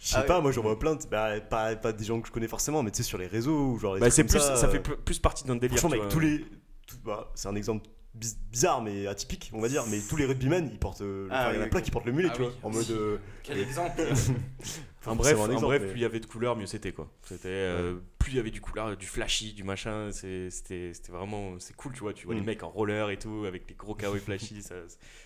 Je 0.00 0.06
sais 0.08 0.16
Ah 0.16 0.22
pas, 0.22 0.40
moi 0.40 0.50
j'en 0.50 0.62
vois 0.62 0.78
plein, 0.78 0.94
de- 0.96 1.06
bah, 1.10 1.38
pas, 1.40 1.76
pas 1.76 1.92
des 1.92 2.04
gens 2.04 2.20
que 2.20 2.26
je 2.28 2.32
connais 2.32 2.48
forcément, 2.48 2.82
mais 2.82 2.90
tu 2.90 2.96
sais, 2.98 3.02
sur 3.02 3.18
les 3.18 3.26
réseaux, 3.26 3.72
ou 3.72 3.78
genre. 3.78 3.94
les 3.94 4.00
Bah, 4.00 4.10
c'est 4.10 4.24
plus, 4.24 4.38
ça, 4.40 4.54
euh, 4.56 4.68
fait 4.68 4.80
plus, 4.80 4.96
plus 4.96 5.18
partie 5.18 5.44
d'un 5.44 5.56
délire. 5.56 5.78
Franchement, 5.78 6.00
mec, 6.02 6.08
tous 6.10 6.20
les. 6.20 6.40
tout- 6.86 6.96
bah, 7.04 7.30
c'est 7.34 7.48
un 7.48 7.54
exemple 7.54 7.86
biz- 8.18 8.38
bizarre, 8.50 8.80
mais 8.82 9.06
atypique, 9.06 9.50
on 9.52 9.60
va 9.60 9.68
dire, 9.68 9.84
mais 9.90 10.00
tous 10.08 10.16
les 10.16 10.24
rugbymen, 10.24 10.70
ils 10.72 10.78
portent. 10.78 11.02
euh, 11.02 11.28
Ah 11.30 11.42
enfin, 11.42 11.50
il 11.52 11.54
y 11.56 11.58
en 11.58 11.60
a 11.60 11.64
oui, 11.64 11.70
plein 11.70 11.80
qui 11.82 11.90
portent 11.90 12.06
le 12.06 12.12
mulet, 12.12 12.28
Ah 12.32 12.34
tu 12.34 12.40
oui. 12.42 12.48
vois. 12.62 12.70
En 12.70 12.72
mode. 12.72 12.90
euh, 12.90 13.18
Quel 13.42 13.58
exemple 13.58 14.00
En 15.06 15.12
c'est 15.12 15.16
bref, 15.18 15.36
un 15.36 15.40
en 15.40 15.44
exemple, 15.46 15.64
bref 15.66 15.82
mais- 15.82 15.88
plus 15.88 15.98
il 15.98 16.02
y 16.02 16.04
avait 16.06 16.20
de 16.20 16.26
couleurs, 16.26 16.56
mieux 16.56 16.66
c'était 16.66 16.92
quoi. 16.92 17.08
C'était 17.22 17.48
euh, 17.48 17.96
plus 18.18 18.32
il 18.32 18.36
y 18.36 18.38
avait 18.38 18.50
du 18.50 18.60
couleur, 18.60 18.96
du 18.98 19.06
flashy, 19.06 19.52
du 19.54 19.64
machin. 19.64 20.10
C'était 20.12 20.48
c'était 20.50 20.92
vraiment 21.12 21.58
c'est 21.58 21.74
cool, 21.76 21.92
tu 21.94 22.00
vois. 22.00 22.12
Tu 22.14 22.26
vois 22.26 22.34
les 22.34 22.40
Mm. 22.42 22.46
mecs 22.46 22.62
en 22.62 22.68
roller 22.70 23.08
et 23.10 23.18
tout 23.18 23.44
avec 23.46 23.68
les 23.68 23.74
gros 23.76 23.94
kawaii 23.94 24.20
flashy, 24.20 24.60
ça, 24.62 24.74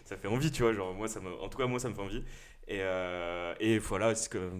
ça 0.04 0.16
fait 0.16 0.28
envie, 0.28 0.50
tu 0.52 0.62
vois. 0.62 0.72
Genre 0.72 0.94
moi 0.94 1.08
ça 1.08 1.20
me, 1.20 1.28
en 1.42 1.48
tout 1.48 1.58
cas 1.58 1.66
moi 1.66 1.78
ça 1.80 1.88
me 1.88 1.94
fait 1.94 2.02
envie. 2.02 2.22
Et, 2.68 2.79
euh, 2.81 3.55
et 3.61 3.79
voilà, 3.79 4.14
c'est 4.14 4.31
que 4.31 4.50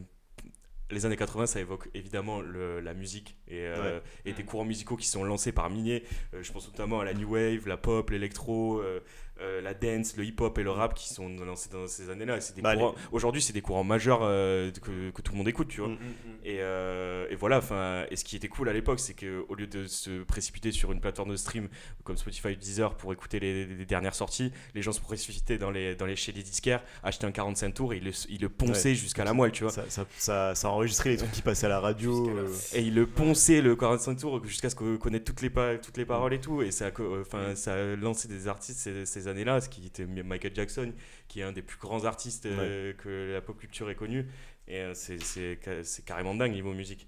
les 0.91 1.07
années 1.07 1.17
80, 1.17 1.47
ça 1.47 1.61
évoque 1.61 1.89
évidemment 1.95 2.41
le- 2.41 2.79
la 2.81 2.95
musique 2.95 3.37
et, 3.49 3.67
euh, 3.67 4.01
et 4.27 4.33
des 4.35 4.45
courants 4.45 4.67
musicaux 4.67 4.97
qui 4.97 5.09
sont 5.09 5.25
lancés 5.25 5.51
par 5.51 5.71
milliers. 5.71 6.05
Euh, 6.35 6.43
je 6.43 6.53
pense 6.53 6.69
notamment 6.69 7.01
à 7.01 7.05
la 7.05 7.15
new 7.15 7.33
wave, 7.33 7.67
la 7.67 7.77
pop, 7.79 8.11
l'électro, 8.11 8.79
euh, 8.81 9.01
euh, 9.41 9.61
la 9.61 9.75
dance, 9.75 10.17
le 10.17 10.25
hip-hop 10.25 10.57
et 10.59 10.63
le 10.63 10.71
rap 10.71 10.95
qui 10.95 11.13
sont 11.13 11.29
lancés 11.29 11.69
dans 11.73 11.87
ces 11.87 12.09
années-là. 12.11 12.41
C'est 12.41 12.55
des 12.55 12.63
Bah, 12.63 12.75
courants- 12.75 12.95
Aujourd'hui, 13.13 13.43
c'est 13.43 13.53
des 13.53 13.63
courants 13.63 13.83
majeurs 13.85 14.21
euh, 14.23 14.71
que, 14.71 15.11
que 15.11 15.23
tout 15.23 15.33
le 15.33 15.39
monde 15.39 15.49
écoute, 15.49 15.69
tu 15.69 15.81
vois. 15.81 15.91
Mm. 15.91 15.99
Et, 16.45 16.59
euh, 16.61 17.27
et 17.31 17.35
voilà, 17.37 17.59
enfin, 17.59 18.05
et 18.11 18.17
ce 18.17 18.25
qui 18.25 18.37
était 18.37 18.49
cool 18.49 18.69
à 18.69 18.73
l'époque, 18.73 19.01
c'est 19.01 19.15
qu'au 19.15 19.55
lieu 19.55 19.67
de 19.67 19.87
se 19.87 20.23
précipiter 20.23 20.71
sur 20.73 20.93
une 20.93 21.01
plateforme 21.01 21.31
de 21.31 21.37
stream 21.37 21.69
comme 22.05 22.17
Spotify 22.17 22.49
ou 22.49 22.55
Deezer 22.55 22.97
pour 22.97 23.13
écouter 23.13 23.41
les, 23.41 23.65
les 23.67 23.87
dernières 23.87 24.15
sorties, 24.15 24.53
les 24.75 24.83
gens 24.83 24.93
se 24.93 25.01
précipitaient 25.01 25.59
dans 25.59 25.71
les, 25.71 25.95
dans 25.97 26.07
les, 26.07 26.17
chez 26.17 26.33
les 26.33 26.43
disquaires, 26.43 26.83
achetaient 27.03 27.27
un 27.27 27.33
45 27.33 27.75
tours 27.75 27.93
et 27.93 27.97
ils 27.99 28.05
le, 28.05 28.13
ils 28.29 28.41
le 28.41 28.49
ponçaient 28.49 28.95
jusqu'à 28.95 29.25
la 29.25 29.33
moelle, 29.33 29.53
tu 29.53 29.65
vois. 29.65 29.73
Ça, 29.73 29.85
ça, 29.89 30.07
ça, 30.17 30.55
ça 30.55 30.69
enregistrait 30.71 31.11
les 31.11 31.17
trucs 31.17 31.33
qui 31.33 31.43
passaient 31.43 31.67
à 31.67 31.71
la 31.71 31.81
radio. 31.81 32.29
Euh, 32.31 32.49
Et 32.75 32.83
il 32.83 32.95
le 32.95 33.07
ponçait 33.07 33.61
le 33.63 33.75
45 33.75 34.17
tours 34.17 34.45
jusqu'à 34.45 34.71
ce 34.71 34.77
qu'on 34.77 34.97
connaisse 34.97 35.25
toutes 35.25 35.43
les, 35.43 35.51
pa- 35.51 35.77
toutes 35.79 35.97
les 35.97 36.05
paroles 36.05 36.35
et 36.35 36.41
tout. 36.41 36.63
Et 36.63 36.71
ça, 36.71 36.91
enfin, 37.21 37.55
ça 37.55 37.75
a 37.75 37.97
lancé 37.97 38.29
des 38.29 38.47
artistes 38.49 38.79
ces, 38.79 39.24
ces 39.25 39.29
années-là, 39.29 39.61
ce 39.61 39.69
qui 39.69 39.87
était 39.87 40.07
Michael 40.07 40.55
Jackson, 40.55 40.93
qui 41.29 41.41
est 41.41 41.45
un 41.45 41.53
des 41.53 41.63
plus 41.63 41.79
grands 41.79 42.05
artistes 42.05 42.47
euh, 42.47 42.93
que 42.93 43.33
la 43.33 43.41
pop 43.41 43.59
culture 43.59 43.91
ait 43.91 43.95
connu. 43.95 44.27
Et 44.69 44.79
euh, 44.81 44.95
c'est- 44.95 45.23
c'est 45.23 45.59
ca- 45.65 45.83
c'est 45.85 46.05
carrément 46.05 46.35
dingue 46.35 46.53
niveau 46.53 46.73
musique. 46.73 47.07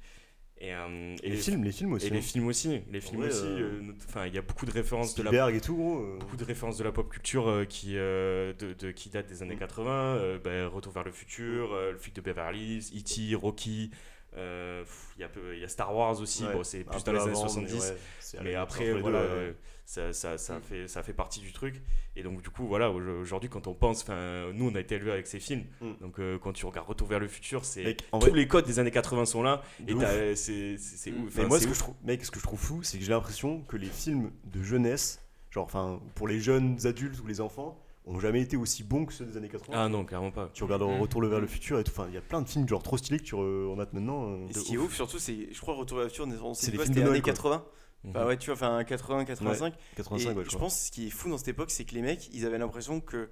Et, 0.59 0.73
euh, 0.75 1.15
Et 1.23 1.29
les 1.31 1.37
films, 1.37 1.65
les 1.65 1.73
films 1.73 1.93
aussi. 1.93 2.07
Et 2.07 2.11
les 2.11 2.19
hein. 2.19 2.23
films 2.23 2.47
aussi. 2.47 2.81
Les 2.91 3.01
films 3.03 3.21
aussi. 3.23 3.45
euh, 3.45 3.93
Enfin, 4.09 4.27
il 4.27 4.35
y 4.35 4.39
a 4.39 4.43
beaucoup 4.43 4.65
de 4.65 4.71
références 4.71 5.15
de 5.15 5.23
la 5.23 5.29
Spielberg 5.29 5.55
et 5.55 5.61
tout, 5.61 5.77
gros. 5.77 5.99
euh. 6.01 6.17
beaucoup 6.19 6.37
de 6.39 6.45
références 6.45 6.79
de 6.79 6.85
la 6.85 6.93
pop 6.93 7.11
culture 7.11 7.65
qui, 7.69 7.93
de, 7.95 8.55
de- 8.79 8.91
qui 8.91 9.11
datent 9.11 9.27
des 9.27 9.43
années 9.43 9.57
Mm. 9.57 9.59
80. 9.59 10.17
euh, 10.17 10.39
ben, 10.39 10.67
Retour 10.67 10.93
vers 10.95 11.05
le 11.05 11.13
futur, 11.13 11.75
le 11.75 11.99
flic 11.99 12.15
de 12.17 12.23
Beverly 12.23 12.77
Hills, 12.79 12.99
E.T., 12.99 13.35
Rocky. 13.35 13.91
Euh, 14.37 14.85
Il 15.17 15.21
y, 15.23 15.25
a 15.25 15.29
peu- 15.29 15.55
il 15.55 15.61
y 15.61 15.65
a 15.65 15.69
Star 15.69 15.95
Wars 15.95 16.21
aussi. 16.21 16.45
Ouais, 16.45 16.53
Bon, 16.53 16.63
c'est 16.65 16.85
plus 16.85 17.03
dans 17.05 17.13
les 17.13 17.19
années 17.21 17.31
avant, 17.31 17.43
mais 17.45 17.49
70. 17.49 17.73
ouais, 17.91 17.97
c'est 18.21 18.39
à 18.39 18.43
Mais 18.43 18.53
la- 18.53 18.61
après, 18.63 18.87
deux, 18.93 19.01
ouais. 19.03 19.11
euh, 19.15 19.53
ça, 19.87 20.13
ça, 20.13 20.37
ça, 20.37 20.59
Mm. 20.59 20.63
fait, 20.63 20.89
ça 20.89 21.03
fait 21.03 21.13
partie 21.15 21.41
du 21.41 21.53
truc. 21.53 21.81
Et 22.17 22.23
donc, 22.23 22.43
du 22.43 22.51
coup, 22.51 22.67
voilà, 22.67 22.91
au- 22.91 23.21
aujourd'hui, 23.21 23.49
quand 23.49 23.67
on 23.67 23.73
pense, 23.75 24.07
nous, 24.09 24.69
on 24.71 24.75
a 24.75 24.81
été 24.81 24.97
élevés 24.97 25.13
avec 25.13 25.27
ces 25.27 25.41
films. 25.41 25.65
Mm. 25.81 25.93
Donc, 26.01 26.19
euh, 26.21 26.39
quand 26.39 26.53
tu 26.53 26.67
regardes 26.67 26.87
Retour 26.89 27.09
vers 27.09 27.19
le 27.21 27.29
futur, 27.29 27.65
c'est 27.65 27.97
tous 28.13 28.19
vrai, 28.21 28.31
les 28.33 28.47
codes 28.49 28.67
des 28.67 28.79
années 28.79 28.91
80 28.91 29.25
sont 29.25 29.43
là. 29.43 29.63
de 29.81 29.93
Et 29.93 29.97
t'as- 29.99 30.37
c'est 30.37 31.11
Mm. 31.11 31.25
ouf. 31.25 31.37
Mais 31.37 31.47
moi, 31.47 31.59
ce 31.61 31.67
que, 31.67 31.75
je 31.75 31.79
trouve, 31.79 31.95
mec, 32.05 32.25
ce 32.25 32.31
que 32.31 32.39
je 32.39 32.45
trouve 32.45 32.59
fou, 32.61 32.83
c'est 32.83 32.99
que 32.99 33.05
j'ai 33.05 33.13
l'impression 33.13 33.63
que 33.63 33.77
les 33.77 33.87
films 33.89 34.31
de 34.45 34.63
jeunesse, 34.63 35.21
genre, 35.51 35.65
enfin, 35.65 36.01
pour 36.15 36.29
les 36.29 36.41
jeunes 36.41 36.77
adultes 36.85 37.19
ou 37.21 37.27
les 37.27 37.41
enfants, 37.41 37.79
ont 38.07 38.21
jamais 38.21 38.41
été 38.41 38.57
aussi 38.57 38.85
bons 38.85 39.05
que 39.05 39.13
ceux 39.13 39.25
des 39.25 39.37
années 39.37 39.49
80. 39.49 39.77
Ah 39.77 39.89
non, 39.89 40.05
clairement 40.05 40.31
pas. 40.31 40.49
Tu 40.55 40.63
regardes 40.65 40.83
Mm. 40.83 41.01
Retour 41.01 41.25
vers 41.27 41.41
le 41.41 41.47
futur 41.47 41.79
et 41.81 41.85
tout. 41.85 41.91
Enfin, 41.95 42.07
il 42.09 42.15
y 42.15 42.19
a 42.19 42.21
plein 42.21 42.41
de 42.41 42.49
films 42.49 42.69
genre 42.69 42.83
trop 42.83 42.97
stylés 42.97 43.19
que 43.19 43.25
tu 43.25 43.35
re- 43.35 43.69
remates 43.71 43.93
maintenant. 43.93 44.31
euh, 44.31 44.47
Et 44.49 44.53
ce 44.55 44.61
qui 44.61 44.75
est 44.75 44.79
ouf. 44.79 44.95
surtout, 44.95 45.19
c'est, 45.19 45.53
je 45.53 45.61
crois, 45.61 45.75
Retour 45.75 45.99
vers 45.99 46.05
le 46.05 46.11
futur, 46.11 46.27
on 46.43 46.55
C'est 46.55 46.67
sait 46.67 46.71
les 46.73 46.79
pas, 46.79 46.85
films 46.85 46.95
c'était 46.95 47.05
de 47.05 47.11
années 47.11 47.21
Noël, 47.21 47.23
quoi. 47.23 47.33
80. 47.33 47.65
Mhm. 48.05 48.13
Bah 48.13 48.27
ouais, 48.27 48.37
tu 48.37 48.47
vois, 48.47 48.55
enfin 48.55 48.85
80, 48.85 49.25
85. 49.25 49.75
85, 49.97 50.31
et 50.31 50.35
ouais, 50.39 50.45
je 50.49 50.57
pense 50.57 50.87
ce 50.87 50.91
qui 50.93 51.09
est 51.09 51.11
fou 51.11 51.29
dans 51.29 51.39
cette 51.39 51.49
époque, 51.49 51.71
c'est 51.73 51.85
que 51.85 51.95
les 51.95 52.03
mecs, 52.03 52.29
ils 52.33 52.47
avaient 52.47 52.59
l'impression 52.59 53.01
que 53.01 53.29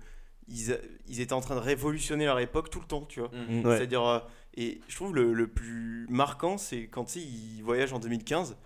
ils, 0.48 0.72
a- 0.72 0.78
ils 1.06 1.20
étaient 1.20 1.32
en 1.32 1.40
train 1.40 1.54
de 1.54 1.60
révolutionner 1.60 2.24
leur 2.26 2.40
époque 2.40 2.68
tout 2.70 2.80
le 2.80 2.86
temps, 2.86 3.02
tu 3.08 3.20
vois. 3.20 3.30
Mm. 3.48 3.64
Ouais. 3.64 3.76
C'est-à-dire, 3.76 4.02
euh, 4.04 4.18
et 4.56 4.80
je 4.88 4.96
trouve 4.96 5.14
le, 5.14 5.32
le 5.32 5.46
plus 5.46 6.06
marquant, 6.10 6.58
c'est 6.58 6.88
quand 6.88 7.14
ils 7.16 7.60
voyagent 7.62 7.92
en 7.92 7.98
2015. 8.00 8.56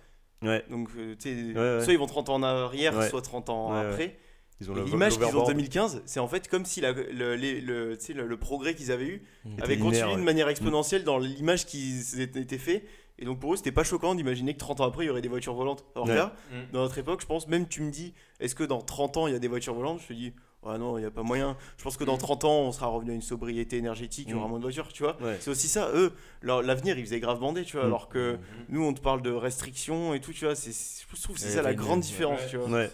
Ouais. 0.41 0.63
Donc, 0.71 0.89
euh, 0.97 1.15
tu 1.19 1.29
sais, 1.29 1.53
Ouais, 1.53 1.77
ouais. 1.77 1.83
soit 1.83 1.93
ils 1.93 1.99
vont 1.99 2.05
30 2.07 2.29
ans 2.29 2.35
en 2.35 2.43
arrière, 2.43 2.97
Ouais. 2.97 3.09
soit 3.09 3.21
30 3.21 3.49
ans 3.49 3.71
Ouais, 3.73 3.81
ouais. 3.81 3.85
après. 3.91 4.17
L'image 4.61 5.13
qu'ils 5.13 5.23
ont 5.23 5.27
en 5.27 5.31
l'overboard. 5.31 5.47
2015, 5.51 6.01
c'est 6.05 6.19
en 6.19 6.27
fait 6.27 6.47
comme 6.49 6.65
si 6.65 6.81
la- 6.81 6.91
le, 6.91 7.35
les- 7.35 7.61
le, 7.61 7.97
tu 7.97 8.05
sais, 8.07 8.13
le- 8.13 8.27
le 8.27 8.37
progrès 8.37 8.75
qu'ils 8.75 8.91
avaient 8.91 9.07
eu 9.07 9.21
Mm. 9.45 9.53
Était 9.53 9.63
avait 9.63 9.75
linéaire, 9.75 9.91
continué 9.91 10.13
ouais. 10.15 10.19
de 10.19 10.25
manière 10.25 10.49
exponentielle 10.49 11.03
dans 11.03 11.17
l'image 11.17 11.65
qui 11.65 12.01
s'était 12.01 12.57
fait. 12.57 12.83
Et 13.21 13.25
donc 13.25 13.39
pour 13.39 13.53
eux, 13.53 13.57
c'était 13.57 13.71
pas 13.71 13.83
choquant 13.83 14.15
d'imaginer 14.15 14.53
que 14.53 14.59
30 14.59 14.79
ans 14.81 14.85
après, 14.85 15.03
il 15.05 15.07
y 15.07 15.09
aurait 15.09 15.21
des 15.21 15.27
voitures 15.29 15.53
volantes. 15.53 15.85
Alors 15.95 16.07
Ouais. 16.07 16.15
là, 16.15 16.35
Mm. 16.51 16.71
dans 16.73 16.81
notre 16.81 16.97
époque, 16.97 17.21
je 17.21 17.25
pense, 17.25 17.47
même 17.47 17.67
tu 17.67 17.81
me 17.81 17.91
dis, 17.91 18.13
est-ce 18.39 18.55
que 18.55 18.63
dans 18.63 18.81
30 18.81 19.17
ans, 19.17 19.27
il 19.27 19.33
y 19.33 19.35
a 19.35 19.39
des 19.39 19.47
voitures 19.47 19.73
volantes? 19.73 20.01
Je 20.01 20.07
te 20.07 20.13
dis, 20.13 20.33
ah 20.65 20.77
non, 20.77 20.97
il 20.97 21.01
n'y 21.01 21.07
a 21.07 21.11
pas 21.11 21.23
moyen. 21.23 21.55
Je 21.77 21.83
pense 21.83 21.95
que 21.97 22.03
dans 22.03 22.15
Mm. 22.15 22.19
30 22.19 22.43
ans, 22.45 22.59
on 22.61 22.71
sera 22.71 22.87
revenu 22.87 23.11
à 23.11 23.13
une 23.13 23.21
sobriété 23.21 23.77
énergétique, 23.77 24.25
il 24.27 24.31
y 24.31 24.33
aura 24.35 24.47
Mm. 24.47 24.49
moins 24.49 24.59
de 24.59 24.63
voitures, 24.63 24.91
tu 24.91 25.03
vois. 25.03 25.15
Ouais. 25.21 25.37
C'est 25.39 25.49
aussi 25.49 25.67
ça, 25.67 25.89
eux, 25.95 26.11
l'avenir, 26.41 26.97
ils 26.97 27.05
faisaient 27.05 27.19
grave 27.19 27.39
bander, 27.39 27.63
tu 27.63 27.77
vois. 27.77 27.83
Mm. 27.85 27.87
Alors 27.87 28.09
que 28.09 28.37
nous, 28.69 28.83
on 28.83 28.93
te 28.93 29.01
parle 29.01 29.21
de 29.21 29.31
restrictions 29.31 30.13
et 30.13 30.19
tout, 30.19 30.33
tu 30.33 30.45
vois. 30.45 30.55
c'est- 30.55 31.05
Je 31.15 31.21
trouve 31.23 31.35
que 31.35 31.41
c'est 31.41 31.49
ça 31.49 31.61
la 31.61 31.73
grande 31.73 32.01
différence, 32.01 32.39
ouais. 32.41 32.47
tu 32.49 32.57
vois. 32.57 32.69
Ouais. 32.69 32.91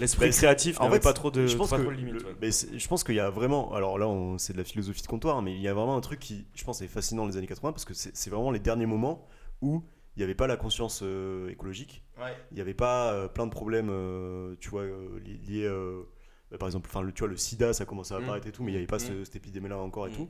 L'esprit 0.00 0.26
Bah, 0.26 0.32
créatif 0.32 0.80
en 0.80 0.84
n'avait 0.84 0.96
fait, 0.96 1.02
pas 1.02 1.12
trop 1.12 1.30
de, 1.30 1.46
je 1.46 1.56
pense 1.56 1.70
pas 1.70 1.76
que 1.76 1.82
trop 1.82 1.90
de 1.90 1.96
limites. 1.96 2.14
le- 2.14 2.24
ouais. 2.26 2.36
mais 2.40 2.50
c'est- 2.52 2.78
je 2.78 2.88
pense 2.88 3.02
qu'il 3.02 3.16
y 3.16 3.20
a 3.20 3.30
vraiment 3.30 3.74
alors 3.74 3.98
là 3.98 4.06
on- 4.06 4.38
c'est 4.38 4.52
de 4.52 4.58
la 4.58 4.62
philosophie 4.64 5.02
de 5.02 5.06
comptoir 5.08 5.42
mais 5.42 5.54
il 5.56 5.60
y 5.60 5.66
a 5.66 5.74
vraiment 5.74 5.96
un 5.96 6.00
truc 6.00 6.20
qui 6.20 6.46
je 6.54 6.62
pense 6.62 6.82
est 6.82 6.86
fascinant 6.86 7.22
dans 7.22 7.28
les 7.28 7.36
années 7.36 7.48
80 7.48 7.72
parce 7.72 7.84
que 7.84 7.92
c'est 7.94 8.30
vraiment 8.30 8.52
les 8.52 8.60
derniers 8.60 8.86
moments 8.86 9.26
où 9.60 9.82
il 10.14 10.20
n'y 10.20 10.22
avait 10.22 10.36
pas 10.36 10.46
la 10.46 10.56
conscience 10.56 11.00
euh, 11.02 11.48
écologique 11.50 12.04
Ouais. 12.20 12.30
il 12.52 12.54
n'y 12.54 12.60
avait 12.60 12.74
pas 12.74 13.12
euh, 13.12 13.26
plein 13.26 13.46
de 13.46 13.50
problèmes 13.50 13.88
euh, 13.90 14.54
tu 14.60 14.68
vois 14.70 14.84
li- 15.24 15.38
liés 15.38 15.66
par 16.58 16.68
exemple 16.68 16.88
enfin 16.90 17.02
le 17.02 17.12
tu 17.12 17.20
vois 17.20 17.28
le 17.28 17.36
sida 17.36 17.72
ça 17.72 17.84
commençait 17.84 18.14
à 18.14 18.18
Mm. 18.20 18.22
apparaître 18.24 18.46
et 18.46 18.52
tout 18.52 18.62
mais 18.62 18.70
il 18.70 18.74
n'y 18.74 18.78
avait 18.78 18.86
pas 18.86 18.98
ce- 18.98 19.12
Mm. 19.12 19.24
cette 19.24 19.36
épidémie 19.36 19.68
là 19.68 19.78
encore 19.78 20.06
et 20.06 20.10
Mm, 20.10 20.14
tout 20.14 20.28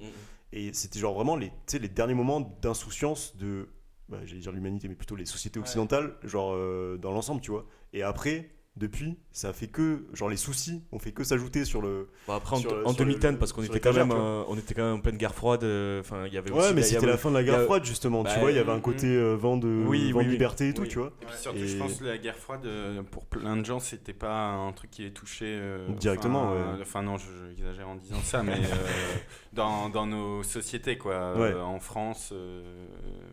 et 0.52 0.72
c'était 0.72 0.98
genre 0.98 1.14
vraiment 1.14 1.36
les 1.36 1.50
les 1.72 1.88
derniers 1.88 2.14
moments 2.14 2.40
d'insouciance 2.62 3.36
de 3.36 3.68
bah, 4.08 4.18
j'allais 4.24 4.40
dire 4.40 4.52
l'humanité 4.52 4.88
mais 4.88 4.94
plutôt 4.94 5.16
les 5.16 5.24
sociétés 5.26 5.58
Ouais. 5.58 5.64
occidentales 5.64 6.14
genre 6.24 6.52
euh, 6.54 6.98
dans 6.98 7.12
l'ensemble 7.12 7.40
tu 7.40 7.50
vois 7.50 7.66
et 7.92 8.02
après 8.02 8.50
depuis 8.78 9.18
ça 9.32 9.50
a 9.50 9.52
fait 9.52 9.66
que 9.66 10.06
genre 10.14 10.30
les 10.30 10.38
soucis 10.38 10.82
ont 10.92 10.98
fait 10.98 11.12
que 11.12 11.24
s'ajouter 11.24 11.66
sur 11.66 11.82
le 11.82 12.08
Bon, 12.26 12.32
après, 12.32 12.56
en, 12.56 12.58
Sur- 12.58 12.72
en 12.86 12.90
le- 12.90 12.96
2010, 12.96 13.36
parce 13.38 13.52
qu'on 13.52 13.62
était 13.62 13.80
quand 13.80 13.92
même, 13.92 14.12
euh, 14.12 14.44
on 14.48 14.56
était 14.56 14.72
quand 14.72 14.82
même 14.84 14.94
en 14.94 15.00
pleine 15.00 15.18
guerre 15.18 15.34
froide. 15.34 15.62
euh, 15.64 16.00
Enfin, 16.00 16.26
il 16.26 16.32
y 16.32 16.38
avait 16.38 16.50
aussi. 16.50 16.68
Ouais, 16.68 16.72
mais 16.72 16.82
c'était 16.82 17.04
la 17.04 17.18
fin 17.18 17.28
de 17.28 17.34
la 17.34 17.44
guerre 17.44 17.60
a- 17.60 17.64
froide 17.64 17.84
justement. 17.84 18.22
Bah, 18.22 18.30
tu 18.32 18.40
vois, 18.40 18.50
il 18.50 18.56
y 18.56 18.58
avait 18.58 18.72
un 18.72 18.78
mm, 18.78 18.82
côté 18.82 19.06
mm. 19.08 19.10
euh, 19.10 19.36
vent 19.36 19.58
de, 19.58 19.84
Oui, 19.86 20.12
vent 20.12 20.20
oui, 20.20 20.26
liberté 20.26 20.68
et 20.70 20.74
tout, 20.74 20.82
Oui. 20.82 20.88
tu 20.88 20.98
vois. 20.98 21.12
Et 21.20 21.26
puis 21.26 21.36
surtout, 21.36 21.58
Et- 21.58 21.68
je 21.68 21.76
pense 21.76 21.94
que 21.98 22.04
la 22.04 22.16
guerre 22.16 22.36
froide, 22.38 22.64
euh, 22.64 23.02
pour 23.02 23.26
plein 23.26 23.56
de 23.58 23.64
gens, 23.66 23.78
c'était 23.78 24.14
pas 24.14 24.46
un 24.52 24.72
truc 24.72 24.90
qui 24.90 25.02
les 25.02 25.12
touchait 25.12 25.44
euh, 25.46 25.88
Directement, 25.90 26.44
enfin, 26.44 26.52
ouais. 26.72 26.78
euh, 26.78 26.82
Enfin, 26.82 27.02
non, 27.02 27.18
je- 27.18 27.26
j'exagère 27.50 27.88
en 27.88 27.96
disant 27.96 28.20
ça, 28.22 28.42
mais 28.42 28.54
euh, 28.54 28.56
dans, 29.52 29.90
dans 29.90 30.06
nos 30.06 30.42
sociétés, 30.42 30.96
quoi. 30.96 31.34
Ouais. 31.34 31.52
Euh, 31.52 31.62
en 31.62 31.78
France, 31.78 32.30
euh, 32.32 32.86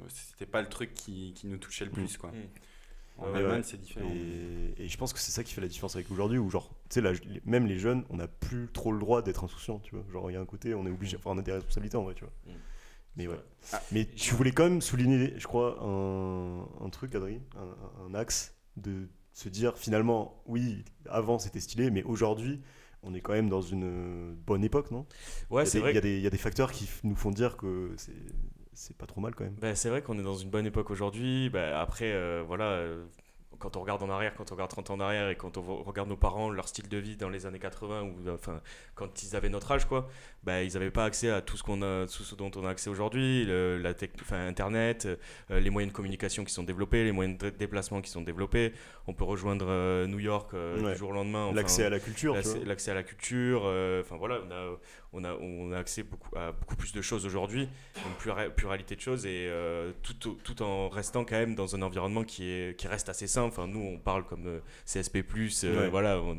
c'était 0.10 0.46
pas 0.52 0.62
le 0.62 0.68
truc 0.68 0.94
qui, 0.94 1.32
qui 1.34 1.48
nous 1.48 1.58
touchait 1.58 1.86
le 1.86 1.92
plus, 1.92 2.18
quoi. 2.18 2.30
Mm. 2.32 2.34
En 3.22 3.32
Ouais, 3.32 3.38
Allemagne, 3.38 3.58
ouais. 3.58 3.64
c'est 3.64 3.80
différent. 3.82 4.10
Et, 4.10 4.84
et 4.84 4.88
je 4.88 4.98
pense 4.98 5.14
que 5.14 5.20
c'est 5.20 5.32
ça 5.32 5.44
qui 5.44 5.54
fait 5.54 5.62
la 5.62 5.68
différence 5.68 5.96
avec 5.96 6.10
aujourd'hui, 6.12 6.38
où 6.38 6.50
genre, 6.50 6.70
tu 6.90 7.02
sais, 7.02 7.14
même 7.46 7.68
les 7.68 7.78
jeunes, 7.80 8.04
on 8.10 8.18
n'a 8.18 8.28
plus 8.28 8.68
trop 8.72 8.92
le 8.92 9.00
droit 9.00 9.22
d'être 9.22 9.44
insouciant, 9.44 9.80
tu 9.80 9.96
vois. 9.96 10.06
Genre, 10.12 10.32
il 10.32 10.34
y 10.34 10.38
a 10.38 10.42
un 10.42 10.46
côté, 10.46 10.74
on 10.74 10.86
est 10.86 10.92
obligé, 10.92 11.18
enfin, 11.18 11.32
on 11.34 11.38
a 11.38 11.42
des 11.42 11.52
responsabilités 11.52 11.98
en 11.98 12.04
vrai, 12.04 12.14
tu 12.16 12.24
vois. 12.24 12.34
Mm. 12.48 12.58
Mais 13.18 13.28
ouais. 13.28 13.40
Ah. 13.74 13.82
Mais 13.92 14.06
tu 14.06 14.34
voulais 14.36 14.52
quand 14.52 14.64
même 14.64 14.82
souligner, 14.82 15.34
je 15.38 15.46
crois, 15.48 15.78
un, 15.84 16.62
un 16.86 16.90
truc, 16.90 17.14
Adrien, 17.16 17.40
un, 17.58 18.06
un 18.08 18.14
axe 18.16 18.56
de 18.78 19.10
se 19.34 19.50
dire 19.50 19.78
finalement, 19.78 20.42
oui, 20.46 20.84
avant 21.10 21.40
c'était 21.40 21.60
stylé, 21.60 21.92
mais 21.92 22.04
aujourd'hui, 22.04 22.62
on 23.04 23.14
est 23.14 23.22
quand 23.22 23.34
même 23.34 23.50
dans 23.50 23.62
une 23.62 24.36
bonne 24.46 24.64
époque, 24.64 24.92
non? 24.92 25.06
Ouais, 25.50 25.66
c'est 25.66 25.80
vrai. 25.80 25.92
Il 25.92 25.96
y, 25.96 25.98
a 25.98 26.02
des- 26.02 26.18
il 26.18 26.22
y 26.24 26.28
a 26.28 26.30
des 26.30 26.38
facteurs 26.38 26.72
qui 26.72 26.90
nous 27.04 27.16
font 27.16 27.32
dire 27.32 27.56
que 27.58 27.94
c'est 28.80 28.96
pas 28.98 29.06
trop 29.06 29.20
mal 29.22 29.36
quand 29.36 29.44
même. 29.44 29.56
Bah, 29.60 29.76
c'est 29.76 29.90
vrai 29.90 30.02
qu'on 30.02 30.18
est 30.18 30.24
dans 30.24 30.36
une 30.36 30.50
bonne 30.50 30.66
époque 30.66 30.90
aujourd'hui. 30.90 31.50
Bah, 31.50 31.82
après, 31.82 32.12
euh, 32.14 32.44
voilà, 32.48 32.66
euh, 32.66 33.04
quand 33.58 33.76
on 33.76 33.82
regarde 33.82 34.02
en 34.04 34.10
arrière, 34.10 34.34
quand 34.36 34.50
on 34.52 34.56
regarde 34.56 34.70
30 34.72 34.90
ans 34.90 34.94
en 34.94 35.00
arrière 35.02 35.28
et 35.28 35.36
quand 35.36 35.58
on 35.58 35.84
regarde 35.84 36.08
nos 36.08 36.16
parents, 36.16 36.50
leur 36.50 36.70
style 36.70 36.88
de 36.88 36.98
vie 36.98 37.18
dans 37.18 37.28
les 37.28 37.46
années 37.46 37.60
80 37.60 38.04
ou 38.04 38.16
euh, 38.30 38.36
enfin 38.36 38.62
quand 38.96 39.22
ils 39.22 39.36
avaient 39.36 39.50
notre 39.50 39.70
âge, 39.74 39.84
quoi, 39.86 40.08
bah, 40.44 40.64
ils 40.64 40.74
n'avaient 40.76 40.92
pas 40.92 41.04
accès 41.04 41.30
à 41.30 41.42
tout 41.42 41.58
ce 41.58 41.64
qu'on 41.64 41.82
a, 41.82 42.06
tout 42.08 42.24
ce 42.24 42.36
dont 42.36 42.50
on 42.56 42.66
a 42.66 42.70
accès 42.70 42.90
aujourd'hui, 42.90 43.44
le- 43.46 43.78
la 43.78 43.94
tech, 43.94 44.12
Internet, 44.32 45.10
euh, 45.52 45.60
les 45.60 45.70
moyens 45.70 45.92
de 45.92 45.96
communication 45.96 46.46
qui 46.46 46.54
sont 46.54 46.64
développés, 46.64 47.04
les 47.04 47.12
moyens 47.12 47.38
de 47.38 47.50
déplacement 47.50 48.00
qui 48.02 48.10
sont 48.10 48.22
développés. 48.22 48.72
On 49.08 49.14
peut 49.14 49.26
rejoindre 49.26 50.06
New 50.06 50.20
York 50.20 50.54
Ouais. 50.54 50.94
du 50.94 50.98
jour 50.98 51.10
au 51.10 51.14
lendemain. 51.14 51.46
enfin, 51.48 51.56
L'accès 51.56 51.84
à 51.84 51.90
la 51.90 52.00
culture, 52.00 52.38
tu 52.42 52.64
L'accès 52.66 52.92
à 52.92 52.94
la 52.94 53.04
culture, 53.04 53.64
enfin 54.00 54.16
voilà, 54.18 54.40
on 54.48 54.52
a, 54.52 54.78
on, 55.14 55.24
a, 55.24 55.34
on 55.34 55.72
a 55.72 55.78
accès 55.78 56.04
beaucoup, 56.04 56.36
à 56.38 56.52
beaucoup 56.52 56.76
plus 56.76 56.94
de 56.94 57.02
choses 57.02 57.26
aujourd'hui, 57.26 57.68
une 58.06 58.14
plura- 58.20 58.50
pluralité 58.50 58.96
de 58.96 59.02
choses, 59.02 59.26
et 59.26 59.48
euh, 59.50 59.92
tout, 60.04 60.36
tout 60.44 60.62
en 60.62 60.90
restant 60.90 61.26
quand 61.26 61.38
même 61.38 61.56
dans 61.56 61.76
un 61.76 61.82
environnement 61.82 62.24
qui, 62.24 62.46
est, 62.50 62.78
qui 62.78 62.88
reste 62.88 63.10
assez 63.10 63.28
simple. 63.28 63.48
Enfin, 63.50 63.68
nous, 63.68 63.80
on 63.82 63.98
parle 63.98 64.26
comme 64.26 64.46
euh, 64.48 64.60
CSP, 64.86 65.18
euh, 65.64 65.84
Ouais. 65.84 65.90
voilà, 65.90 66.20
on, 66.22 66.38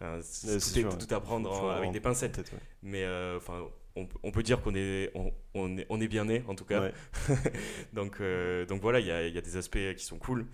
enfin, 0.00 0.18
c'est- 0.22 0.82
tout, 0.82 0.98
est, 1.04 1.12
à 1.12 1.20
prendre 1.20 1.50
en- 1.50 1.68
avec 1.70 1.92
des 1.92 2.00
pincettes. 2.00 2.38
ouais. 2.38 2.58
Mais 2.82 3.04
euh, 3.04 3.36
enfin, 3.36 3.66
on, 3.96 4.08
on 4.22 4.30
peut 4.30 4.42
dire 4.42 4.62
qu'on 4.62 4.74
est, 4.74 5.10
on, 5.14 5.32
on 5.54 5.76
est, 5.78 5.86
on 5.88 6.00
est 6.00 6.08
bien 6.08 6.24
né, 6.24 6.42
en 6.48 6.54
tout 6.54 6.64
cas. 6.64 6.80
Ouais. 6.80 6.92
donc, 7.92 8.20
euh, 8.20 8.64
donc 8.66 8.80
voilà, 8.80 9.00
il 9.00 9.06
y 9.06 9.10
a, 9.10 9.26
y 9.26 9.38
a 9.38 9.40
des 9.40 9.56
aspects 9.56 9.94
qui 9.96 10.04
sont 10.04 10.18
cool, 10.18 10.46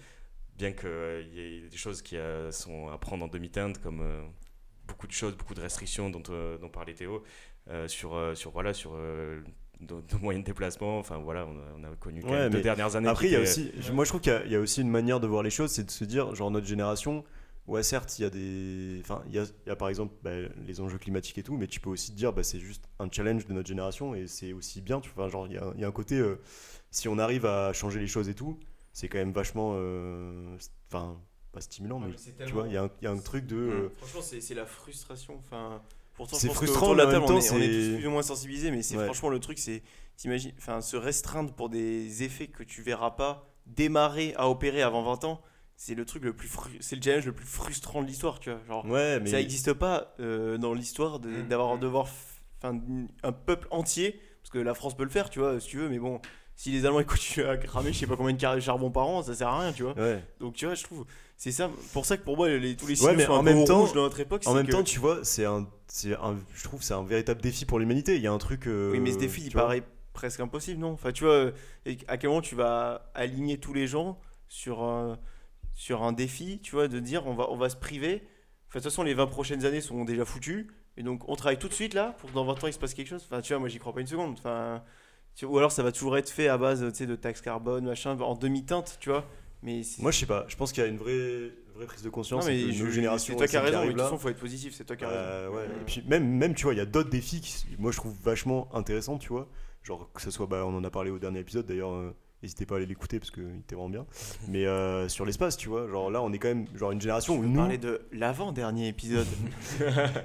bien 0.57 0.73
qu'il 0.73 1.29
y 1.33 1.41
ait 1.41 1.69
des 1.69 1.77
choses 1.77 2.03
qui 2.03 2.17
euh, 2.17 2.51
sont 2.53 2.89
à 2.89 2.99
prendre 2.99 3.25
en 3.25 3.29
demi-teinte, 3.29 3.81
comme 3.83 4.01
euh, 4.01 4.23
beaucoup 4.87 5.07
de 5.07 5.13
choses, 5.13 5.37
beaucoup 5.37 5.55
de 5.55 5.61
restrictions 5.61 6.11
dont, 6.11 6.23
euh, 6.31 6.59
dont 6.59 6.69
parlait 6.69 6.95
Théo, 6.95 7.17
euh, 7.17 7.21
sur, 7.89 8.15
euh, 8.15 8.35
sur, 8.35 8.51
voilà, 8.51 8.73
sur 8.75 8.93
euh, 8.95 9.41
nos, 9.81 10.03
nos 10.13 10.19
moyens 10.21 10.45
de 10.45 10.51
déplacement. 10.51 10.99
Enfin 10.99 11.19
voilà, 11.19 11.47
on 11.47 11.57
a, 11.59 11.63
on 11.89 11.93
a 11.93 11.97
connu 11.97 12.21
quand 12.23 12.31
Ouais, 12.31 12.39
même 12.41 12.53
deux 12.53 12.61
dernières 12.61 12.97
années. 12.97 13.09
Après, 13.09 13.27
il 13.27 13.33
y 13.33 13.37
a 13.37 13.41
aussi, 13.41 13.73
moi 13.93 14.05
je 14.05 14.11
trouve 14.11 14.21
qu'il 14.21 14.33
y 14.33 14.37
a- 14.37 14.45
il 14.45 14.53
y, 14.53 14.57
a 14.57 14.61
aussi 14.61 14.81
une 14.81 14.91
manière 14.91 15.21
de 15.21 15.27
voir 15.27 15.43
les 15.43 15.51
choses, 15.51 15.71
c'est 15.71 15.85
de 15.85 15.91
se 15.91 16.05
dire, 16.05 16.35
genre 16.35 16.51
notre 16.51 16.67
génération, 16.67 17.25
ouais 17.67 17.83
certes, 17.83 18.19
il 18.19 18.23
y 18.23 18.25
a 18.27 18.31
des, 18.31 19.01
enfin 19.01 19.23
il 19.27 19.35
y 19.35 19.39
a, 19.39 19.45
il 19.45 19.69
y 19.69 19.73
a 19.73 19.77
par 19.77 19.89
exemple 19.89 20.15
bah, 20.23 20.31
les 20.67 20.81
enjeux 20.81 20.99
climatiques 20.99 21.39
et 21.39 21.43
tout, 21.43 21.57
mais 21.57 21.67
tu 21.67 21.81
peux 21.81 21.91
aussi 21.91 22.13
te 22.13 22.17
dire, 22.17 22.33
bah, 22.33 22.43
c'est 22.43 22.61
juste 22.61 22.85
un 22.99 23.09
challenge 23.11 23.47
de 23.47 23.53
notre 23.53 23.69
génération 23.69 24.15
et 24.15 24.27
c'est 24.27 24.53
aussi 24.53 24.81
bien, 24.83 25.01
tu 25.01 25.11
vois, 25.17 25.29
genre 25.29 25.47
il 25.47 25.55
y 25.55 25.59
a, 25.59 25.73
il 25.75 25.81
y 25.81 25.85
a 25.85 25.89
un 25.89 25.93
côté, 25.93 26.17
euh, 26.19 26.41
si 26.91 27.09
on 27.09 27.19
arrive 27.19 27.47
à 27.47 27.73
changer 27.73 28.01
les 28.01 28.07
choses 28.07 28.29
et 28.29 28.35
tout, 28.35 28.59
c'est 28.93 29.09
quand 29.09 29.19
même 29.19 29.33
vachement, 29.33 29.73
euh, 29.77 30.57
enfin 30.93 31.17
pas 31.53 31.61
stimulant, 31.61 32.01
mais 32.01 32.13
tu 32.47 32.53
vois, 32.53 32.67
il 32.69 32.75
y, 32.75 32.77
a 32.77 32.83
un- 32.85 32.91
il 33.01 33.05
y 33.05 33.09
a 33.09 33.11
un 33.13 33.19
truc 33.19 33.47
de, 33.47 33.57
euh, 33.57 33.89
Franchement, 33.99 34.23
c'est 34.23 34.41
c'est 34.41 34.55
la 34.55 34.67
frustration. 34.67 35.37
Enfin, 35.39 35.81
pourtant, 36.17 36.37
C'est 36.37 36.49
que 36.49 36.55
frustrant, 36.55 36.93
de 36.93 36.99
la 36.99 37.07
table, 37.07 37.25
on, 37.25 37.27
temps, 37.29 37.39
est, 37.39 37.51
on 37.53 37.59
est 37.61 37.97
plus 37.99 38.07
ou 38.07 38.11
moins 38.11 38.23
sensibilisés, 38.23 38.71
mais 38.71 38.83
c'est 38.83 38.97
Ouais. 38.97 39.05
franchement 39.05 39.29
le 39.29 39.41
truc, 39.41 39.59
c'est 39.59 39.83
t'imagines, 40.17 40.53
enfin, 40.59 40.81
se 40.81 40.97
restreindre 40.97 41.53
pour 41.53 41.69
des 41.69 42.23
effets 42.23 42.47
que 42.47 42.63
tu 42.63 42.83
verras 42.83 43.11
pas 43.13 43.51
démarrer 43.67 44.35
à 44.37 44.49
opérer 44.49 44.83
avant 44.83 45.03
20 45.03 45.25
ans. 45.25 45.41
C'est 45.77 45.95
le 45.97 46.05
truc 46.05 46.23
le 46.23 46.33
plus 46.33 46.47
fru- 46.49 46.77
c'est 46.81 46.95
le 46.95 47.03
challenge 47.03 47.27
le 47.27 47.33
plus 47.33 47.47
frustrant 47.47 48.01
de 48.03 48.07
l'histoire, 48.07 48.39
tu 48.39 48.51
vois. 48.51 48.61
Genre, 48.69 48.85
ouais, 48.87 49.19
mais 49.21 49.29
ça 49.31 49.39
n'existe 49.39 49.73
pas 49.73 50.15
euh, 50.21 50.57
dans 50.57 50.73
l'histoire 50.73 51.19
de- 51.19 51.29
Mm, 51.31 51.49
d'avoir 51.49 51.77
mm. 51.77 51.81
devoir, 51.81 52.07
enfin, 52.63 52.79
un 53.25 53.33
peuple 53.33 53.67
entier, 53.73 54.21
parce 54.41 54.51
que 54.51 54.59
la 54.59 54.75
France 54.75 54.97
peut 54.97 55.03
le 55.03 55.11
faire, 55.11 55.31
tu 55.31 55.41
vois, 55.41 55.59
si 55.59 55.67
tu 55.67 55.79
veux, 55.79 55.89
mais 55.89 55.99
bon, 55.99 56.21
si 56.55 56.71
les 56.71 56.87
Allemands 56.87 57.01
ils 57.01 57.07
continuent 57.07 57.47
à 57.49 57.57
cramer, 57.57 57.93
je 57.93 57.99
sais 57.99 58.07
pas 58.07 58.15
combien 58.17 58.35
de 58.35 58.41
carrés 58.41 58.59
de 58.59 58.63
charbon 58.63 58.93
par 58.93 59.09
an, 59.09 59.23
ça 59.25 59.35
sert 59.35 59.49
à 59.49 59.59
rien, 59.59 59.73
tu 59.73 59.83
vois. 59.83 59.95
ouais. 59.95 60.23
Donc 60.39 60.55
tu 60.55 60.65
vois, 60.67 60.77
je 60.77 60.85
trouve, 60.85 61.05
c'est 61.45 61.53
ça, 61.53 61.71
pour 61.93 62.07
ça 62.07 62.17
que 62.17 62.23
pour 62.23 62.37
moi, 62.37 62.49
les, 62.49 62.77
tous 62.77 62.87
les 62.87 62.93
Ouais, 63.03 63.09
signes 63.11 63.17
mais 63.17 63.25
sont 63.27 63.33
en 63.33 63.43
même 63.43 63.65
temps- 63.65 63.87
de 63.87 63.95
notre 63.95 64.21
époque. 64.21 64.43
En 64.47 64.55
même 64.55 64.67
que- 64.67 64.73
temps, 64.73 64.83
tu 64.83 64.99
vois, 64.99 65.21
c'est 65.25 65.45
un, 65.45 65.67
un, 66.23 66.37
je 66.55 66.65
trouve, 66.65 66.83
c'est 66.83 66.95
un 66.95 67.03
véritable 67.05 67.41
défi 67.41 67.65
pour 67.67 67.79
l'humanité. 67.79 68.17
Il 68.17 68.23
y 68.23 68.27
a 68.27 68.33
un 68.33 68.39
truc. 68.39 68.67
euh, 68.67 68.93
Oui, 68.93 69.01
mais 69.01 69.13
ce 69.13 69.19
défi, 69.19 69.43
il 69.47 69.53
paraît 69.53 69.83
presque 70.13 70.41
impossible, 70.41 70.81
non? 70.81 70.93
Enfin, 70.93 71.13
tu 71.13 71.25
vois, 71.25 71.51
à 72.09 72.17
quel 72.19 72.29
moment 72.31 72.41
tu 72.41 72.55
vas 72.55 73.11
aligner 73.15 73.59
tous 73.59 73.75
les 73.75 73.87
gens 73.87 74.19
sur 74.49 74.83
un, 74.83 75.19
sur 75.75 76.03
un 76.03 76.13
défi, 76.13 76.61
tu 76.63 76.73
vois, 76.77 76.89
de 76.89 76.99
dire 77.01 77.27
on 77.27 77.35
va, 77.35 77.51
on 77.51 77.57
va 77.57 77.69
se 77.69 77.77
priver? 77.77 78.23
Enfin, 78.69 78.79
de 78.79 78.83
toute 78.85 78.85
façon, 78.85 79.03
les 79.03 79.15
20 79.15 79.27
prochaines 79.27 79.65
années 79.65 79.81
sont 79.81 80.05
déjà 80.05 80.25
foutues. 80.25 80.71
Et 80.97 81.03
donc, 81.03 81.29
on 81.29 81.35
travaille 81.37 81.59
tout 81.59 81.69
de 81.69 81.75
suite 81.75 81.95
là 81.95 82.15
pour 82.19 82.31
que 82.31 82.35
dans 82.35 82.45
20 82.45 82.63
ans 82.63 82.67
il 82.69 82.73
se 82.73 82.79
passe 82.79 82.95
quelque 82.95 83.09
chose? 83.09 83.23
Enfin, 83.29 83.41
tu 83.41 83.53
vois, 83.53 83.59
moi 83.61 83.69
j'y 83.69 83.79
crois 83.81 83.93
pas 83.93 84.01
une 84.01 84.07
seconde. 84.07 84.35
Enfin, 84.39 84.83
tu- 85.35 85.45
ou 85.45 85.59
alors 85.59 85.73
ça 85.73 85.83
va 85.83 85.91
toujours 85.93 86.17
être 86.17 86.31
fait 86.31 86.47
à 86.49 86.57
base 86.57 86.85
tu 86.93 86.95
sais, 86.99 87.07
de 87.07 87.17
taxes 87.17 87.41
carbone, 87.41 87.85
machin, 87.87 88.19
en 88.21 88.35
demi-teinte, 88.37 88.97
tu 89.01 89.11
vois. 89.11 89.25
Mais 89.65 89.81
Moi, 89.99 90.11
je 90.13 90.19
sais 90.19 90.27
pas. 90.27 90.45
Je 90.49 90.55
pense 90.57 90.71
qu'il 90.73 90.83
y 90.83 90.87
a 90.87 90.89
une 90.89 90.99
vraie, 90.99 91.51
vraie 91.75 91.87
prise 91.87 92.03
de 92.03 92.07
non, 92.09 92.13
conscience. 92.13 92.47
mais 92.47 92.61
et 92.61 92.67
que 92.67 92.73
je- 92.73 92.91
générations 92.91 93.33
c'est 93.33 93.39
toi 93.39 93.47
qui 93.49 93.57
as 93.57 93.63
raison, 93.63 93.81
mais 93.81 93.87
de 93.87 93.93
toute 93.93 94.01
façon, 94.03 94.19
faut 94.19 94.29
être 94.29 94.39
positif, 94.39 94.75
c'est 94.75 94.85
toi 94.85 94.95
qui 94.95 95.05
as 95.05 95.09
raison. 95.09 95.21
Euh, 95.21 95.49
ouais. 95.51 95.57
Euh, 95.63 95.81
Et 95.81 95.85
puis 95.87 96.05
même, 96.07 96.29
même 96.29 96.55
tu 96.55 96.65
vois, 96.65 96.75
il 96.75 96.77
y 96.77 96.81
a 96.81 96.87
d'autres 96.87 97.11
défis 97.11 97.41
qui, 97.41 97.65
moi, 97.79 97.91
je 97.91 97.97
trouve 97.97 98.15
vachement 98.23 98.69
intéressants, 98.75 99.19
tu 99.19 99.29
vois. 99.31 99.49
Genre 99.83 100.11
que 100.13 100.21
ce 100.23 100.31
soit, 100.31 100.47
bah, 100.47 100.65
on 100.67 100.75
en 100.77 100.85
a 100.85 100.91
parlé 100.91 101.11
au 101.11 101.19
dernier 101.19 101.41
épisode 101.41 101.67
d'ailleurs. 101.67 101.91
N'hésitez 102.45 102.67
pas 102.67 102.75
à 102.75 102.77
aller 102.77 102.87
l'écouter 102.87 103.19
parce 103.19 103.31
qu'il 103.31 103.57
était 103.59 103.75
vraiment 103.75 103.89
bien. 103.89 104.07
Mais 104.49 104.67
euh, 104.67 105.09
sur 105.09 105.25
l'espace, 105.25 105.57
tu 105.57 105.71
vois, 105.71 105.89
genre 105.89 106.11
là, 106.11 106.21
on 106.21 106.31
est 106.31 106.39
quand 106.39 106.49
même 106.49 106.67
genre 106.75 106.91
une 106.91 107.01
génération 107.01 107.39
où 107.39 107.43
nous. 107.43 107.57
parlait 107.57 107.79
de 107.79 108.03
l'avant-dernier 108.13 108.89
épisode. 108.89 109.27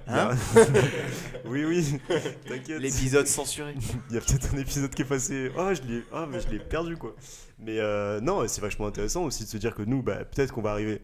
Hein 0.07 0.31
Hein 0.31 0.35
oui, 1.45 1.63
oui, 1.63 1.97
t'inquiète. 2.45 2.81
L'épisode 2.81 3.25
censuré. 3.25 3.73
Il 4.09 4.15
y 4.15 4.17
a 4.17 4.21
peut-être 4.21 4.53
un 4.53 4.57
épisode 4.57 4.93
qui 4.93 5.03
est 5.03 5.05
passé. 5.05 5.49
Ah, 5.57 5.73
je 5.73 5.81
l'ai, 5.83 6.03
ah, 6.11 6.27
mais 6.29 6.41
je 6.41 6.49
l'ai 6.49 6.59
perdu 6.59 6.97
quoi. 6.97 7.15
Mais 7.57 7.79
euh, 7.79 8.19
non, 8.19 8.45
c'est 8.49 8.59
vachement 8.59 8.87
intéressant 8.87 9.23
aussi 9.23 9.45
de 9.45 9.49
se 9.49 9.57
dire 9.57 9.73
que 9.73 9.83
nous, 9.83 10.03
bah, 10.03 10.25
peut-être 10.25 10.53
qu'on 10.53 10.61
va 10.61 10.71
arriver 10.71 11.01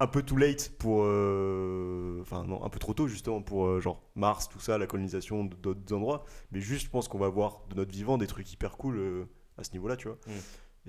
un 0.00 0.06
peu 0.06 0.22
too 0.22 0.38
late 0.38 0.72
pour, 0.78 1.02
euh, 1.04 2.18
enfin 2.22 2.44
non, 2.44 2.64
un 2.64 2.70
peu 2.70 2.78
trop 2.78 2.94
tôt 2.94 3.08
justement 3.08 3.42
pour 3.42 3.66
euh, 3.66 3.80
genre 3.80 4.02
Mars, 4.14 4.48
tout 4.48 4.60
ça, 4.60 4.78
la 4.78 4.86
colonisation 4.86 5.44
d'autres 5.44 5.94
endroits. 5.94 6.24
Mais 6.50 6.60
juste, 6.60 6.86
je 6.86 6.90
pense 6.90 7.08
qu'on 7.08 7.18
va 7.18 7.28
voir 7.28 7.60
de 7.68 7.74
notre 7.74 7.92
vivant 7.92 8.16
des 8.16 8.26
trucs 8.26 8.50
hyper 8.50 8.78
cool 8.78 9.28
à 9.58 9.64
ce 9.64 9.72
niveau-là, 9.72 9.96
tu 9.96 10.08
vois. 10.08 10.18
Mm. 10.26 10.30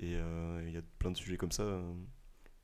Et 0.00 0.14
euh, 0.16 0.62
il 0.66 0.72
y 0.72 0.76
a 0.76 0.82
plein 0.98 1.10
de 1.10 1.16
sujets 1.16 1.36
comme 1.36 1.52
ça. 1.52 1.62
euh, 1.62 1.92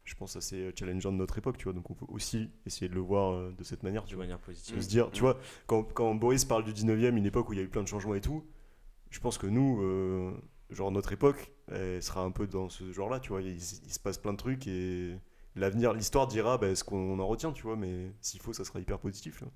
je 0.05 0.14
pense 0.14 0.37
assez 0.37 0.71
challengeant 0.79 1.12
de 1.12 1.17
notre 1.17 1.38
époque, 1.38 1.57
tu 1.57 1.64
vois. 1.64 1.73
Donc 1.73 1.90
on 1.90 1.95
peut 1.95 2.05
aussi 2.09 2.51
essayer 2.67 2.88
de 2.90 2.95
le 2.95 3.01
voir 3.01 3.33
euh, 3.33 3.55
de 3.57 3.64
cette 3.64 3.83
manière, 3.83 4.05
tu 4.05 4.11
de 4.11 4.17
vois 4.17 4.25
manière 4.25 4.38
positive. 4.38 4.77
de 4.77 4.81
se 4.83 4.88
dire, 4.88 5.11
tu 5.11 5.21
Mm. 5.21 5.25
vois, 5.25 5.38
quand, 5.67 5.83
quand 5.95 6.14
Boris 6.14 6.45
parle 6.45 6.64
du 6.64 6.73
19e, 6.75 7.17
une 7.17 7.25
époque 7.27 7.49
où 7.49 7.53
il 7.55 7.57
y 7.59 7.61
a 7.61 7.64
eu 7.64 7.69
plein 7.71 7.83
de 7.83 7.88
changements 7.88 8.14
et 8.14 8.21
tout, 8.21 8.47
je 9.11 9.19
pense 9.21 9.38
que 9.38 9.47
nous, 9.47 9.81
euh, 9.83 10.37
genre 10.71 10.90
notre 10.90 11.12
époque, 11.12 11.53
elle 11.69 12.03
sera 12.03 12.23
un 12.23 12.31
peu 12.33 12.47
dans 12.47 12.69
ce 12.69 12.93
genre-là, 12.93 13.19
tu 13.21 13.31
vois, 13.31 13.40
il, 13.40 13.55
il 13.57 13.61
se 13.62 13.99
passe 14.01 14.19
plein 14.19 14.33
de 14.33 14.38
trucs 14.38 14.67
et 14.67 15.17
l'avenir, 15.57 15.95
l'histoire 15.95 16.27
dira 16.27 16.59
bah, 16.59 16.75
ce 16.75 16.85
qu'on 16.85 17.19
en 17.19 17.27
retient, 17.27 17.53
tu 17.53 17.62
vois, 17.62 17.77
mais 17.77 18.12
s'il 18.21 18.40
faut, 18.40 18.53
ça 18.53 18.64
sera 18.64 18.81
hyper 18.81 18.99
positif. 18.99 19.38
tu 19.38 19.45
vois. 19.45 19.53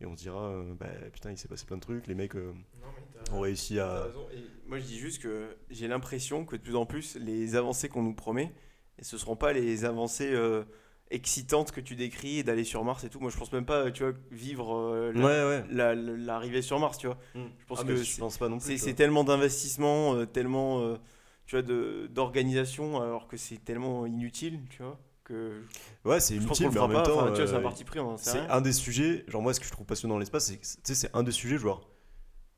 Et 0.00 0.06
on 0.06 0.14
se 0.16 0.22
dira, 0.22 0.42
euh, 0.50 0.74
bah, 0.78 0.86
putain, 1.12 1.30
il 1.30 1.38
s'est 1.38 1.48
passé 1.48 1.64
plein 1.64 1.76
de 1.76 1.82
trucs, 1.82 2.06
les 2.06 2.14
mecs 2.14 2.36
euh, 2.36 2.52
ont 3.32 3.40
réussi 3.40 3.80
à... 3.80 4.06
moi, 4.66 4.78
je 4.78 4.84
dis 4.84 4.98
juste 4.98 5.22
que 5.22 5.56
j'ai 5.70 5.88
l'impression 5.88 6.44
que 6.44 6.54
de 6.56 6.60
plus 6.60 6.76
en 6.76 6.84
plus, 6.86 7.16
les 7.16 7.56
avancées 7.56 7.88
qu'on 7.88 8.02
nous 8.02 8.14
promet, 8.14 8.52
et 8.98 9.04
ce 9.04 9.16
seront 9.16 9.36
pas 9.36 9.52
les 9.54 9.84
avancées 9.86 10.32
euh, 10.32 10.64
excitantes 11.10 11.72
que 11.72 11.80
tu 11.80 11.94
décris, 11.96 12.44
d'aller 12.44 12.64
sur 12.64 12.84
Mars 12.84 13.04
et 13.04 13.08
tout. 13.08 13.20
Moi, 13.20 13.30
je 13.30 13.38
pense 13.38 13.50
même 13.52 13.64
pas, 13.64 13.90
tu 13.90 14.02
vois, 14.02 14.12
vivre 14.30 14.76
euh, 14.76 15.12
la- 15.12 15.20
Ouais, 15.24 15.44
ouais. 15.60 15.64
la- 15.70 15.94
la- 15.94 16.16
l'arrivée 16.16 16.60
sur 16.62 16.78
Mars, 16.78 16.98
tu 16.98 17.06
vois. 17.06 17.18
Je 17.34 17.40
pense 17.40 17.78
pense 17.78 17.84
que 17.84 17.96
je 17.96 18.02
c'est- 18.04 18.20
pense 18.20 18.36
pas 18.36 18.48
non 18.50 18.58
plus. 18.58 18.66
C'est 18.66 18.72
tu 18.74 18.78
c'est 18.80 18.86
vois. 18.90 18.96
tellement 18.96 19.24
d'investissement, 19.24 20.26
tellement, 20.26 20.96
tu 21.46 21.54
vois, 21.56 21.62
de- 21.62 22.06
d'organisation, 22.10 23.00
alors 23.00 23.28
que 23.28 23.36
c'est 23.38 23.64
tellement 23.64 24.04
inutile, 24.04 24.60
tu 24.68 24.82
vois, 24.82 24.98
que 25.26 25.60
Ouais, 26.04 26.20
c'est 26.20 26.34
inutile, 26.36 26.66
le 26.66 26.72
mais 26.72 26.78
en 26.80 26.88
même 26.88 26.96
pas. 26.98 27.02
temps, 27.02 27.16
Enfin, 27.20 27.32
tu 27.32 27.36
vois, 27.42 27.46
c'est 27.46 27.54
un 27.54 27.58
euh, 27.58 27.62
parti 27.62 27.84
pris, 27.84 27.98
sait 28.16 28.30
c'est 28.30 28.38
un 28.50 28.60
des 28.60 28.72
sujets, 28.72 29.24
genre 29.28 29.42
moi 29.42 29.52
ce 29.52 29.60
que 29.60 29.66
je 29.66 29.72
trouve 29.72 29.86
passionnant 29.86 30.14
dans 30.14 30.18
l'espace, 30.20 30.46
c'est 30.46 30.56
que 30.56 30.62
tu 30.64 30.68
sais, 30.84 30.94
c'est 30.94 31.10
un 31.14 31.22
des 31.22 31.32
sujets, 31.32 31.58
genre, 31.58 31.88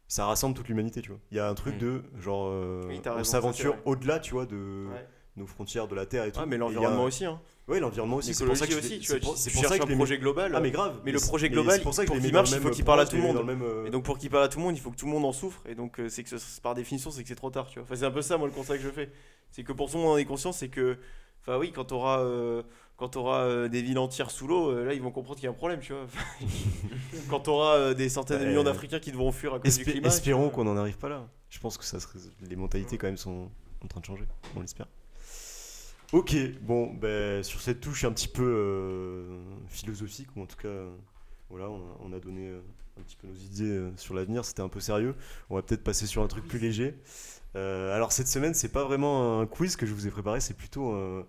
ça 0.06 0.26
rassemble 0.26 0.54
toute 0.54 0.68
l'humanité, 0.68 1.02
tu 1.02 1.10
vois. 1.10 1.18
Il 1.30 1.36
y 1.36 1.40
a 1.40 1.48
un 1.48 1.54
truc 1.54 1.74
Mm. 1.76 1.78
de, 1.78 2.02
genre, 2.20 2.46
euh, 2.50 2.82
Oui, 2.88 3.00
on 3.06 3.24
s'aventure 3.24 3.76
au-delà, 3.84 4.20
tu 4.20 4.32
vois, 4.32 4.46
de 4.46 4.86
Ouais. 4.90 5.06
nos 5.36 5.46
frontières, 5.46 5.86
de 5.88 5.94
la 5.94 6.06
Terre 6.06 6.24
et 6.24 6.32
tout. 6.32 6.40
Ah, 6.42 6.46
mais 6.46 6.56
a- 6.56 6.58
l'environnement 6.58 7.04
aussi, 7.04 7.24
hein. 7.24 7.40
Ouais, 7.68 7.80
l'environnement 7.80 8.16
aussi. 8.16 8.32
C'est 8.32 8.46
pour 8.46 8.56
ça 8.56 8.66
que 8.66 8.74
aussi, 8.74 8.88
les- 8.94 8.98
tu 9.00 9.12
vois, 9.12 9.36
c'est 9.36 9.50
pour- 9.52 9.66
ça 9.66 9.78
que 9.78 9.86
les 9.86 9.94
projet 9.94 10.16
global. 10.18 10.52
Ah 10.54 10.60
mais 10.60 10.70
grave. 10.70 11.00
Mais 11.04 11.12
le 11.12 11.20
projet 11.20 11.50
global, 11.50 11.82
pour 11.82 11.92
ça 11.92 12.06
que 12.06 12.12
les 12.14 12.32
marche, 12.32 12.50
il 12.52 12.60
faut 12.60 12.70
qu'il 12.70 12.84
parle 12.84 13.00
à 13.00 13.06
tout 13.06 13.16
le 13.16 13.22
monde. 13.22 13.86
Et 13.86 13.90
donc 13.90 14.04
pour 14.04 14.16
qu'il 14.18 14.30
parle 14.30 14.44
à 14.44 14.48
tout 14.48 14.58
le 14.58 14.64
monde, 14.64 14.76
il 14.76 14.80
faut 14.80 14.90
que 14.90 14.96
tout 14.96 15.04
le 15.06 15.12
monde 15.12 15.24
en 15.26 15.32
souffre. 15.32 15.62
Et 15.66 15.74
donc 15.74 16.00
euh, 16.00 16.08
c'est 16.08 16.22
que 16.24 16.34
par 16.62 16.74
définition, 16.74 17.10
c'est 17.10 17.22
que 17.22 17.28
c'est 17.28 17.34
trop 17.34 17.50
tard, 17.50 17.66
tu 17.68 17.78
vois. 17.78 17.82
Enfin, 17.84 17.94
c'est 17.96 18.06
un 18.06 18.10
peu 18.10 18.22
ça 18.22 18.38
moi 18.38 18.46
le 18.48 18.54
constat 18.54 18.78
que 18.78 18.82
je 18.82 18.88
fais. 18.90 19.10
C'est 19.50 19.64
que 19.64 19.72
pour 19.72 19.90
tout 19.90 19.98
le 19.98 20.02
monde 20.02 20.12
en 20.12 20.16
ait 20.16 20.24
conscience, 20.24 20.56
c'est 20.58 20.68
que, 20.68 20.96
enfin 21.48 21.58
oui, 21.58 21.72
quand 21.72 21.84
t'auras 21.84 22.20
euh, 22.20 22.62
quand 22.98 23.16
euh, 23.16 23.68
des 23.68 23.80
villes 23.80 23.98
entières 23.98 24.30
sous 24.30 24.48
l'eau, 24.48 24.70
euh, 24.70 24.84
là 24.84 24.92
ils 24.92 25.00
vont 25.00 25.12
comprendre 25.12 25.36
qu'il 25.36 25.44
y 25.44 25.46
a 25.46 25.52
un 25.52 25.54
problème, 25.54 25.78
tu 25.80 25.92
vois. 25.92 26.06
quand 27.30 27.40
t'auras 27.40 27.76
euh, 27.76 27.94
des 27.94 28.08
centaines 28.08 28.40
de 28.40 28.46
millions 28.46 28.64
d'Africains 28.64 28.98
qui 28.98 29.12
devront 29.12 29.30
fuir 29.30 29.54
à 29.54 29.60
cause 29.60 29.78
du 29.78 29.84
climat. 29.84 30.08
espérons 30.08 30.48
tu 30.48 30.56
qu'on 30.56 30.64
n'en 30.64 30.76
arrive 30.76 30.98
pas 30.98 31.08
là. 31.08 31.26
Je 31.48 31.60
pense 31.60 31.78
que 31.78 31.84
ça 31.84 32.00
serait... 32.00 32.18
les 32.42 32.56
mentalités 32.56 32.98
quand 32.98 33.06
même 33.06 33.16
sont 33.16 33.50
en 33.84 33.86
train 33.86 34.00
de 34.00 34.04
changer. 34.04 34.24
On 34.56 34.60
l'espère. 34.60 34.88
Ok, 36.12 36.34
bon, 36.62 36.92
ben, 36.92 37.42
sur 37.44 37.60
cette 37.60 37.80
touche 37.80 38.04
un 38.04 38.12
petit 38.12 38.28
peu 38.28 39.26
philosophique, 39.68 40.28
ou 40.34 40.42
en 40.42 40.46
tout 40.46 40.56
cas, 40.56 40.84
voilà, 41.50 41.68
on 41.70 41.76
a, 41.76 41.98
on 42.00 42.12
a 42.12 42.18
donné 42.18 42.50
un 42.98 43.02
petit 43.02 43.16
peu 43.16 43.26
nos 43.28 43.34
idées 43.34 43.70
euh, 43.70 43.90
sur 43.96 44.14
l'avenir, 44.14 44.44
c'était 44.44 44.62
un 44.62 44.68
peu 44.68 44.80
sérieux. 44.80 45.14
On 45.50 45.56
va 45.56 45.62
peut-être 45.62 45.84
passer 45.84 46.06
sur 46.06 46.22
un 46.22 46.28
truc 46.28 46.46
plus 46.46 46.58
léger. 46.58 46.98
Euh, 47.56 47.94
alors 47.94 48.12
cette 48.12 48.28
semaine, 48.28 48.54
c'est 48.54 48.68
pas 48.68 48.84
vraiment 48.84 49.40
un 49.40 49.46
quiz 49.46 49.76
que 49.76 49.86
je 49.86 49.94
vous 49.94 50.06
ai 50.06 50.10
préparé, 50.10 50.40
c'est 50.40 50.54
plutôt 50.56 50.90
un, 50.92 51.26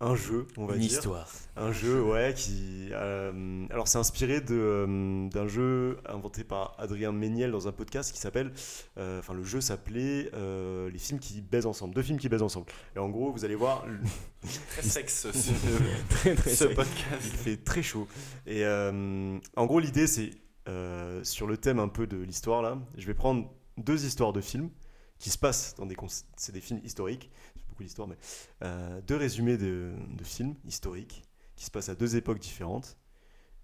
un 0.00 0.16
jeu, 0.16 0.48
on 0.56 0.66
va 0.66 0.74
Une 0.74 0.80
dire. 0.80 0.90
histoire. 0.92 1.28
Un 1.54 1.70
jeu, 1.70 2.02
ouais, 2.02 2.32
qui. 2.34 2.88
euh, 2.92 3.66
alors, 3.70 3.86
c'est 3.86 3.98
inspiré 3.98 4.42
euh, 4.50 5.28
d'un 5.28 5.46
jeu 5.46 5.98
inventé 6.06 6.42
par 6.42 6.74
Adrien 6.78 7.12
Méniel 7.12 7.52
dans 7.52 7.68
un 7.68 7.72
podcast 7.72 8.12
qui 8.12 8.18
s'appelle. 8.18 8.52
Enfin, 8.96 9.34
le 9.34 9.44
jeu 9.44 9.60
s'appelait 9.60 10.30
Les 10.90 10.98
films 10.98 11.20
qui 11.20 11.40
baisent 11.42 11.66
ensemble. 11.66 11.94
Deux 11.94 12.02
films 12.02 12.18
qui 12.18 12.28
baisent 12.28 12.42
ensemble. 12.42 12.66
Et 12.96 12.98
en 12.98 13.10
gros, 13.10 13.30
vous 13.30 13.44
allez 13.44 13.54
voir, 13.54 13.84
Très 14.70 14.82
sexe 14.82 15.30
ce, 15.30 15.50
Très, 16.10 16.34
très 16.34 16.50
ce 16.50 16.66
sec. 16.66 16.74
podcast. 16.74 17.22
il 17.22 17.36
fait 17.38 17.56
très 17.58 17.82
chaud. 17.82 18.08
Et 18.46 18.66
en 18.66 19.66
gros, 19.66 19.78
l'idée, 19.78 20.06
c'est 20.08 20.30
euh, 20.68 21.22
sur 21.24 21.46
le 21.46 21.56
thème 21.56 21.78
un 21.78 21.88
peu 21.88 22.06
de 22.06 22.16
l'histoire, 22.16 22.62
là, 22.62 22.78
je 22.96 23.06
vais 23.06 23.14
prendre 23.14 23.50
deux 23.78 24.04
histoires 24.04 24.32
de 24.32 24.40
films 24.40 24.70
qui 25.18 25.30
se 25.30 25.38
passent 25.38 25.74
dans 25.76 25.86
des. 25.86 25.96
C'est 26.36 26.52
des 26.52 26.60
films 26.60 26.80
historiques, 26.84 27.30
c'est 27.56 27.66
beaucoup 27.68 27.82
d'histoire, 27.84 28.08
mais. 28.08 28.16
euh, 28.64 29.00
deux 29.02 29.16
résumés 29.16 29.56
de, 29.56 29.92
de 30.16 30.24
films 30.24 30.54
historiques 30.66 31.22
qui 31.56 31.64
se 31.64 31.70
passent 31.70 31.88
à 31.88 31.94
deux 31.94 32.16
époques 32.16 32.38
différentes. 32.40 32.96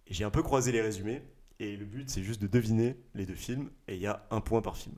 Et 0.07 0.15
j'ai 0.15 0.25
un 0.25 0.31
peu 0.31 0.43
croisé 0.43 0.73
les 0.73 0.81
résumés. 0.81 1.23
Et 1.61 1.77
le 1.77 1.85
but, 1.85 2.09
c'est 2.09 2.23
juste 2.23 2.41
de 2.41 2.47
deviner 2.47 2.97
les 3.15 3.27
deux 3.27 3.35
films. 3.35 3.69
Et 3.89 3.97
il 3.97 4.01
y 4.01 4.07
a 4.07 4.25
un 4.31 4.41
point 4.41 4.63
par 4.63 4.77
film. 4.77 4.95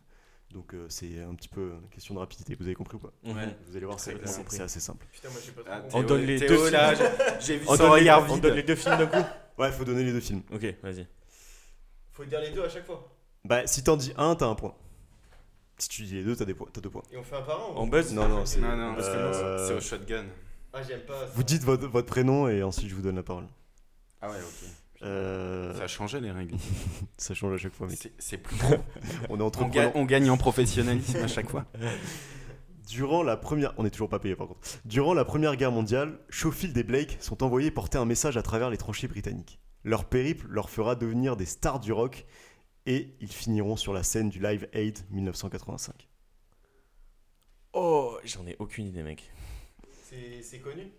Donc 0.52 0.74
euh, 0.74 0.86
c'est 0.88 1.20
un 1.22 1.34
petit 1.34 1.48
peu 1.48 1.72
une 1.82 1.88
question 1.88 2.12
de 2.14 2.18
rapidité. 2.18 2.54
Vous 2.54 2.64
avez 2.66 2.74
compris 2.74 2.96
ou 2.96 3.00
pas? 3.00 3.12
Ouais. 3.24 3.56
Vous 3.66 3.76
allez 3.76 3.86
voir, 3.86 3.98
c'est 3.98 4.12
assez 4.60 4.80
simple. 4.80 5.06
Putain, 5.12 5.30
moi 5.30 5.40
j'ai 5.44 5.52
pas 5.52 5.62
trop 5.62 5.72
Ah. 5.72 5.82
On 5.94 6.02
donne 6.02 6.22
les 6.22 6.38
Théo, 6.38 6.48
deux 6.48 6.70
là, 6.70 6.94
films. 6.94 7.08
j'ai- 7.40 7.46
j'ai 7.46 7.56
vu 7.58 7.64
On 7.68 7.76
son 7.76 7.78
donne, 7.78 7.86
les, 7.94 8.00
regard 8.00 8.22
on 8.28 8.34
vide. 8.34 8.42
donne 8.42 8.54
les 8.56 8.62
deux 8.62 8.74
films 8.74 8.98
d'un 8.98 9.06
coup 9.06 9.28
Ouais, 9.58 9.68
il 9.68 9.72
faut 9.72 9.84
donner 9.84 10.04
les 10.04 10.12
deux 10.12 10.20
films. 10.20 10.42
Ok, 10.52 10.74
vas-y. 10.82 11.06
Faut 12.20 12.26
dire 12.26 12.40
les 12.40 12.50
deux 12.50 12.62
à 12.64 12.68
chaque 12.68 12.84
fois. 12.84 13.08
Bah, 13.46 13.66
si 13.66 13.82
t'en 13.82 13.96
dis 13.96 14.12
un, 14.18 14.34
t'as 14.34 14.46
un 14.46 14.54
point. 14.54 14.74
Si 15.78 15.88
tu 15.88 16.02
dis 16.02 16.16
les 16.16 16.22
deux, 16.24 16.36
t'as 16.36 16.44
des 16.44 16.52
points- 16.52 16.68
t'as 16.70 16.82
deux 16.82 16.90
points. 16.90 17.02
Et 17.10 17.16
on 17.16 17.22
fait 17.22 17.36
un 17.36 17.40
par 17.40 17.58
un. 17.58 17.72
ou- 17.72 17.78
On 17.78 17.86
buzz 17.86 18.12
Non, 18.12 18.28
non, 18.28 18.44
c'est. 18.44 18.60
Non, 18.60 18.76
non, 18.76 18.94
parce 18.94 19.08
que 19.08 19.14
euh, 19.14 19.66
c'est 19.68 19.74
au 19.74 19.80
shotgun. 19.80 20.26
Ah 20.74 20.82
j'aime 20.82 21.00
pas. 21.00 21.18
ça. 21.20 21.32
Vous 21.34 21.42
dites 21.42 21.62
votre, 21.64 21.86
votre 21.86 22.06
prénom 22.06 22.46
et 22.46 22.62
ensuite 22.62 22.90
je 22.90 22.94
vous 22.94 23.00
donne 23.00 23.16
la 23.16 23.22
parole. 23.22 23.46
Ah 24.20 24.28
ouais, 24.30 24.36
ok. 24.36 24.68
Euh, 25.02 25.74
Ça 25.78 25.84
a 25.84 25.86
changé 25.86 26.20
les 26.20 26.30
règles. 26.30 26.54
ça 27.16 27.32
change 27.32 27.54
à 27.54 27.56
chaque 27.56 27.72
fois, 27.72 27.86
mec. 27.86 27.98
C'est- 27.98 28.12
C'est 28.18 28.36
plus 28.36 28.56
On 29.30 29.40
est 29.40 29.42
entre 29.42 29.62
on, 29.62 29.68
ga- 29.68 29.90
on 29.94 30.04
gagne 30.04 30.28
en 30.28 30.36
professionnalisme 30.36 31.16
à 31.22 31.26
chaque 31.28 31.48
fois. 31.48 31.64
Durant 32.88 33.22
la 33.22 33.38
première, 33.38 33.72
on 33.78 33.86
est 33.86 33.90
toujours 33.90 34.10
pas 34.10 34.18
payé 34.18 34.36
par 34.36 34.48
contre. 34.48 34.60
Durant 34.84 35.14
la 35.14 35.24
première 35.24 35.56
guerre 35.56 35.72
mondiale, 35.72 36.18
Schofield 36.28 36.76
et 36.76 36.82
Blake 36.82 37.16
sont 37.20 37.42
envoyés 37.42 37.70
porter 37.70 37.96
un 37.96 38.04
message 38.04 38.36
à 38.36 38.42
travers 38.42 38.68
les 38.68 38.76
tranchées 38.76 39.08
britanniques. 39.08 39.58
Leur 39.84 40.04
périple 40.04 40.46
leur 40.48 40.68
fera 40.70 40.94
devenir 40.94 41.36
des 41.36 41.46
stars 41.46 41.80
du 41.80 41.92
rock 41.92 42.26
et 42.86 43.14
ils 43.20 43.32
finiront 43.32 43.76
sur 43.76 43.92
la 43.92 44.02
scène 44.02 44.28
du 44.28 44.40
Live 44.40 44.68
Aid 44.72 44.98
1985. 45.10 46.08
Oh, 47.72 48.18
j'en 48.24 48.46
ai 48.46 48.56
aucune 48.58 48.86
idée, 48.86 49.02
mec. 49.02 49.30
C'est 50.42 50.58
connu? 50.58 50.90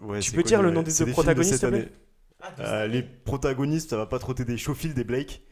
Ouais, 0.00 0.20
Tu 0.20 0.32
peux 0.32 0.42
dire 0.42 0.62
le 0.62 0.70
nom 0.70 0.78
ouais. 0.80 0.84
des 0.84 0.92
deux 0.92 1.06
de 1.06 1.12
protagonistes, 1.12 1.50
cette 1.52 1.60
s'il 1.60 1.68
te 1.68 1.74
plaît 1.74 1.82
année. 1.84 1.92
Ah, 2.40 2.50
de 2.52 2.62
Euh, 2.62 2.86
les 2.86 3.02
protagonistes, 3.02 3.90
ça 3.90 3.96
va 3.96 4.06
pas 4.06 4.18
trop 4.18 4.34
t'aider, 4.34 4.56
Schofield 4.56 4.98
et 4.98 5.04
Blake, 5.04 5.42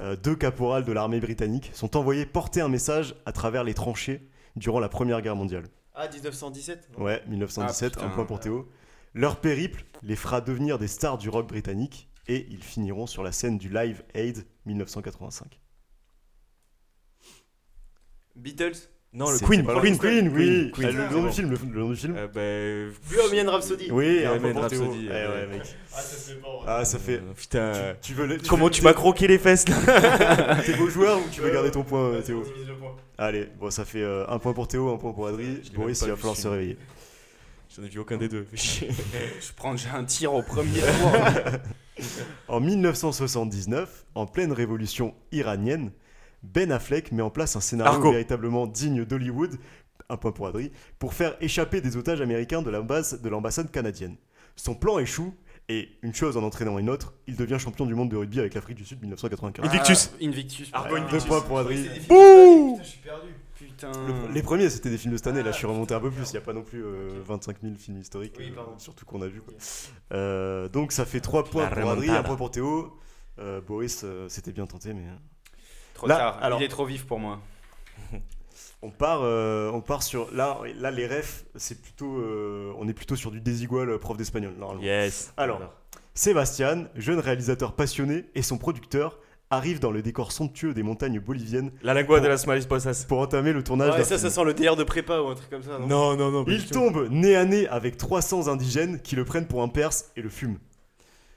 euh, 0.00 0.16
deux 0.16 0.36
caporales 0.36 0.84
de 0.84 0.92
l'armée 0.92 1.20
britannique, 1.20 1.70
sont 1.74 1.96
envoyés 1.96 2.26
porter 2.26 2.60
un 2.60 2.68
message 2.68 3.14
à 3.26 3.32
travers 3.32 3.64
les 3.64 3.74
tranchées 3.74 4.28
durant 4.56 4.80
la 4.80 4.88
Première 4.88 5.20
Guerre 5.22 5.36
mondiale. 5.36 5.64
Ah 5.94 6.08
1917. 6.08 6.90
non 6.96 7.04
Ouais, 7.04 7.22
1917, 7.26 7.96
Ah, 8.00 8.04
un 8.06 8.08
point 8.10 8.24
pour 8.24 8.40
Théo. 8.40 8.68
Leur 9.12 9.40
périple 9.40 9.84
les 10.02 10.16
fera 10.16 10.40
devenir 10.40 10.78
des 10.78 10.88
stars 10.88 11.18
du 11.18 11.28
rock 11.28 11.48
britannique 11.48 12.08
et 12.28 12.46
ils 12.50 12.62
finiront 12.62 13.06
sur 13.06 13.22
la 13.22 13.32
scène 13.32 13.58
du 13.58 13.68
Live 13.68 14.02
Aid 14.14 14.46
1985. 14.66 15.60
Beatles. 18.36 18.72
Non, 19.12 19.30
le 19.30 19.38
Queen. 19.38 19.64
Queen, 19.64 19.96
Queen, 19.98 20.28
oui. 20.34 20.72
Queen. 20.74 20.88
Ah, 20.88 21.08
le 21.08 21.16
nom 21.16 21.26
du 21.28 21.32
film, 21.32 21.50
le, 21.50 21.56
le 21.72 21.80
nom 21.80 21.90
du 21.90 21.96
film. 21.96 22.16
Euh, 22.16 22.26
bah, 22.26 22.96
Bohemian 23.16 23.48
Rhapsody. 23.48 23.88
oui, 23.92 24.24
Bohemian 24.24 24.52
pour 24.60 24.66
Théo. 24.66 24.82
Rhapsody, 24.82 25.06
Eh 25.08 25.12
euh, 25.12 25.46
ouais, 25.48 25.56
mec. 25.58 25.76
Ah, 25.94 26.00
ça 26.02 26.16
fait 26.16 26.34
pas. 26.40 26.48
Ah, 26.66 26.84
ça 26.84 26.98
fait. 26.98 27.20
euh, 27.22 27.32
Putain. 27.36 27.94
Tu, 28.02 28.08
tu 28.08 28.14
veux 28.14 28.26
le- 28.26 28.38
tu 28.38 28.48
Comment 28.48 28.64
veux- 28.64 28.70
tu 28.72 28.82
m'as 28.82 28.92
croqué 28.92 29.28
les 29.28 29.38
fesses 29.38 29.68
là 29.68 30.60
T'es 30.66 30.74
beau 30.76 30.88
joueur 30.88 31.18
ou 31.20 31.28
tu 31.30 31.42
veux 31.42 31.50
garder 31.52 31.70
ton 31.70 31.84
point, 31.84 32.00
euh, 32.08 32.22
Théo 32.22 32.42
le 32.66 32.74
point. 32.76 32.96
Allez, 33.16 33.46
bon, 33.60 33.70
ça 33.70 33.84
fait 33.84 34.02
euh, 34.02 34.26
un 34.28 34.40
point 34.40 34.52
pour 34.52 34.66
Théo, 34.66 34.92
un 34.92 34.96
point 34.98 35.12
pour 35.12 35.28
Adri. 35.28 35.60
Boris, 35.76 36.00
il 36.02 36.08
va 36.08 36.16
falloir 36.16 36.36
se 36.36 36.48
réveiller. 36.48 36.76
J'en 37.76 37.84
ai 37.84 37.88
vu 37.88 38.00
aucun 38.00 38.16
des 38.16 38.28
deux. 38.28 38.44
chier. 38.54 38.88
Je 39.40 39.52
prends 39.54 39.74
déjà 39.74 39.94
un 39.94 40.04
tir 40.04 40.34
au 40.34 40.42
premier 40.42 40.80
tour. 40.80 41.12
En 42.48 42.60
1979, 42.60 44.06
en 44.14 44.26
pleine 44.26 44.52
révolution 44.52 45.14
iranienne, 45.32 45.92
Ben 46.42 46.70
Affleck 46.72 47.12
met 47.12 47.22
en 47.22 47.30
place 47.30 47.56
un 47.56 47.60
scénario 47.60 47.94
Argo. 47.94 48.10
véritablement 48.10 48.66
digne 48.66 49.04
d'Hollywood, 49.04 49.58
un 50.08 50.16
point 50.16 50.32
pour 50.32 50.46
Adri, 50.46 50.72
pour 50.98 51.14
faire 51.14 51.36
échapper 51.40 51.80
des 51.80 51.96
otages 51.96 52.20
américains 52.20 52.62
de 52.62 52.70
l'ambassade 52.70 53.22
de 53.22 53.28
l'ambassade 53.28 53.70
canadienne. 53.70 54.16
Son 54.56 54.74
plan 54.74 54.98
échoue 54.98 55.34
et, 55.68 55.88
une 56.02 56.14
chose 56.14 56.36
en 56.36 56.42
entraînant 56.42 56.78
une 56.78 56.90
autre, 56.90 57.14
il 57.26 57.36
devient 57.36 57.58
champion 57.58 57.86
du 57.86 57.94
monde 57.94 58.10
de 58.10 58.16
rugby 58.16 58.38
avec 58.38 58.54
l'Afrique 58.54 58.76
du 58.76 58.84
Sud 58.84 59.00
1995. 59.00 59.64
Invictus. 59.64 60.10
Ah, 60.12 60.24
Invictus. 60.24 60.70
Argo 60.72 60.96
Invictus. 60.96 61.22
Deux 61.22 61.28
points 61.28 61.40
pour 61.40 61.58
Adri. 61.58 61.88
Bouh 62.08 62.78
Je 62.82 62.86
suis 62.86 62.98
perdu. 62.98 63.28
Putain. 63.56 63.92
Le- 64.06 64.32
les 64.32 64.42
premiers, 64.42 64.68
c'était 64.70 64.90
des 64.90 64.98
films 64.98 65.12
de 65.12 65.16
cette 65.18 65.26
année. 65.28 65.42
Là, 65.42 65.52
je 65.52 65.56
suis 65.56 65.66
remonté 65.66 65.94
un 65.94 66.00
peu 66.00 66.10
plus. 66.10 66.28
Il 66.28 66.32
n'y 66.32 66.38
a 66.38 66.40
pas 66.40 66.52
non 66.52 66.62
plus 66.62 66.84
euh, 66.84 67.08
25 67.24 67.60
000 67.62 67.74
films 67.76 67.98
historiques, 67.98 68.34
Oui, 68.38 68.52
euh, 68.56 68.60
surtout 68.78 69.04
qu'on 69.06 69.22
a 69.22 69.26
vu. 69.28 69.40
quoi. 69.40 69.54
Euh, 70.12 70.68
donc, 70.68 70.92
ça 70.92 71.04
fait 71.04 71.20
3 71.20 71.44
points 71.44 71.64
La 71.64 71.70
pour 71.70 71.90
Adri, 71.90 72.06
remontada. 72.08 72.18
1 72.20 72.22
point 72.24 72.36
pour 72.36 72.50
Théo. 72.50 72.98
Euh, 73.38 73.60
Boris, 73.60 74.02
euh, 74.04 74.28
c'était 74.28 74.52
bien 74.52 74.66
tenté, 74.66 74.92
mais. 74.92 75.04
Trop 75.94 76.06
Là, 76.08 76.16
tard. 76.16 76.38
alors- 76.42 76.60
Il 76.60 76.64
est 76.64 76.68
trop 76.68 76.84
vif 76.86 77.06
pour 77.06 77.18
moi. 77.18 77.40
On 78.82 78.90
part, 78.90 79.20
euh, 79.22 79.70
on 79.72 79.80
part 79.80 80.02
sur. 80.02 80.30
Là, 80.34 80.58
là 80.76 80.90
les 80.90 81.06
refs, 81.06 81.46
c'est 81.56 81.80
plutôt. 81.80 82.18
euh, 82.18 82.70
on 82.78 82.86
est 82.86 82.92
plutôt 82.92 83.16
sur 83.16 83.30
du 83.30 83.40
désigual 83.40 83.88
euh, 83.88 83.98
prof 83.98 84.16
d'espagnol, 84.16 84.52
normalement. 84.58 84.82
Yes. 84.82 85.32
Alors. 85.38 85.72
Sébastien, 86.12 86.88
jeune 86.94 87.18
réalisateur 87.18 87.74
passionné, 87.74 88.26
et 88.34 88.42
son 88.42 88.58
producteur 88.58 89.18
arrivent 89.50 89.78
dans 89.80 89.90
le 89.90 90.02
décor 90.02 90.32
somptueux 90.32 90.74
des 90.74 90.82
montagnes 90.82 91.20
boliviennes 91.20 91.70
La 91.82 91.94
lengua 91.94 92.20
de 92.20 92.26
las 92.28 92.46
marisposas. 92.46 93.04
pour 93.08 93.18
entamer 93.20 93.52
le 93.52 93.62
tournage 93.62 93.90
Ouais, 93.92 93.98
d'un 93.98 94.04
ça, 94.04 94.16
film. 94.18 94.30
ça 94.30 94.34
sent 94.34 94.44
le 94.44 94.54
DR 94.54 94.74
de 94.76 94.84
prépa 94.84 95.20
ou 95.20 95.28
un 95.28 95.34
truc 95.34 95.50
comme 95.50 95.62
ça. 95.62 95.78
Non, 95.78 95.86
Non, 95.86 96.16
non, 96.16 96.30
non. 96.30 96.44
Il 96.48 96.66
tombe 96.66 97.08
nez 97.10 97.36
à 97.36 97.44
nez 97.44 97.68
avec 97.68 97.96
300 97.96 98.48
indigènes 98.48 99.00
qui 99.00 99.16
le 99.16 99.24
prennent 99.24 99.46
pour 99.46 99.62
un 99.62 99.68
perse 99.68 100.10
et 100.16 100.22
le 100.22 100.28
fument. 100.28 100.58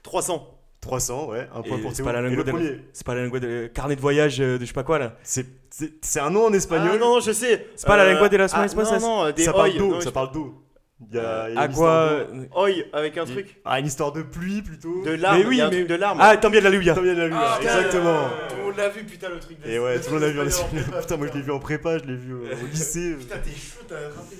300. 0.02 0.54
300, 0.80 1.28
ouais, 1.30 1.48
un 1.54 1.62
point 1.62 1.76
Et 1.76 1.80
pour 1.80 1.92
c'est 1.92 2.04
pas 2.04 2.12
la 2.12 2.22
lingua 2.22 2.44
de 2.44 2.52
la- 2.52 2.76
C'est 2.92 3.04
pas 3.04 3.14
la 3.16 3.24
lengua 3.24 3.40
de 3.40 3.66
carnet 3.74 3.96
de 3.96 4.00
voyage 4.00 4.40
euh, 4.40 4.58
de 4.58 4.60
je 4.62 4.66
sais 4.66 4.72
pas 4.72 4.84
quoi 4.84 4.98
là. 5.00 5.16
c'est 5.24 6.20
un 6.20 6.30
nom 6.30 6.46
en 6.46 6.52
espagnol. 6.52 6.92
Ah 6.94 6.98
non, 6.98 7.14
non, 7.16 7.20
je 7.20 7.32
sais. 7.32 7.66
C'est 7.74 7.86
pas 7.86 7.96
la 7.96 8.12
lengua 8.12 8.28
de 8.28 8.36
las 8.36 8.52
ah. 8.54 8.64
Non, 8.64 9.00
non, 9.26 9.30
des 9.32 9.42
ça 9.42 9.52
parle 9.52 9.76
d'eau, 9.76 9.88
non, 9.90 10.00
ça 10.00 10.12
parle 10.12 10.30
d'eau. 10.32 10.54
Il 11.00 11.14
y 11.14 11.18
a, 11.20 11.48
il 11.48 11.54
y 11.54 11.58
a 11.58 11.64
une 11.64 11.70
histoire 11.70 12.26
d'eau. 12.26 12.42
Oi, 12.56 12.70
avec 12.92 13.16
un 13.18 13.24
truc. 13.24 13.60
Ah, 13.64 13.78
une 13.78 13.86
histoire 13.86 14.10
de 14.12 14.22
pluie 14.22 14.62
plutôt. 14.62 15.04
De 15.04 15.10
larmes. 15.12 15.38
Mais 15.38 15.44
oui, 15.46 15.54
il 15.56 15.58
y 15.58 15.60
a 15.62 15.66
un 15.66 15.70
mais- 15.70 15.76
truc 15.76 15.88
de 15.88 15.94
larmes. 15.94 16.18
Ah, 16.20 16.36
tant 16.36 16.50
bien 16.50 16.58
de 16.60 16.64
la 16.64 16.70
Luya. 16.70 16.94
Tant 16.94 17.02
bien 17.02 17.14
la 17.14 17.28
lune, 17.28 17.36
Ah, 17.38 17.56
putain, 17.60 17.76
exactement. 17.78 18.28
Tout 18.48 18.56
le 18.56 18.62
monde 18.64 18.76
l'a 18.76 18.88
vu, 18.88 19.04
putain, 19.04 19.28
le 19.28 19.38
truc. 19.38 19.60
de- 19.60 19.68
Et 19.70 19.78
ouais, 19.78 20.00
tout 20.00 20.06
le 20.06 20.12
monde 20.14 20.22
l'a 20.22 20.30
vu 20.30 20.40
en 20.40 20.46
Espagnol 20.46 20.82
prépa. 20.84 21.00
Putain, 21.00 21.16
moi 21.16 21.26
je 21.28 21.32
l'ai 21.34 21.42
vu 21.42 21.52
en 21.52 21.58
prépa, 21.60 21.98
je 21.98 22.04
l'ai 22.04 22.16
vu 22.16 22.32
euh, 22.34 22.52
au 22.62 22.66
lycée. 22.66 23.14
Putain, 23.20 23.38
t'es 23.38 23.50
chaud, 23.50 23.80
t'as 23.86 23.94
rattrapé. 24.08 24.36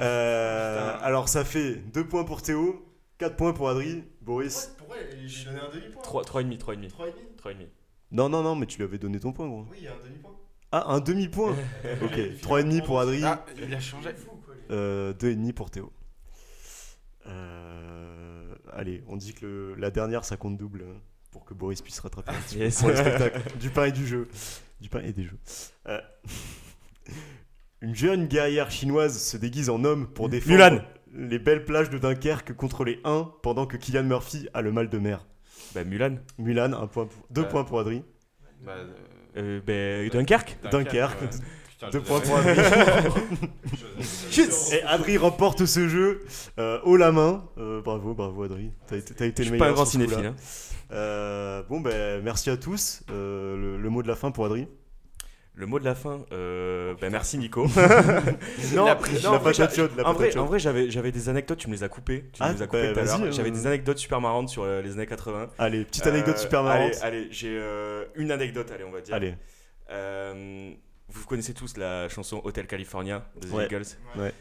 Euh, 0.00 0.92
alors 1.00 1.28
ça 1.28 1.44
fait 1.44 1.74
2 1.92 2.04
points 2.06 2.24
pour 2.24 2.42
Théo, 2.42 2.84
4 3.18 3.36
points 3.36 3.52
pour 3.52 3.68
Adri, 3.70 4.04
Boris. 4.20 4.74
Pourquoi 4.78 4.96
j'ai 5.24 5.44
donné 5.46 5.60
un 5.60 5.70
demi-point 5.74 6.02
3 6.02 6.22
3,5, 6.24 6.58
3,5. 6.58 6.88
3,5 6.90 7.12
3,5. 7.42 7.54
Non, 8.12 8.28
non, 8.28 8.42
non, 8.42 8.54
mais 8.54 8.66
tu 8.66 8.76
lui 8.78 8.84
avais 8.84 8.98
donné 8.98 9.18
ton 9.18 9.32
point, 9.32 9.46
gros. 9.48 9.66
Oui, 9.70 9.78
il 9.80 9.84
y 9.84 9.88
a 9.88 9.92
un 9.92 10.04
demi-point. 10.06 10.30
Ah, 10.72 10.84
un 10.88 11.00
demi-point 11.00 11.54
Ok, 12.02 12.18
3,5 12.42 12.82
pour 12.84 13.00
Adri, 13.00 13.22
Ah, 13.24 13.44
il 13.66 13.74
a 13.74 13.80
changé. 13.80 14.10
fou, 14.14 14.30
quoi. 14.44 14.54
lui. 14.54 14.62
euh, 14.70 15.12
2,5 15.14 15.52
pour 15.54 15.70
Théo. 15.70 15.90
Euh, 17.26 18.54
allez, 18.72 19.02
on 19.08 19.16
dit 19.16 19.34
que 19.34 19.44
le- 19.46 19.74
la 19.76 19.90
dernière 19.90 20.24
ça 20.24 20.36
compte 20.36 20.56
double 20.56 20.84
hein, 20.88 21.00
pour 21.30 21.44
que 21.44 21.54
Boris 21.54 21.80
puisse 21.82 21.98
rattraper 22.00 22.30
un 22.32 22.40
petit 22.40 22.56
peu 22.56 22.62
Yes. 22.62 22.78
pour 22.80 22.88
le 22.88 22.96
spectacle. 22.96 23.40
Du 23.60 23.70
pain 23.70 23.84
et 23.86 23.92
du 23.92 24.06
jeu. 24.06 24.28
Du 24.80 24.88
pain 24.88 25.00
et 25.00 25.12
des 25.12 25.24
jeux. 25.24 25.38
Euh, 25.88 26.00
Une 27.80 27.94
jeune 27.96 28.26
guerrière 28.26 28.70
chinoise 28.70 29.18
se 29.20 29.36
déguise 29.36 29.68
en 29.68 29.82
homme 29.84 30.06
pour 30.06 30.28
défendre 30.28 30.54
Mulan. 30.54 30.82
les 31.14 31.38
belles 31.40 31.64
plages 31.64 31.90
de 31.90 31.98
Dunkerque 31.98 32.54
contre 32.54 32.84
les 32.84 33.00
Huns 33.04 33.32
pendant 33.42 33.66
que 33.66 33.76
Kylian 33.76 34.04
Murphy 34.04 34.48
a 34.54 34.62
le 34.62 34.70
mal 34.70 34.88
de 34.88 34.98
mer. 34.98 35.26
Bah, 35.74 35.82
Mulan. 35.84 36.16
Mulan, 36.38 36.72
un 36.74 36.86
point 36.86 37.06
pour- 37.06 37.26
deux 37.30 37.42
Ouais. 37.42 37.48
points 37.48 37.64
pour 37.64 37.80
Adri. 37.80 38.04
Bah, 38.64 38.72
euh, 38.76 38.92
Euh, 39.66 40.06
bah, 40.06 40.16
Dunkerque. 40.16 40.58
Dunkerque. 40.70 41.22
ouais. 41.22 41.28
Putain, 41.86 41.90
Deux 41.90 42.00
points 42.00 42.20
pour 42.20 42.36
Adri. 42.36 42.58
Et 44.72 44.82
Adri 44.84 45.16
remporte 45.18 45.66
ce 45.66 45.88
jeu 45.88 46.20
euh, 46.58 46.78
haut 46.84 46.96
la 46.96 47.12
main. 47.12 47.44
Euh, 47.58 47.80
bravo, 47.82 48.14
bravo 48.14 48.42
Adri. 48.44 48.70
T'as 48.86 48.96
été, 48.96 49.14
t'as 49.14 49.26
été 49.26 49.42
Je 49.44 49.50
le 49.50 49.54
suis 49.54 49.58
pas 49.58 49.66
un 49.66 49.68
meilleur 49.68 49.74
grand 49.76 49.84
sur 49.86 50.00
ce 50.00 50.04
coup-là. 50.04 50.16
cinéphile. 50.18 50.34
hein. 50.38 50.94
Euh, 50.94 51.62
bon, 51.68 51.80
ben 51.80 52.22
merci 52.22 52.50
à 52.50 52.56
tous. 52.56 53.02
Euh, 53.10 53.56
le, 53.56 53.76
le 53.78 53.88
mot 53.90 54.02
de 54.02 54.08
la 54.08 54.16
fin 54.16 54.30
pour 54.30 54.44
Adri. 54.46 54.68
Le 55.54 55.66
mot 55.66 55.78
de 55.78 55.84
la 55.84 55.94
fin. 55.94 56.20
Euh, 56.32 56.94
bah, 57.00 57.10
merci 57.10 57.36
Nico. 57.36 57.66
Non, 58.74 58.86
La 58.86 58.96
patate 59.38 59.74
chaude. 59.76 59.90
La 59.96 60.06
en 60.08 60.12
vrai, 60.14 60.26
patate 60.28 60.36
en 60.36 60.40
chaude. 60.40 60.48
vrai 60.48 60.58
j'avais, 60.58 60.90
j'avais 60.90 61.12
des 61.12 61.28
anecdotes, 61.28 61.58
tu 61.58 61.68
me 61.68 61.74
les 61.74 61.82
as 61.82 61.88
coupées. 61.88 62.24
Tu 62.32 62.40
Ah, 62.42 62.48
me 62.50 62.54
les 62.56 62.62
as 62.62 62.66
coupées 62.66 62.88
bah, 62.88 62.92
tout 62.94 62.98
à 63.00 63.02
l'heure. 63.04 63.18
vas-y, 63.18 63.28
euh. 63.28 63.32
J'avais 63.32 63.50
des 63.50 63.66
anecdotes 63.66 63.98
super 63.98 64.20
marrantes 64.22 64.48
sur 64.48 64.62
euh, 64.62 64.80
les 64.80 64.92
années 64.92 65.06
80. 65.06 65.48
Allez, 65.58 65.84
petite 65.84 66.06
anecdote 66.06 66.36
Euh, 66.36 66.40
super 66.40 66.62
marrante. 66.62 66.92
Allez, 67.02 67.18
allez, 67.18 67.28
j'ai 67.30 67.50
euh, 67.60 68.04
une 68.14 68.30
anecdote, 68.30 68.70
allez, 68.74 68.84
on 68.84 68.90
va 68.92 69.00
dire. 69.02 69.14
Allez, 69.14 69.34
Euh, 69.90 70.72
vous 71.08 71.26
connaissez 71.26 71.54
tous 71.54 71.76
la 71.76 72.08
chanson 72.08 72.40
Hotel 72.44 72.66
California 72.66 73.26
des 73.40 73.50
Ouais. 73.50 73.66
Eagles 73.66 73.82
Ouais. 74.16 74.32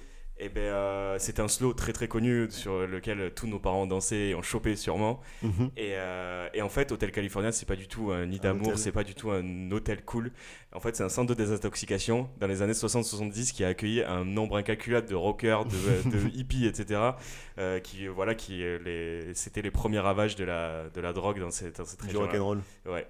Et 0.43 0.49
ben 0.49 0.62
euh, 0.62 1.18
c'est 1.20 1.39
un 1.39 1.47
slow 1.47 1.74
très 1.74 1.93
très 1.93 2.07
connu 2.07 2.47
sur 2.49 2.88
lequel 2.88 3.32
tous 3.36 3.45
nos 3.45 3.59
parents 3.59 3.86
dansaient 3.86 4.30
et 4.30 4.36
ont 4.36 4.41
chopé 4.41 4.76
sûrement. 4.76 5.20
Mhm. 5.43 5.70
Et, 5.78 5.91
euh, 5.97 6.49
et 6.55 6.64
en 6.64 6.70
fait, 6.70 6.91
Hotel 6.91 7.12
California, 7.12 7.51
c'est 7.51 7.68
pas 7.68 7.76
du 7.76 7.88
tout 7.88 8.12
un 8.12 8.26
nid 8.26 8.39
d'amour, 8.39 8.80
c'est 8.80 8.91
pas 8.91 9.03
du 9.03 9.14
tout 9.14 9.30
un 9.30 9.70
hôtel 9.70 10.03
cool. 10.03 10.32
En 10.74 10.80
fait, 10.80 10.95
c'est 10.95 11.03
un 11.03 11.09
centre 11.09 11.28
de 11.30 11.36
désintoxication 11.36 12.28
dans 12.39 12.47
les 12.47 12.64
années 12.64 12.74
60-70 12.74 13.51
qui 13.53 13.64
a 13.64 13.68
accueilli 13.68 14.01
un 14.01 14.26
nombre 14.26 14.57
incalculable 14.57 15.07
de 15.07 15.14
rockers, 15.14 15.66
de, 15.66 16.09
de 16.09 16.36
hippies, 16.36 16.66
etc. 16.66 17.12
euh, 17.59 17.80
qui, 17.80 18.07
voilà, 18.07 18.34
qui, 18.34 18.64
euh, 18.64 18.80
les, 18.84 19.36
c'était 19.36 19.62
les 19.62 19.70
premiers 19.70 19.99
ravages 19.99 20.36
de 20.36 20.43
la, 20.43 20.89
de 20.89 21.01
la 21.01 21.14
drogue 21.14 21.39
dans 21.39 21.51
cette, 21.51 21.78
dans 21.78 21.86
cette 21.86 21.99
du 22.01 22.07
région. 22.07 22.22
rock'n'roll. 22.22 22.62
Ouais. 22.88 23.05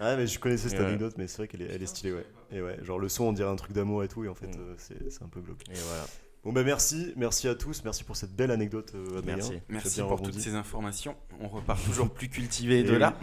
Ah, 0.00 0.16
mais 0.16 0.26
je 0.26 0.38
connaissais 0.38 0.68
cette 0.68 0.80
anecdote, 0.80 1.14
mais 1.18 1.26
c'est 1.28 1.38
vrai 1.38 1.48
qu'elle 1.48 1.62
est, 1.62 1.68
elle 1.72 1.82
est 1.82 1.86
stylée, 1.86 2.12
ouais. 2.12 2.26
Et 2.52 2.60
ouais, 2.60 2.78
genre 2.84 2.98
le 2.98 3.08
son, 3.08 3.24
on 3.24 3.32
dirait 3.32 3.48
un 3.50 3.56
truc 3.56 3.72
d'amour 3.72 4.02
et 4.04 4.08
tout, 4.08 4.24
et 4.24 4.28
en 4.28 4.34
fait, 4.34 4.46
Mm. 4.48 4.60
euh, 4.60 4.74
c'est 4.78 5.10
c'est 5.10 5.22
un 5.22 5.28
peu 5.28 5.40
glauque. 5.40 5.62
Et 5.70 5.74
voilà. 5.88 6.04
Bon, 6.44 6.52
bah 6.52 6.62
merci, 6.62 7.12
merci 7.16 7.48
à 7.48 7.56
tous, 7.56 7.82
merci 7.82 8.04
pour 8.04 8.14
cette 8.16 8.32
belle 8.36 8.52
anecdote, 8.52 8.92
euh, 8.94 9.18
Adrien. 9.18 9.34
Merci. 9.36 9.52
Merci 9.68 10.00
pour 10.00 10.10
rebondi. 10.12 10.30
toutes 10.30 10.40
ces 10.40 10.54
informations. 10.54 11.16
On 11.40 11.48
repart 11.48 11.82
toujours 11.84 12.08
plus 12.08 12.28
cultivé 12.28 12.84
de 12.84 12.94
là. 12.94 13.18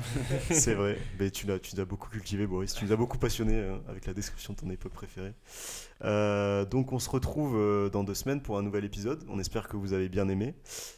C'est 0.52 0.74
vrai, 0.74 0.98
mais 1.20 1.32
tu 1.32 1.48
l'as, 1.48 1.58
tu 1.60 1.74
nous 1.76 1.82
as 1.82 1.86
beaucoup 1.86 2.10
cultivé, 2.10 2.46
Boris. 2.48 2.74
Tu 2.74 2.84
nous 2.84 2.92
as 2.92 2.98
beaucoup 2.98 3.18
passionné 3.18 3.54
euh, 3.56 3.78
avec 3.88 4.08
la 4.08 4.14
description 4.14 4.52
de 4.54 4.60
ton 4.60 4.70
époque 4.70 4.92
préférée. 4.92 5.34
Euh, 6.04 6.66
donc, 6.66 6.92
on 6.92 7.00
se 7.00 7.10
retrouve 7.10 7.90
dans 7.92 8.04
deux 8.04 8.14
semaines 8.16 8.42
pour 8.42 8.58
un 8.58 8.62
nouvel 8.62 8.84
épisode. 8.84 9.24
On 9.30 9.40
espère 9.40 9.70
que 9.70 9.78
vous 9.78 9.94
avez 9.94 10.10
bien 10.10 10.28
aimé. 10.28 10.56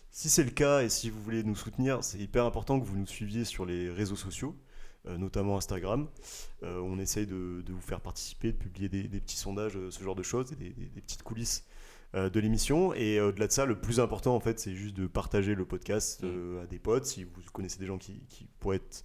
Si 0.10 0.30
c'est 0.30 0.44
le 0.46 0.50
cas 0.52 0.82
et 0.82 0.90
si 0.90 1.12
vous 1.12 1.22
voulez 1.22 1.44
nous 1.44 1.56
soutenir, 1.56 2.04
c'est 2.04 2.18
hyper 2.18 2.46
important 2.46 2.80
que 2.80 2.86
vous 2.86 2.98
nous 2.98 3.06
suiviez 3.06 3.44
sur 3.46 3.66
les 3.68 3.90
réseaux 3.92 4.16
sociaux, 4.16 4.56
notamment 5.18 5.58
Instagram. 5.58 6.08
Euh, 6.64 6.80
on 6.80 7.00
essaye 7.00 7.28
de, 7.28 7.64
vous 7.68 7.82
faire 7.82 8.02
participer, 8.02 8.52
de 8.52 8.58
publier 8.58 8.90
des, 8.90 9.20
petits 9.20 9.38
sondages, 9.38 9.76
euh, 9.76 9.92
ce 9.92 10.04
genre 10.04 10.16
de 10.16 10.24
choses, 10.24 10.52
des, 10.52 10.72
petites 11.02 11.24
coulisses 11.24 11.64
euh, 11.64 11.75
de 12.16 12.40
l'émission. 12.40 12.94
Et 12.94 13.18
euh, 13.18 13.30
au-delà 13.30 13.48
de 13.48 13.52
ça, 13.52 13.66
le 13.66 13.80
plus 13.80 14.00
important, 14.00 14.36
en 14.36 14.40
fait, 14.40 14.60
c'est 14.60 14.74
juste 14.74 14.96
de 14.96 15.08
partager 15.08 15.56
le 15.56 15.66
podcast 15.66 16.24
euh, 16.24 16.64
à 16.64 16.66
des 16.66 16.80
potes. 16.80 17.06
Si 17.06 17.24
vous 17.24 17.32
connaissez 17.54 17.80
des 17.80 17.86
gens 17.86 17.98
qui, 17.98 18.22
qui 18.30 18.48
pourraient 18.60 18.78
être 18.78 19.04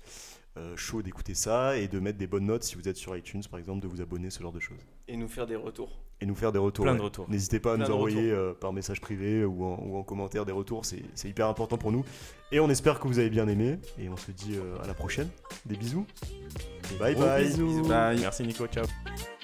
euh, 0.57 0.77
chauds 0.77 1.01
d'écouter 1.01 1.35
ça, 1.35 1.77
et 1.77 1.87
de 1.87 2.01
mettre 2.01 2.19
des 2.19 2.27
bonnes 2.27 2.47
notes 2.47 2.65
si 2.65 2.75
vous 2.75 2.89
êtes 2.89 2.97
sur 2.97 3.17
iTunes, 3.17 3.43
par 3.49 3.61
exemple, 3.61 3.81
de 3.81 3.87
vous 3.87 4.01
abonner, 4.01 4.31
ce 4.31 4.43
genre 4.43 4.53
de 4.53 4.59
choses. 4.59 4.81
Et 5.07 5.17
nous 5.17 5.29
faire 5.29 5.47
des 5.47 5.55
retours. 5.55 6.01
Et 6.21 6.27
nous 6.27 6.35
faire 6.35 6.51
des 6.51 6.59
retours. 6.59 6.85
Plein 6.85 6.97
de 6.97 7.01
retours. 7.01 7.31
N'hésitez 7.31 7.61
pas 7.61 7.75
à 7.75 7.77
Plein 7.77 7.87
nous 7.87 7.95
envoyer 7.95 8.33
euh, 8.33 8.53
par 8.53 8.73
message 8.73 9.01
privé 9.01 9.45
ou 9.45 9.65
en, 9.65 9.79
ou 9.81 9.97
en 9.97 10.03
commentaire 10.03 10.45
des 10.45 10.53
retours, 10.53 10.85
c'est 10.85 11.29
hyper 11.29 11.47
important 11.47 11.79
pour 11.79 11.93
nous. 11.93 12.05
Et 12.51 12.59
on 12.59 12.69
espère 12.69 12.99
que 12.99 13.07
vous 13.07 13.21
avez 13.21 13.31
bien 13.31 13.47
aimé, 13.47 13.79
et 13.97 14.09
on 14.09 14.17
se 14.17 14.33
dit 14.33 14.57
euh, 14.57 14.83
à 14.83 14.89
la 14.89 14.95
prochaine. 14.95 15.29
Des 15.67 15.77
bisous. 15.77 16.05
Bye 16.99 17.15
bye. 17.15 17.45
bisous. 17.45 17.87
Bye. 17.87 18.19
Merci 18.21 18.43
Nico, 18.43 18.67
ciao. 18.67 18.87
Bye. 19.05 19.40